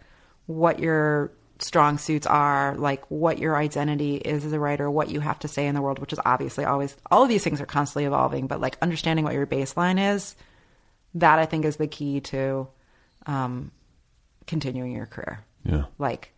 [0.45, 5.19] what your strong suits are, like what your identity is as a writer, what you
[5.19, 7.65] have to say in the world, which is obviously always, all of these things are
[7.65, 10.35] constantly evolving, but like understanding what your baseline is,
[11.15, 12.67] that I think is the key to
[13.25, 13.71] um,
[14.47, 15.43] continuing your career.
[15.63, 15.85] Yeah.
[15.97, 16.33] Like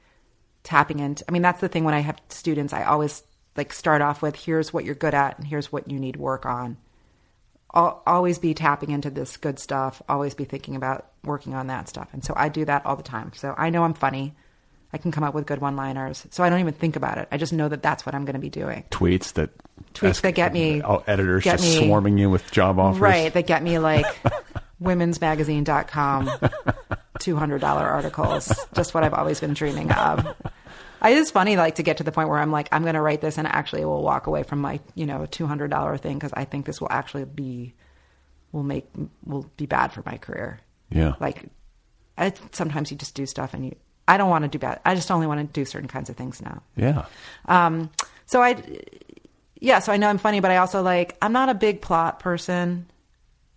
[0.64, 3.24] tapping into, I mean, that's the thing when I have students, I always
[3.56, 6.46] like start off with here's what you're good at and here's what you need work
[6.46, 6.78] on
[7.74, 11.88] al- always be tapping into this good stuff, always be thinking about working on that
[11.90, 12.10] stuff.
[12.14, 13.32] And so I do that all the time.
[13.36, 14.36] So I know I'm funny.
[14.94, 16.26] I can come up with good one liners.
[16.32, 17.28] So I don't even think about it.
[17.32, 18.86] I just know that that's what I'm going to be doing.
[18.90, 19.50] Tweets that
[19.94, 23.00] Tweets that get me- all editors get just me- swarming you with job offers.
[23.00, 23.34] Right.
[23.34, 24.06] That get me like
[24.82, 26.30] womensmagazine.com
[27.28, 28.68] $200 articles.
[28.74, 30.26] Just what I've always been dreaming of.
[31.02, 33.02] I, it's funny, like to get to the point where I'm like, I'm going to
[33.02, 36.46] write this and actually will walk away from my, you know, $200 thing because I
[36.46, 37.74] think this will actually be,
[38.52, 38.88] will make,
[39.26, 40.60] will be bad for my career.
[40.90, 41.14] Yeah.
[41.20, 41.46] Like,
[42.18, 43.76] I, sometimes you just do stuff and you,
[44.08, 44.80] I don't want to do bad.
[44.86, 46.64] I just only want to do certain kinds of things now.
[46.76, 47.06] yeah.
[47.46, 47.92] Um,
[48.26, 48.62] so I,
[49.60, 52.20] yeah, so I know I'm funny, but I also like, I'm not a big plot
[52.20, 52.88] person.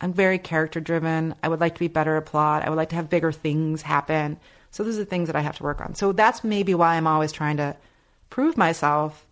[0.01, 1.35] I'm very character driven.
[1.43, 2.65] I would like to be better at plot.
[2.65, 4.39] I would like to have bigger things happen.
[4.71, 5.95] So those are the things that I have to work on.
[5.95, 7.77] So that's maybe why I'm always trying to
[8.31, 9.27] prove myself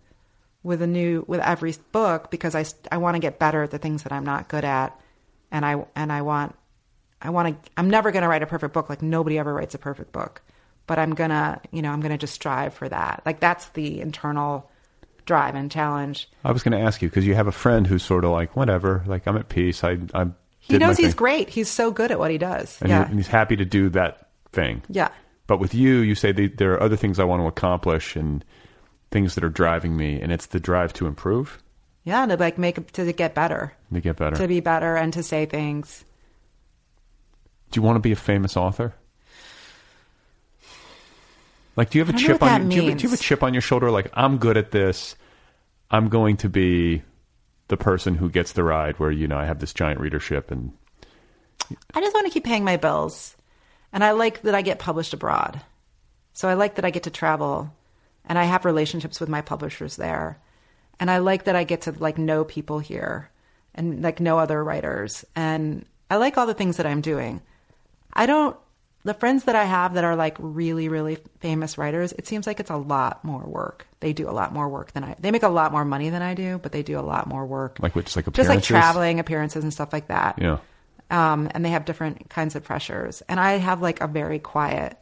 [0.63, 3.79] with a new with every book because I I want to get better at the
[3.79, 4.99] things that I'm not good at,
[5.51, 6.55] and I and I want
[7.23, 7.71] I want to.
[7.77, 8.89] I'm never going to write a perfect book.
[8.91, 10.43] Like nobody ever writes a perfect book,
[10.87, 13.23] but I'm gonna you know I'm gonna just strive for that.
[13.25, 14.69] Like that's the internal
[15.29, 16.29] drive and challenge.
[16.43, 18.57] I was going to ask you because you have a friend who's sort of like
[18.57, 19.85] whatever, like I'm at peace.
[19.85, 20.29] I I
[20.69, 21.49] He knows he's thing." great.
[21.49, 22.79] He's so good at what he does.
[22.81, 24.83] and, yeah, you're- and he's happy to do that thing.
[24.89, 25.09] yeah.
[25.47, 28.45] But with you, you say that there are other things I want to accomplish and
[29.11, 31.59] things that are driving me, and it's the drive to improve,
[32.05, 34.37] Yeah, to like make to get better, to get better.
[34.37, 36.05] to be better, and to say things.
[37.71, 38.95] do you want to be a famous author?
[41.77, 42.71] Like, do you have a chip on?
[42.71, 43.91] Your, do, you have, do you have a chip on your shoulder?
[43.91, 45.15] Like, I'm good at this.
[45.91, 47.03] I'm going to be
[47.69, 48.99] the person who gets the ride.
[48.99, 50.73] Where you know I have this giant readership, and
[51.95, 53.37] I just want to keep paying my bills.
[53.93, 55.61] And I like that I get published abroad.
[56.35, 57.73] So I like that I get to travel
[58.29, 60.39] and I have relationships with my publishers there.
[61.01, 63.31] And I like that I get to like know people here
[63.75, 65.25] and like know other writers.
[65.35, 67.41] And I like all the things that I'm doing.
[68.13, 68.57] I don't
[69.05, 72.61] the friends that I have that are like really, really famous writers, it seems like
[72.61, 73.87] it's a lot more work.
[74.01, 76.23] They do a lot more work than I they make a lot more money than
[76.23, 77.79] I do, but they do a lot more work.
[77.81, 80.59] like, which like just like traveling appearances and stuff like that Yeah.
[81.11, 83.23] um, and they have different kinds of pressures.
[83.29, 84.99] And I have like a very quiet,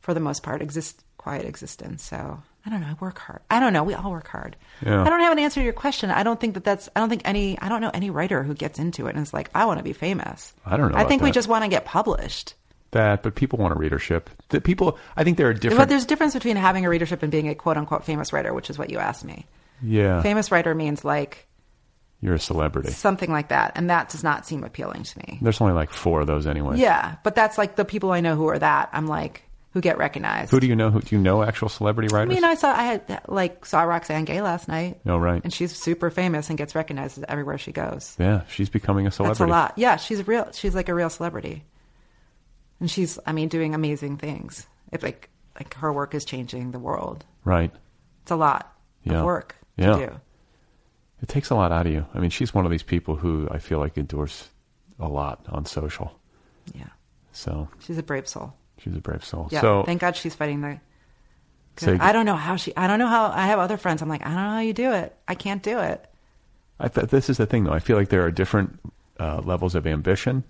[0.00, 2.02] for the most part, exist quiet existence.
[2.02, 2.86] So I don't know.
[2.88, 3.40] I work hard.
[3.50, 3.82] I don't know.
[3.84, 4.56] We all work hard.
[4.84, 5.02] Yeah.
[5.02, 6.10] I don't have an answer to your question.
[6.10, 6.88] I don't think that that's.
[6.96, 7.58] I don't think any.
[7.58, 9.84] I don't know any writer who gets into it and is like, I want to
[9.84, 10.54] be famous.
[10.64, 12.54] I don't know I think we just want to get published.
[12.94, 14.28] That, but people want a readership.
[14.48, 15.78] The people, I think there are different.
[15.78, 18.52] But there's a difference between having a readership and being a quote unquote famous writer,
[18.52, 19.46] which is what you asked me.
[19.82, 21.46] yeah, Famous writer means like
[22.20, 22.90] you're a celebrity.
[22.90, 25.38] something like that, and that does not seem appealing to me.
[25.42, 26.78] There's only like four of those anyway.
[26.78, 28.88] Yeah, but that's like the people I know who are that.
[28.92, 29.42] I'm like
[29.72, 30.52] who get recognized.
[30.52, 30.90] Who do you know?
[30.90, 31.42] Who do you know?
[31.42, 32.34] Actual celebrity I writers?
[32.34, 35.00] mean, I saw I had like saw Roxane Gay last night.
[35.04, 35.42] Oh, right.
[35.42, 38.14] And she's super famous and gets recognized everywhere she goes.
[38.20, 39.40] yeah, she's becoming a celebrity.
[39.40, 39.72] That's a lot.
[39.76, 40.48] Yeah, she's real.
[40.52, 41.64] She's like a real celebrity,
[42.84, 44.66] and she's I mean doing amazing things.
[44.92, 47.24] It's like like her work is changing the world.
[47.42, 47.72] Right.
[48.22, 49.20] It's a lot Yeah.
[49.20, 49.96] of work Yeah.
[49.96, 50.12] to do.
[51.22, 52.04] It takes a lot out of you.
[52.14, 54.50] I mean, she's one of these people who I feel like endures
[54.98, 56.12] a lot on social.
[56.74, 56.88] Yeah,
[57.32, 58.52] So she's a brave soul.
[58.76, 59.48] she's a brave soul.
[59.50, 60.78] Yeah, so thank God she's fighting the.
[61.78, 62.76] So- I don't know how she.
[62.76, 63.28] I don't know how.
[63.30, 64.02] I have other friends.
[64.02, 65.16] I'm like, I don't know how you do it.
[65.26, 66.04] I can't do it.
[66.78, 67.72] I th- this is the thing, though.
[67.72, 68.78] I feel like there are different
[69.18, 70.44] uh, levels of ambition.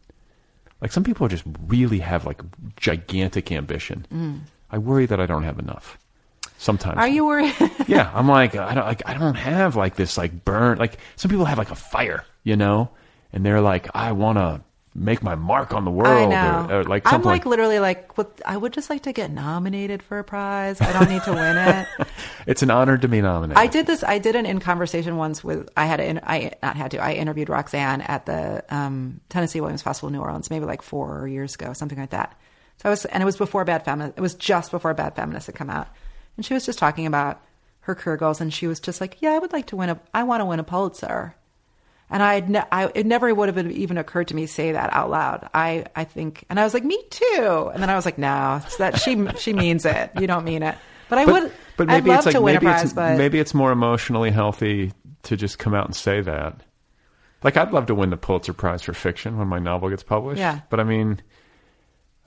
[0.81, 2.43] Like some people just really have like
[2.77, 4.45] gigantic ambition.
[4.70, 5.99] I worry that I don't have enough.
[6.59, 6.97] Sometimes.
[6.97, 7.01] Mm.
[7.01, 7.55] Are you worried?
[7.89, 11.31] yeah, I'm like I don't like I don't have like this like burn like some
[11.31, 12.91] people have like a fire, you know,
[13.33, 14.62] and they're like I want to
[14.95, 16.66] make my mark on the world I know.
[16.70, 19.30] Or, or like I'm something like literally like, what, I would just like to get
[19.30, 20.80] nominated for a prize.
[20.80, 21.88] I don't need to win it.
[22.47, 23.59] it's an honor to be nominated.
[23.59, 24.05] I did this.
[24.05, 25.68] I did an in conversation once with.
[25.76, 26.01] I had.
[26.01, 26.99] I not had to.
[26.99, 31.26] I interviewed Roxane at the um, Tennessee Williams Festival in New Orleans, maybe like four
[31.26, 32.38] years ago, something like that.
[32.82, 34.16] So I was, and it was before Bad Feminist.
[34.16, 35.88] It was just before Bad Feminist had come out,
[36.36, 37.40] and she was just talking about
[37.80, 40.01] her career goals, and she was just like, "Yeah, I would like to win a.
[40.12, 41.34] I want to win a Pulitzer."
[42.14, 44.70] And I, had ne- I, it never would have even occurred to me to say
[44.70, 45.50] that out loud.
[45.52, 47.70] I, I think, and I was like, me too.
[47.74, 50.12] And then I was like, no, that she, she means it.
[50.20, 50.76] You don't mean it.
[51.08, 52.84] But I but, would, but I'd maybe love it's like to win maybe a prize,
[52.84, 54.92] it's but maybe it's more emotionally healthy
[55.24, 56.60] to just come out and say that.
[57.42, 60.38] Like I'd love to win the Pulitzer Prize for fiction when my novel gets published.
[60.38, 60.61] Yeah.
[60.70, 61.20] But I mean,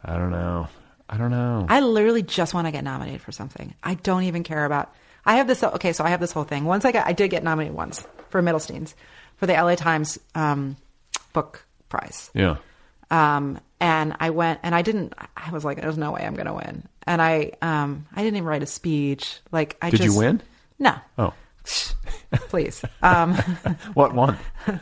[0.04, 0.68] I don't know.
[1.08, 1.66] I don't know.
[1.70, 3.74] I literally just want to get nominated for something.
[3.82, 4.94] I don't even care about.
[5.26, 5.64] I have this.
[5.64, 6.66] Okay, so I have this whole thing.
[6.66, 8.94] Once I got, I did get nominated once for Middlesteins
[9.38, 10.76] for the LA Times um,
[11.34, 12.30] book prize.
[12.34, 12.58] yeah.
[13.10, 15.14] Um, and I went and I didn't.
[15.38, 18.36] I was like, "There's no way I'm going to win." And I, um, I didn't
[18.38, 19.40] even write a speech.
[19.52, 20.42] Like, I Did you win?
[20.80, 21.34] No, Oh,
[22.50, 22.84] please.
[23.02, 23.36] Um,
[23.94, 24.38] what one?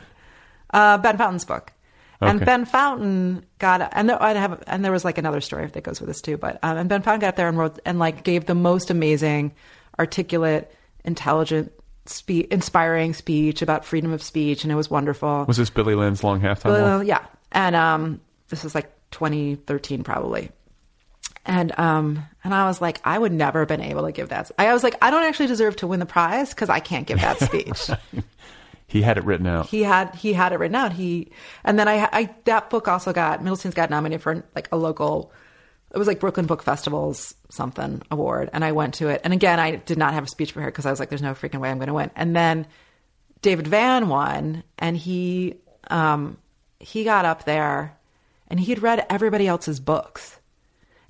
[0.72, 1.72] uh, Ben Fountain's book.
[2.20, 5.84] And Ben Fountain got, and there, I'd have, and there was like another story that
[5.84, 6.38] goes with this too.
[6.38, 8.90] But um, and Ben Fountain got up there and wrote and like gave the most
[8.90, 9.52] amazing,
[9.98, 10.74] articulate,
[11.04, 11.72] intelligent,
[12.08, 15.44] spe- inspiring speech about freedom of speech, and it was wonderful.
[15.46, 16.98] Was this Billy Lynn's long halftime?
[16.98, 20.50] Uh, yeah, and um, this is like 2013 probably.
[21.44, 24.50] And um, and I was like, I would never have been able to give that.
[24.58, 27.20] I was like, I don't actually deserve to win the prize because I can't give
[27.20, 27.90] that speech.
[28.88, 29.66] He had it written out.
[29.66, 30.92] he had he had it written out.
[30.92, 31.32] He
[31.64, 35.32] and then I, I that book also got Middlestein's got nominated for like a local.
[35.96, 39.22] It was like Brooklyn Book Festival's something award, and I went to it.
[39.24, 41.32] And again, I did not have a speech prepared because I was like, "There's no
[41.32, 42.66] freaking way I'm going to win." And then
[43.40, 45.54] David Vann won, and he
[45.88, 46.36] um,
[46.78, 47.96] he got up there,
[48.48, 50.38] and he had read everybody else's books,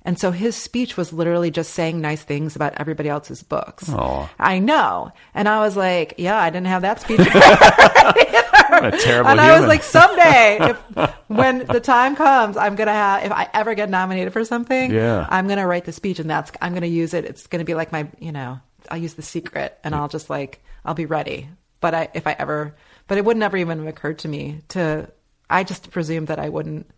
[0.05, 3.89] And so his speech was literally just saying nice things about everybody else's books.
[3.89, 4.29] Aw.
[4.39, 5.11] I know.
[5.33, 7.19] And I was like, yeah, I didn't have that speech.
[8.71, 9.55] A terrible and human.
[9.55, 10.57] I was like, someday,
[10.95, 13.23] if, when the time comes, I'm gonna have.
[13.25, 15.25] If I ever get nominated for something, Yeah.
[15.29, 17.25] I'm gonna write the speech, and that's I'm gonna use it.
[17.25, 20.63] It's gonna be like my, you know, I'll use the secret, and I'll just like
[20.85, 21.49] I'll be ready.
[21.79, 22.75] But I, if I ever,
[23.07, 25.09] but it would never even have occurred to me to.
[25.49, 26.89] I just presumed that I wouldn't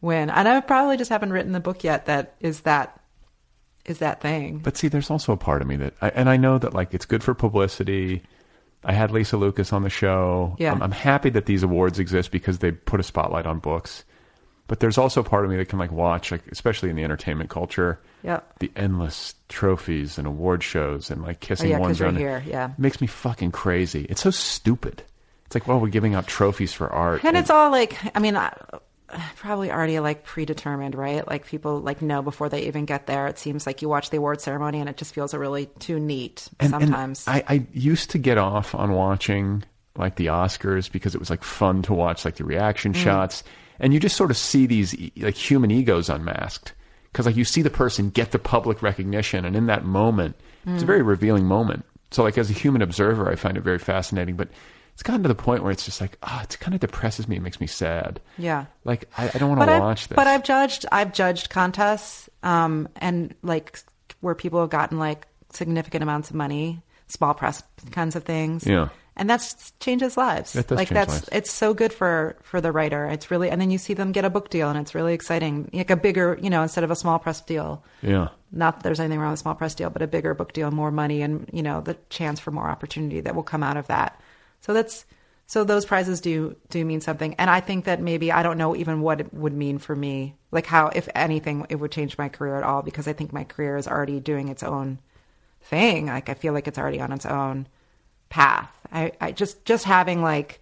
[0.00, 2.06] win, and I probably just haven't written the book yet.
[2.06, 3.00] That is that
[3.84, 4.58] is that thing.
[4.58, 6.94] But see, there's also a part of me that, I, and I know that like
[6.94, 8.22] it's good for publicity.
[8.84, 10.56] I had Lisa Lucas on the show.
[10.58, 10.72] Yeah.
[10.72, 14.04] I'm, I'm happy that these awards exist because they put a spotlight on books.
[14.68, 17.48] But there's also part of me that can like watch, like especially in the entertainment
[17.50, 18.58] culture, Yep.
[18.58, 22.44] the endless trophies and award shows and like kissing Oh, yeah, ones on it.
[22.46, 22.72] yeah.
[22.76, 24.04] makes me fucking crazy.
[24.10, 25.02] It's so stupid.
[25.46, 28.36] It's like, well, we're giving out trophies for art, And it's all like, I mean,
[28.36, 28.52] I,
[29.36, 31.26] probably already like predetermined, right?
[31.26, 33.26] Like people like know before they even get there.
[33.26, 35.98] It seems like you watch the award ceremony and it just feels a really too
[35.98, 37.26] neat And- and sometimes.
[37.26, 39.64] I, I used to get off on watching
[39.96, 42.96] like the Oscars because it was like fun to watch like the reaction Mm.
[43.02, 43.44] shots,
[43.80, 46.72] and you just sort of see these like human egos unmasked
[47.10, 50.36] because like you see the person get the public recognition, and in that moment,
[50.66, 50.86] it's a Mm.
[50.86, 51.84] very revealing moment.
[52.10, 54.48] So like as a human observer, I find it very fascinating, but.
[54.98, 57.36] It's gotten to the point where it's just like, ah, it kind of depresses me.
[57.36, 58.18] It makes me sad.
[58.36, 58.64] Yeah.
[58.82, 60.16] Like I, I don't want to I've, watch this.
[60.16, 63.78] but I've judged, I've judged contests, um, and like
[64.22, 67.62] where people have gotten like significant amounts of money, small press
[67.92, 68.66] kinds of things.
[68.66, 68.88] Yeah.
[69.14, 70.56] And that's changes lives.
[70.68, 71.28] Like that's lives.
[71.30, 73.06] it's so good for for the writer.
[73.06, 75.70] It's really and then you see them get a book deal and it's really exciting.
[75.72, 77.84] Like a bigger, you know, instead of a small press deal.
[78.02, 78.30] yeah.
[78.50, 80.72] Not that there's anything wrong with a small press deal, but a bigger book deal,
[80.72, 83.86] more money, and you know the chance for more opportunity that will come out of
[83.86, 84.20] that.
[84.60, 85.04] So that's
[85.46, 88.76] so those prizes do do mean something, and I think that maybe I don't know
[88.76, 92.28] even what it would mean for me, like how if anything it would change my
[92.28, 94.98] career at all, because I think my career is already doing its own
[95.62, 96.06] thing.
[96.06, 97.66] Like I feel like it's already on its own
[98.28, 98.70] path.
[98.92, 100.60] I, I just just having like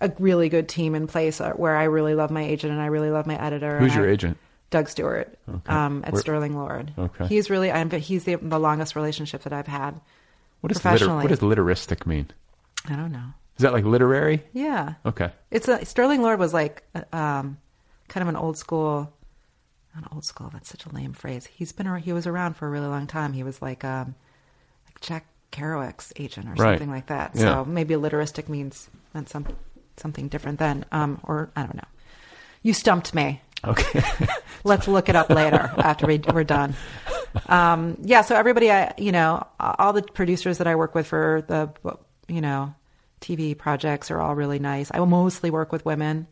[0.00, 2.86] a really good team in place uh, where I really love my agent and I
[2.86, 3.78] really love my editor.
[3.78, 4.36] Who's your I- agent?
[4.68, 5.38] Doug Stewart
[5.68, 6.92] um, at Where- Sterling Lord.
[6.98, 7.28] Okay.
[7.28, 10.00] He's really, I'm, but he's the, the longest relationship that I've had.
[10.60, 12.28] What does liter- what does literistic mean?
[12.90, 13.28] I don't know.
[13.56, 14.42] Is that like literary?
[14.52, 14.94] Yeah.
[15.06, 15.30] Okay.
[15.50, 16.82] It's a, Sterling Lord was like,
[17.12, 17.56] um,
[18.08, 19.12] kind of an old school,
[19.94, 20.50] not old school.
[20.52, 21.46] That's such a lame phrase.
[21.46, 23.32] He's been, he was around for a really long time.
[23.32, 24.14] He was like, um,
[24.86, 26.72] like Jack Kerouac's agent or Right.
[26.78, 27.30] something like that.
[27.34, 27.40] Yeah.
[27.40, 29.46] So maybe literistic means meant some,
[29.96, 30.84] something different then.
[30.92, 31.88] Um, or I don't know.
[32.62, 33.40] You stumped me.
[33.64, 34.02] Okay.
[34.64, 36.74] Let's look it up later after we, we're done.
[37.48, 41.42] Um, yeah, so everybody, I, you know, all the producers that I work with for
[41.48, 41.70] the,
[42.28, 42.74] you know,
[43.20, 44.90] TV projects are all really nice.
[44.92, 46.26] I mostly work with women,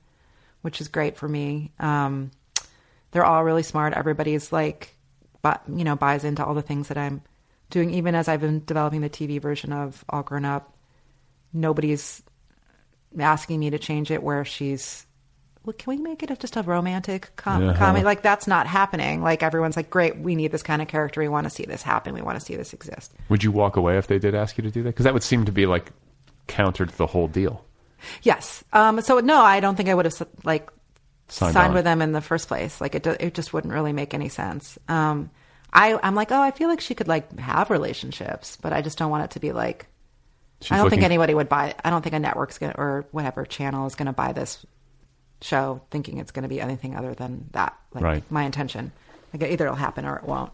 [0.63, 1.73] which is great for me.
[1.79, 2.31] Um,
[3.11, 3.95] they're all really smart.
[3.95, 4.95] Everybody's like,
[5.43, 7.23] but you know, buys into all the things that I'm
[7.71, 7.91] doing.
[7.95, 10.77] Even as I've been developing the TV version of All Grown Up,
[11.53, 12.23] nobody's
[13.19, 15.07] asking me to change it where she's
[15.65, 17.79] well, can we make it just a romantic com- Uh-huh.
[17.79, 18.05] comedy?
[18.05, 19.23] Like that's not happening.
[19.23, 21.21] Like everyone's like, great, we need this kind of character.
[21.21, 22.13] We want to see this happen.
[22.15, 23.13] We want to see this exist.
[23.29, 24.91] Would you walk away if they did ask you to do that?
[24.91, 25.91] Because that would seem to be like
[26.47, 27.65] counter to the whole deal.
[28.23, 28.63] Yes.
[28.73, 30.71] Um, so no, I don't think I would have like
[31.29, 32.81] Signed signed, with them in the first place.
[32.83, 34.79] Like it, do- it just wouldn't really make any sense.
[34.89, 35.31] Um,
[35.73, 38.99] I, I'm like, oh, I feel like she could like have relationships, but I just
[38.99, 39.87] don't want it to be like.
[40.61, 41.75] She's I don't think anybody would buy.
[41.83, 44.65] I don't think a network's gonna or whatever channel is gonna buy this
[45.45, 47.77] show thinking it's gonna be anything other than that.
[47.93, 48.31] Like Right.
[48.31, 48.91] my intention.
[49.33, 50.53] Like either it'll happen or it won't.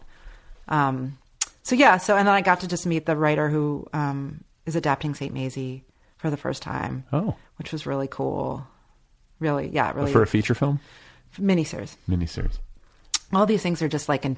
[0.67, 1.17] Um,
[1.63, 1.97] so yeah.
[1.97, 5.33] So and then I got to just meet the writer who um, is adapting Saint
[5.33, 5.83] Mazie
[6.17, 7.03] for the first time.
[7.13, 7.35] Oh.
[7.57, 8.65] which was really cool.
[9.39, 10.79] Really, yeah, really For a feature film?
[11.39, 11.95] miniseries.
[12.09, 12.59] Miniseries.
[13.33, 14.37] All these things are just like in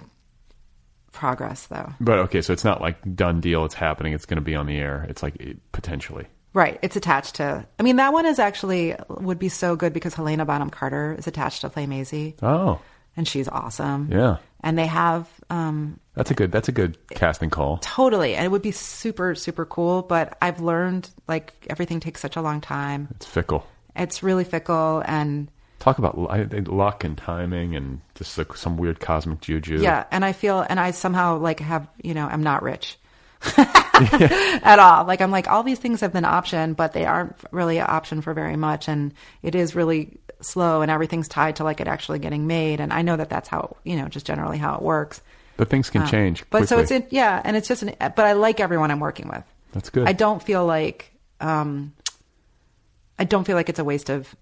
[1.12, 1.92] progress, though.
[2.00, 4.66] But okay, so it's not like done deal, it's happening, it's going to be on
[4.66, 5.06] the air.
[5.10, 6.28] It's like it, potentially.
[6.54, 6.78] Right.
[6.82, 7.66] It's attached to.
[7.80, 11.26] I mean, that one is actually would be so good because Helena Bonham Carter is
[11.28, 12.80] attached to Play Mazie, Oh,
[13.18, 14.10] and she's awesome.
[14.12, 14.38] yeah.
[14.66, 17.80] And they have um, That's a good that's a good casting call.
[17.82, 20.04] totally, and it would be super super cool.
[20.04, 23.08] But I've learned like everything takes such a long time.
[23.16, 23.66] It's fickle.
[23.96, 25.50] It's really fickle, and
[25.80, 26.18] Talk about
[26.70, 29.82] luck and timing and just like some weird cosmic juju.
[29.82, 32.98] Yeah, and I feel, and I somehow like have, you know, I'm not rich
[34.64, 35.06] at all.
[35.06, 38.22] Like I'm like all these things have been option, but they aren't really an option
[38.22, 42.20] for very much, and it is really slow, and everything's tied to like it actually
[42.20, 42.80] getting made.
[42.80, 45.22] And I know that that's how, you know, just generally how it works.
[45.58, 46.44] But things can Um, change.
[46.50, 49.28] But so it's in, yeah, and it's just an, but I like everyone I'm working
[49.28, 49.44] with.
[49.72, 50.08] That's good.
[50.08, 51.94] I don't feel like, um,
[53.20, 54.36] I don't feel like it's a waste of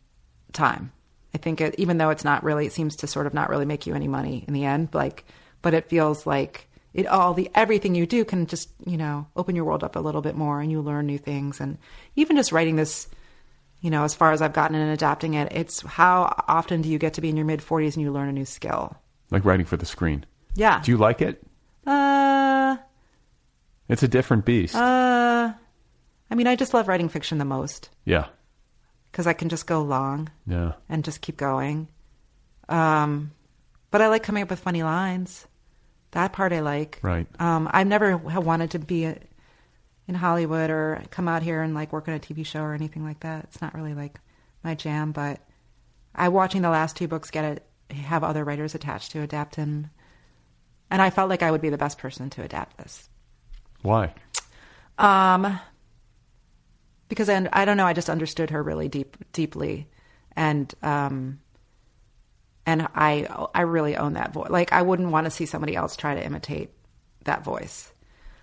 [0.54, 0.92] time.
[1.36, 3.66] I think it, even though it's not really, it seems to sort of not really
[3.66, 4.90] make you any money in the end.
[4.94, 5.26] Like,
[5.62, 9.56] but it feels like it all the everything you do can just you know open
[9.56, 11.60] your world up a little bit more, and you learn new things.
[11.60, 11.78] And
[12.16, 13.08] even just writing this,
[13.82, 16.98] you know, as far as I've gotten in adapting it, it's how often do you
[17.00, 18.96] get to be in your mid forties and you learn a new skill?
[19.30, 20.26] Like writing for the screen.
[20.56, 20.82] Yeah.
[20.84, 21.42] Do you like it?
[21.88, 22.78] Uh,
[23.88, 24.76] It's a different beast.
[24.76, 25.54] uh,
[26.30, 28.28] I mean, I just love writing fiction the most yeah.
[29.12, 30.74] because I can just go long Yeah.
[30.90, 31.88] and just keep going.
[32.70, 33.32] Um,
[33.90, 35.46] but I like coming up with funny lines.
[36.12, 37.00] That part I like.
[37.02, 37.28] Right.
[37.40, 39.18] Um, I've never wanted to be a,
[40.08, 43.04] in Hollywood or come out here and like work on a TV show or anything
[43.04, 43.46] like that.
[43.46, 44.20] It's not really like
[44.64, 45.12] my jam.
[45.12, 45.40] But
[46.14, 47.66] I watching the last two books get it
[47.96, 49.90] have other writers attached to adapt and
[50.90, 53.10] and I felt like I would be the best person to adapt this.
[53.82, 54.14] Why?
[54.98, 55.60] Um,
[57.08, 59.88] because I, I don't know, I just understood her really deep, deeply,
[60.36, 61.40] and um,
[62.66, 64.50] and I I really own that voice.
[64.50, 66.72] Like I wouldn't want to see somebody else try to imitate
[67.24, 67.92] that voice.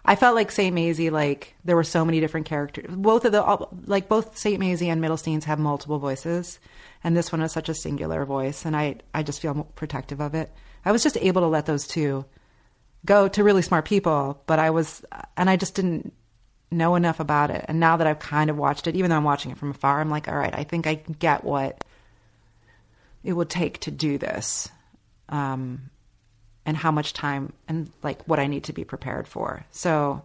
[0.05, 2.87] I felt like Saint Mazie, like there were so many different characters.
[2.89, 6.59] Both of the like both Saint Mazie and Middlesteins have multiple voices,
[7.05, 10.35] and this one is such a singular voice, and I I just feel protective of
[10.35, 10.53] it.
[10.85, 12.25] I was just able to let those two
[13.05, 15.05] go to really smart people, but I was,
[15.37, 16.13] and I just didn't
[16.71, 17.65] know enough about it.
[17.69, 20.01] And now that I've kind of watched it, even though I'm watching it from afar,
[20.01, 21.85] I'm like, all right, I think I get what
[23.29, 24.71] it would take to do this,
[25.29, 25.91] um,
[26.65, 29.67] and how much time and like what I need to be prepared for.
[29.71, 30.23] So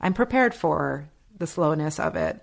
[0.00, 1.04] I'm prepared for
[1.36, 2.42] the slowness of it,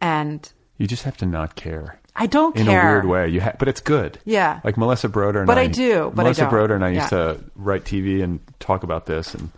[0.00, 1.98] and You just have to not care.
[2.14, 2.60] I don't care.
[2.62, 2.88] in care.
[2.90, 3.28] a weird way.
[3.28, 4.18] You ha- but it's good.
[4.26, 4.60] Yeah.
[4.64, 6.50] Like Melissa Broder and But I, I do, but I Melissa don't.
[6.50, 7.32] Broder and I used Yeah.
[7.34, 9.50] to write TV and talk about this, and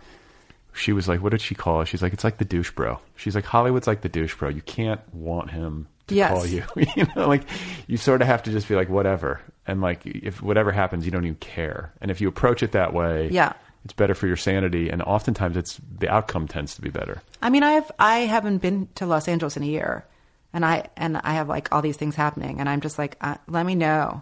[0.73, 2.99] she was like, "What did she call it?" She's like, "It's like the douche bro."
[3.17, 4.47] She's like, "Hollywood's like the douche bro.
[4.49, 6.31] You can't want him to Yes.
[6.31, 6.63] call you.
[6.95, 7.43] you know, like
[7.87, 11.11] you sort of have to just be like, whatever, and like if whatever happens, you
[11.11, 11.93] don't even care.
[12.01, 13.53] And if you approach it that way, Yeah.
[13.83, 17.21] it's better for your sanity, and oftentimes it's the outcome tends to be better.
[17.41, 20.05] I mean, I've I haven't been to Los Angeles in a year,
[20.53, 23.35] and I and I have like all these things happening, and I'm just like, uh,
[23.47, 24.21] let me know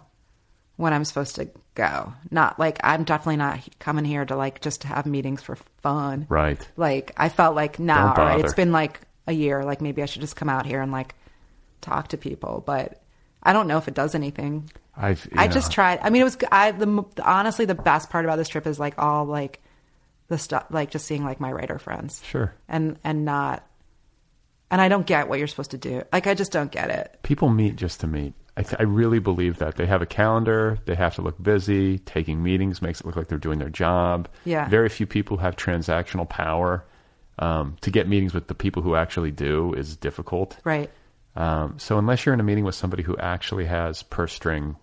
[0.76, 2.12] when I'm supposed to go.
[2.30, 6.26] Not like I'm definitely not coming here to like just have meetings for fun.
[6.28, 6.66] Right.
[6.76, 9.64] Like I felt like now, all right, it's been like a year.
[9.64, 11.14] Like maybe I should just come out here and like
[11.84, 13.00] talk to people, but
[13.42, 14.70] I don't know if it does anything.
[14.96, 15.98] I've I know, just tried.
[16.02, 18.94] I mean, it was I the honestly the best part about this trip is like
[18.98, 19.60] all like
[20.28, 22.54] the stuff like just seeing like my writer friends Sure.
[22.68, 23.66] and and not
[24.70, 26.02] and I don't get what you're supposed to do.
[26.12, 27.18] Like I just don't get it.
[27.22, 28.34] people meet just to meet.
[28.56, 30.78] I, th- I really believe that they have a calendar.
[30.86, 31.98] They have to look busy.
[31.98, 34.28] Taking meetings makes it look like they're doing their job.
[34.44, 34.68] Yeah.
[34.68, 36.84] Very few people have transactional power.
[37.36, 40.56] Um, to get meetings with the people who actually do is difficult.
[40.62, 40.88] Right.
[41.36, 44.76] Um, so unless you're in a meeting with somebody who actually has purse string,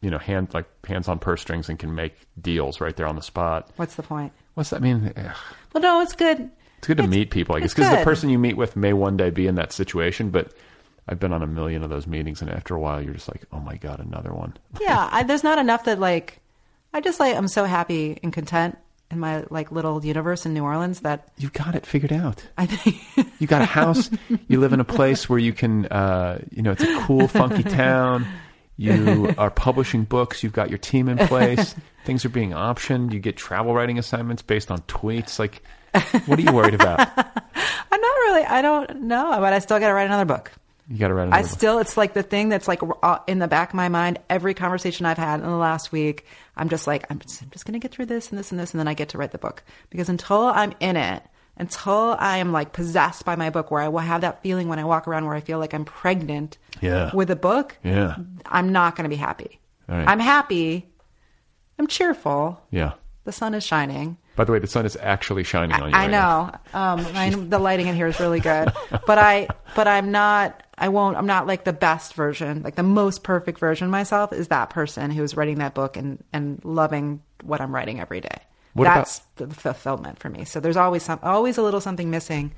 [0.00, 3.16] you know, hand like hands on purse strings and can make deals right there on
[3.16, 3.70] the spot.
[3.76, 4.32] What's the point?
[4.54, 5.12] What's that mean?
[5.16, 5.36] Ugh.
[5.72, 6.50] Well, no, it's good.
[6.78, 9.18] It's good to meet people, I guess, because the person you meet with may one
[9.18, 10.30] day be in that situation.
[10.30, 10.54] But
[11.06, 13.44] I've been on a million of those meetings, and after a while, you're just like,
[13.52, 14.56] oh my god, another one.
[14.80, 16.40] Yeah, I, there's not enough that like
[16.94, 18.78] I just like I'm so happy and content
[19.10, 22.42] in my like little universe in New Orleans that You've got it figured out.
[22.56, 24.10] I think You got a house.
[24.48, 27.62] you live in a place where you can, uh, you know, it's a cool, funky
[27.62, 28.26] town.
[28.76, 30.42] You are publishing books.
[30.42, 31.74] You've got your team in place.
[32.04, 33.12] Things are being optioned.
[33.12, 35.38] You get travel writing assignments based on tweets.
[35.38, 35.62] Like,
[36.26, 37.00] what are you worried about?
[37.16, 38.44] I'm not really.
[38.44, 40.52] I don't know, but I still got to write another book.
[40.92, 41.32] You got to write.
[41.32, 44.18] I still, it's like the thing that's like uh, in the back of my mind.
[44.28, 46.26] Every conversation I've had in the last week,
[46.56, 48.58] I'm just like, I'm just, I'm just going to get through this and this and
[48.60, 49.62] this, and then I get to write the book.
[49.88, 51.22] Because until I'm in it,
[51.56, 54.80] until I am like possessed by my book, where I will have that feeling when
[54.80, 57.14] I walk around where I feel like I'm pregnant Yeah.
[57.14, 58.16] with a book, Yeah.
[58.46, 59.60] I'm not going to be happy.
[59.88, 60.08] All right.
[60.08, 60.88] I'm happy.
[61.78, 62.60] I'm cheerful.
[62.70, 62.94] Yeah.
[63.24, 64.16] The sun is shining.
[64.36, 65.94] By the way, the sun is actually shining on you.
[65.94, 66.60] I right now.
[66.72, 66.80] know.
[66.80, 68.72] Um, I, the lighting in here is really good,
[69.06, 70.62] but I, but I'm not.
[70.78, 71.16] I won't.
[71.18, 74.32] I'm not like the best version, like the most perfect version of myself.
[74.32, 78.38] Is that person who's writing that book and and loving what I'm writing every day.
[78.72, 80.44] What That's the fulfillment for me.
[80.44, 82.52] So there's always some, always a little something missing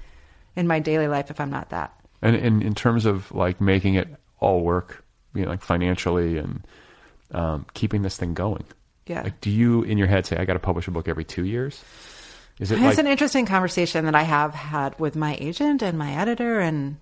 [0.56, 1.94] in my daily life if I'm not that.
[2.20, 4.08] And in in terms of like making it
[4.38, 6.64] all work, you know, like financially and
[7.32, 8.64] um, keeping this thing going.
[9.06, 9.22] Yeah.
[9.22, 11.44] Like, do you in your head say I got to publish a book every two
[11.44, 11.82] years?
[12.58, 15.98] Is it It's like an interesting conversation that I have had with my agent and
[15.98, 16.96] my editor and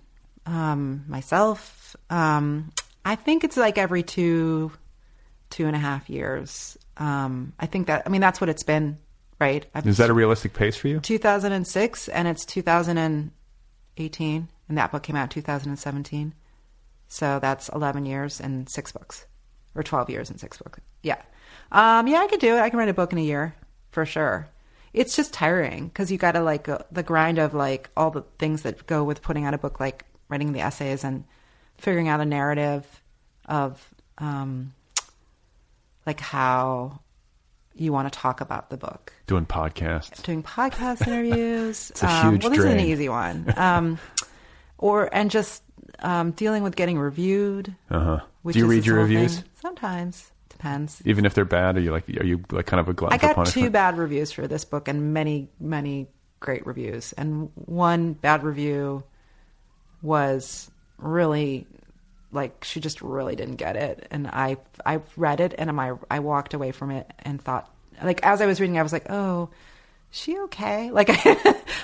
[0.45, 1.95] um, myself.
[2.09, 2.71] Um,
[3.05, 4.71] I think it's like every two,
[5.49, 6.77] two and a half years.
[6.97, 8.97] Um, I think that, I mean, that's what it's been,
[9.39, 9.65] right?
[9.75, 10.99] I've, is that a realistic pace for you?
[10.99, 16.33] 2006 and it's 2018 and that book came out in 2017.
[17.07, 19.25] So that's 11 years and six books.
[19.75, 20.79] or 12 years and six books.
[21.03, 21.21] Yeah.
[21.71, 22.59] Um, yeah, I could do it.
[22.59, 23.55] I can write a book in a year
[23.91, 24.47] for sure.
[24.93, 28.23] It's just tiring because you got to like uh, the grind of like all the
[28.39, 31.23] things that go with putting out a book, like writing the essays and
[31.77, 32.85] figuring out a narrative
[33.45, 34.73] of um,
[36.05, 36.99] like how
[37.73, 39.13] you want to talk about the book.
[39.27, 40.21] Doing podcasts.
[40.23, 41.91] Doing podcast interviews.
[41.91, 43.53] It's a um, huge well, this is an easy one.
[43.55, 43.99] Um,
[44.77, 45.63] or and just
[45.99, 47.73] um, dealing with getting reviewed.
[47.89, 48.19] Uh huh.
[48.45, 49.43] Do you read your reviews?
[49.61, 50.31] Sometimes
[50.61, 51.01] depends.
[51.05, 53.33] Even if they're bad, are you like are you like kind of a glutton I
[53.33, 56.07] got two bad reviews for this book and many, many
[56.39, 57.13] great reviews.
[57.13, 59.03] And one bad review
[60.01, 61.67] was really
[62.31, 64.07] like she just really didn't get it.
[64.11, 67.69] And I I read it and I I walked away from it and thought
[68.03, 69.49] like as I was reading I was like, "Oh,
[70.11, 71.07] she okay?" Like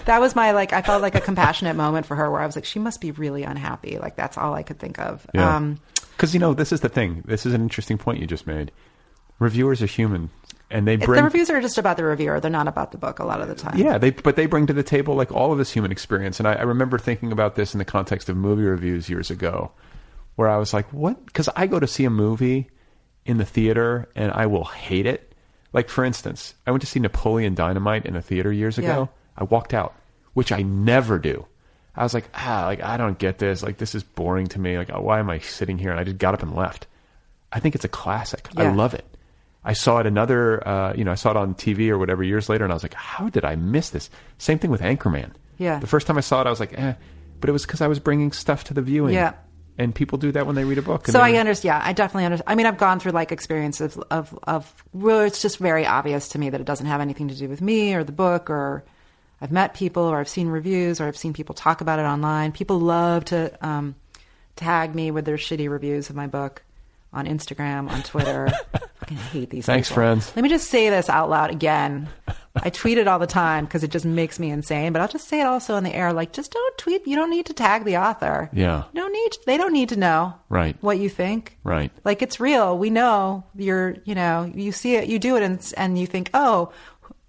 [0.05, 2.55] that was my like I felt like a compassionate moment for her where I was
[2.55, 5.25] like, "She must be really unhappy." Like that's all I could think of.
[5.33, 5.55] Yeah.
[5.55, 5.79] Um
[6.17, 7.21] Because you know this is the thing.
[7.25, 8.71] This is an interesting point you just made.
[9.37, 10.31] Reviewers are human,
[10.71, 12.39] and they bring the reviews are just about the reviewer.
[12.39, 13.77] They're not about the book a lot of the time.
[13.77, 16.47] Yeah, they but they bring to the table like all of this human experience, and
[16.47, 19.71] I, I remember thinking about this in the context of movie reviews years ago,
[20.35, 22.71] where I was like, "What?" Because I go to see a movie
[23.27, 25.35] in the theater and I will hate it.
[25.71, 28.87] Like for instance, I went to see Napoleon Dynamite in a theater years ago.
[28.87, 29.05] Yeah.
[29.37, 29.93] I walked out,
[30.33, 31.45] which I never do.
[31.97, 33.63] I was like, ah, like I don't get this.
[33.63, 34.77] Like this is boring to me.
[34.77, 35.91] Like why am I sitting here?
[35.91, 36.87] And I just got up and left.
[37.51, 38.47] I think it's a classic.
[38.55, 39.05] I love it.
[39.63, 42.47] I saw it another, uh, you know, I saw it on TV or whatever years
[42.47, 44.09] later, and I was like, how did I miss this?
[44.37, 45.31] Same thing with Anchorman.
[45.57, 45.79] Yeah.
[45.79, 46.93] The first time I saw it, I was like, eh,
[47.41, 49.13] but it was because I was bringing stuff to the viewing.
[49.13, 49.33] Yeah.
[49.77, 51.07] And people do that when they read a book.
[51.07, 51.81] So I understand.
[51.81, 52.49] Yeah, I definitely understand.
[52.49, 56.39] I mean, I've gone through like experiences of of where it's just very obvious to
[56.39, 58.85] me that it doesn't have anything to do with me or the book, or
[59.41, 62.51] I've met people, or I've seen reviews, or I've seen people talk about it online.
[62.51, 63.95] People love to um,
[64.55, 66.63] tag me with their shitty reviews of my book
[67.13, 68.49] on Instagram, on Twitter.
[69.09, 69.65] I hate these.
[69.65, 69.95] Thanks, people.
[70.03, 70.31] friends.
[70.35, 72.09] Let me just say this out loud again.
[72.55, 74.91] I tweet it all the time because it just makes me insane.
[74.91, 76.11] But I'll just say it also in the air.
[76.11, 77.07] Like, just don't tweet.
[77.07, 78.49] You don't need to tag the author.
[78.51, 78.83] Yeah.
[78.93, 79.37] You don't need.
[79.45, 80.33] They don't need to know.
[80.49, 80.75] Right.
[80.81, 81.57] What you think.
[81.63, 81.91] Right.
[82.03, 82.77] Like it's real.
[82.77, 83.97] We know you're.
[84.03, 84.51] You know.
[84.53, 85.07] You see it.
[85.07, 86.71] You do it, and and you think, oh,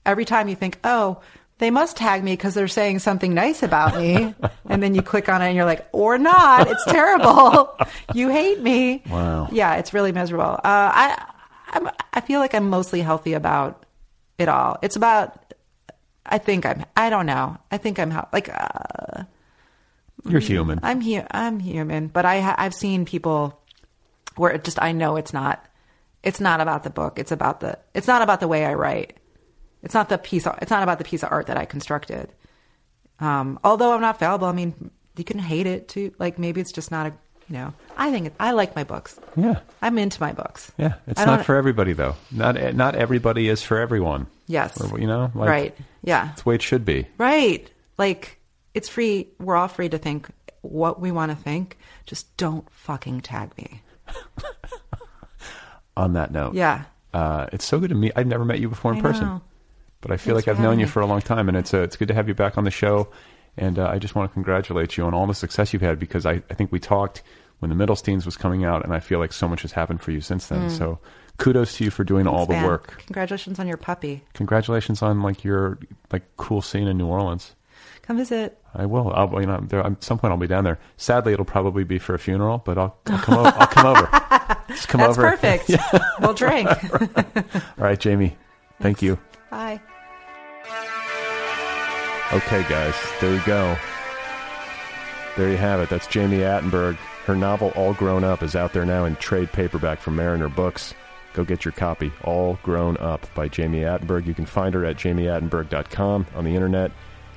[0.07, 1.21] every time you think, oh.
[1.59, 4.35] They must tag me because they're saying something nice about me,
[4.67, 6.69] and then you click on it and you're like, or not.
[6.69, 7.77] It's terrible.
[8.15, 9.03] you hate me.
[9.11, 9.49] Wow.
[9.51, 10.53] Yeah, it's really miserable.
[10.53, 11.25] Uh, I,
[11.71, 13.85] I'm, I feel like I'm mostly healthy about
[14.39, 14.79] it all.
[14.83, 15.53] It's about.
[16.25, 16.85] I think I'm.
[16.97, 17.59] I don't know.
[17.73, 18.49] I think I'm like.
[18.49, 19.25] Uh,
[20.29, 20.79] You're human.
[20.83, 21.27] I'm here.
[21.33, 23.61] I'm human, but I ha- I've seen people
[24.37, 25.65] where it just I know it's not.
[26.23, 27.19] It's not about the book.
[27.19, 27.79] It's about the.
[27.95, 29.18] It's not about the way I write.
[29.83, 30.47] It's not the piece.
[30.61, 32.33] It's not about the piece of art that I constructed.
[33.21, 34.47] Um, although I'm not fallible.
[34.49, 36.13] I mean, you can hate it too.
[36.19, 37.13] Like maybe it's just not a.
[37.51, 39.19] You know, I think it, I like my books.
[39.35, 39.61] yeah.
[39.81, 40.71] I'm into my books.
[40.77, 40.97] Yeah.
[41.07, 42.15] It's not for everybody though.
[42.31, 44.27] Not not everybody is for everyone.
[44.49, 44.79] Yes.
[44.79, 45.77] Or, you know, like, right.
[46.05, 46.33] Yeah.
[46.33, 47.07] it's the way it should be.
[47.17, 47.71] Right.
[47.97, 48.39] Like
[48.75, 49.29] it's free.
[49.39, 50.29] We're all free to think
[50.61, 51.79] what we want to think.
[52.05, 53.81] Just don't fucking tag me.
[55.97, 56.55] On that note.
[56.55, 56.85] Yeah.
[57.15, 58.13] Uh, it's so good to meet.
[58.15, 59.41] I've never met you before in person.
[60.01, 60.91] But I feel Thanks like I've known you me.
[60.93, 62.71] for a long time, and it's uh, it's good to have you back on the
[62.71, 63.09] show.
[63.57, 66.25] And uh, I just want to congratulate you on all the success you've had because
[66.25, 67.23] I, I think we talked
[67.59, 70.13] when the Middlesteins was coming out, and I feel like so much has happened for
[70.13, 70.71] you since then.
[70.71, 71.01] So
[71.39, 73.03] kudos to you for doing all the Man, work.
[73.07, 74.23] Congratulations on your puppy.
[74.35, 75.79] Congratulations on like your
[76.13, 77.57] like cool scene in New Orleans.
[78.03, 78.57] Come visit.
[78.75, 79.13] I will.
[79.13, 80.79] I'll, you know, there, at some point I'll be down there.
[80.97, 83.49] Sadly, it'll probably be for a funeral, but I'll, I'll come over.
[83.57, 84.57] I'll come over.
[84.69, 85.31] Just come That's over.
[85.31, 85.71] perfect.
[86.21, 86.69] We'll drink.
[87.37, 87.43] All
[87.79, 88.37] right, Jami.
[88.81, 89.19] Thank you.
[89.51, 89.81] Bye.
[92.33, 93.77] Okay, guys, there you go.
[95.37, 95.89] There you have it.
[95.89, 96.97] That's Jami Attenberg.
[97.25, 100.95] Her novel, All Grown Up, is out there now in trade paperback from Mariner Books.
[101.33, 104.27] Go get your copy, All Grown Up by Jami Attenberg.
[104.27, 106.91] You can find her at jamiattenberg.com on the internet.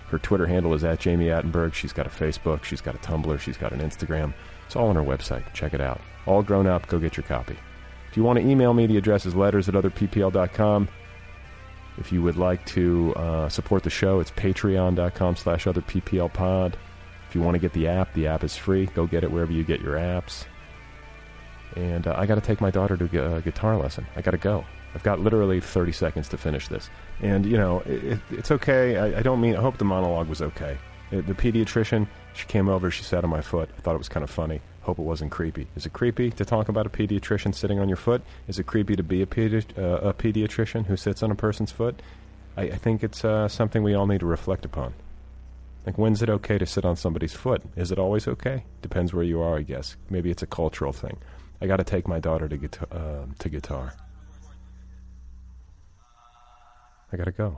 [0.09, 1.73] Her Twitter handle is at Jami Attenberg.
[1.73, 4.33] She's got a Facebook, she's got a Tumblr, she's got an Instagram.
[4.65, 5.53] It's all on her website.
[5.53, 6.01] Check it out.
[6.25, 7.55] All Grown Up, go get your copy.
[8.09, 10.89] If you want to email me, the address is letters at otherppl.com.
[11.97, 16.77] If you would like to uh, support the show, it's patreon.com slash other PPL pod.
[17.27, 18.87] If you want to get the app, the app is free.
[18.87, 20.45] Go get it wherever you get your apps.
[21.75, 24.05] And uh, I got to take my daughter to a guitar lesson.
[24.15, 24.65] I got to go.
[24.93, 26.89] I've got literally 30 seconds to finish this.
[27.21, 28.97] And, you know, it, it, it's okay.
[28.97, 30.77] I, I don't mean, I hope the monologue was okay.
[31.11, 33.69] Uh, the pediatrician, she came over, she sat on my foot.
[33.77, 34.61] I thought it was kind of funny.
[34.81, 35.67] Hope it wasn't creepy.
[35.75, 38.21] Is it creepy to talk about a pediatrician sitting on your foot?
[38.47, 41.71] Is it creepy to be a, pedi- uh, a pediatrician who sits on a person's
[41.71, 42.01] foot?
[42.57, 44.93] I, I think it's uh, something we all need to reflect upon.
[45.85, 47.61] Like, when's it okay to sit on somebody's foot?
[47.75, 48.63] Is it always okay?
[48.81, 49.95] Depends where you are, I guess.
[50.09, 51.17] Maybe it's a cultural thing.
[51.59, 52.87] I got to take my daughter to guitar.
[52.91, 53.93] Uh, to guitar.
[57.13, 57.57] I gotta go.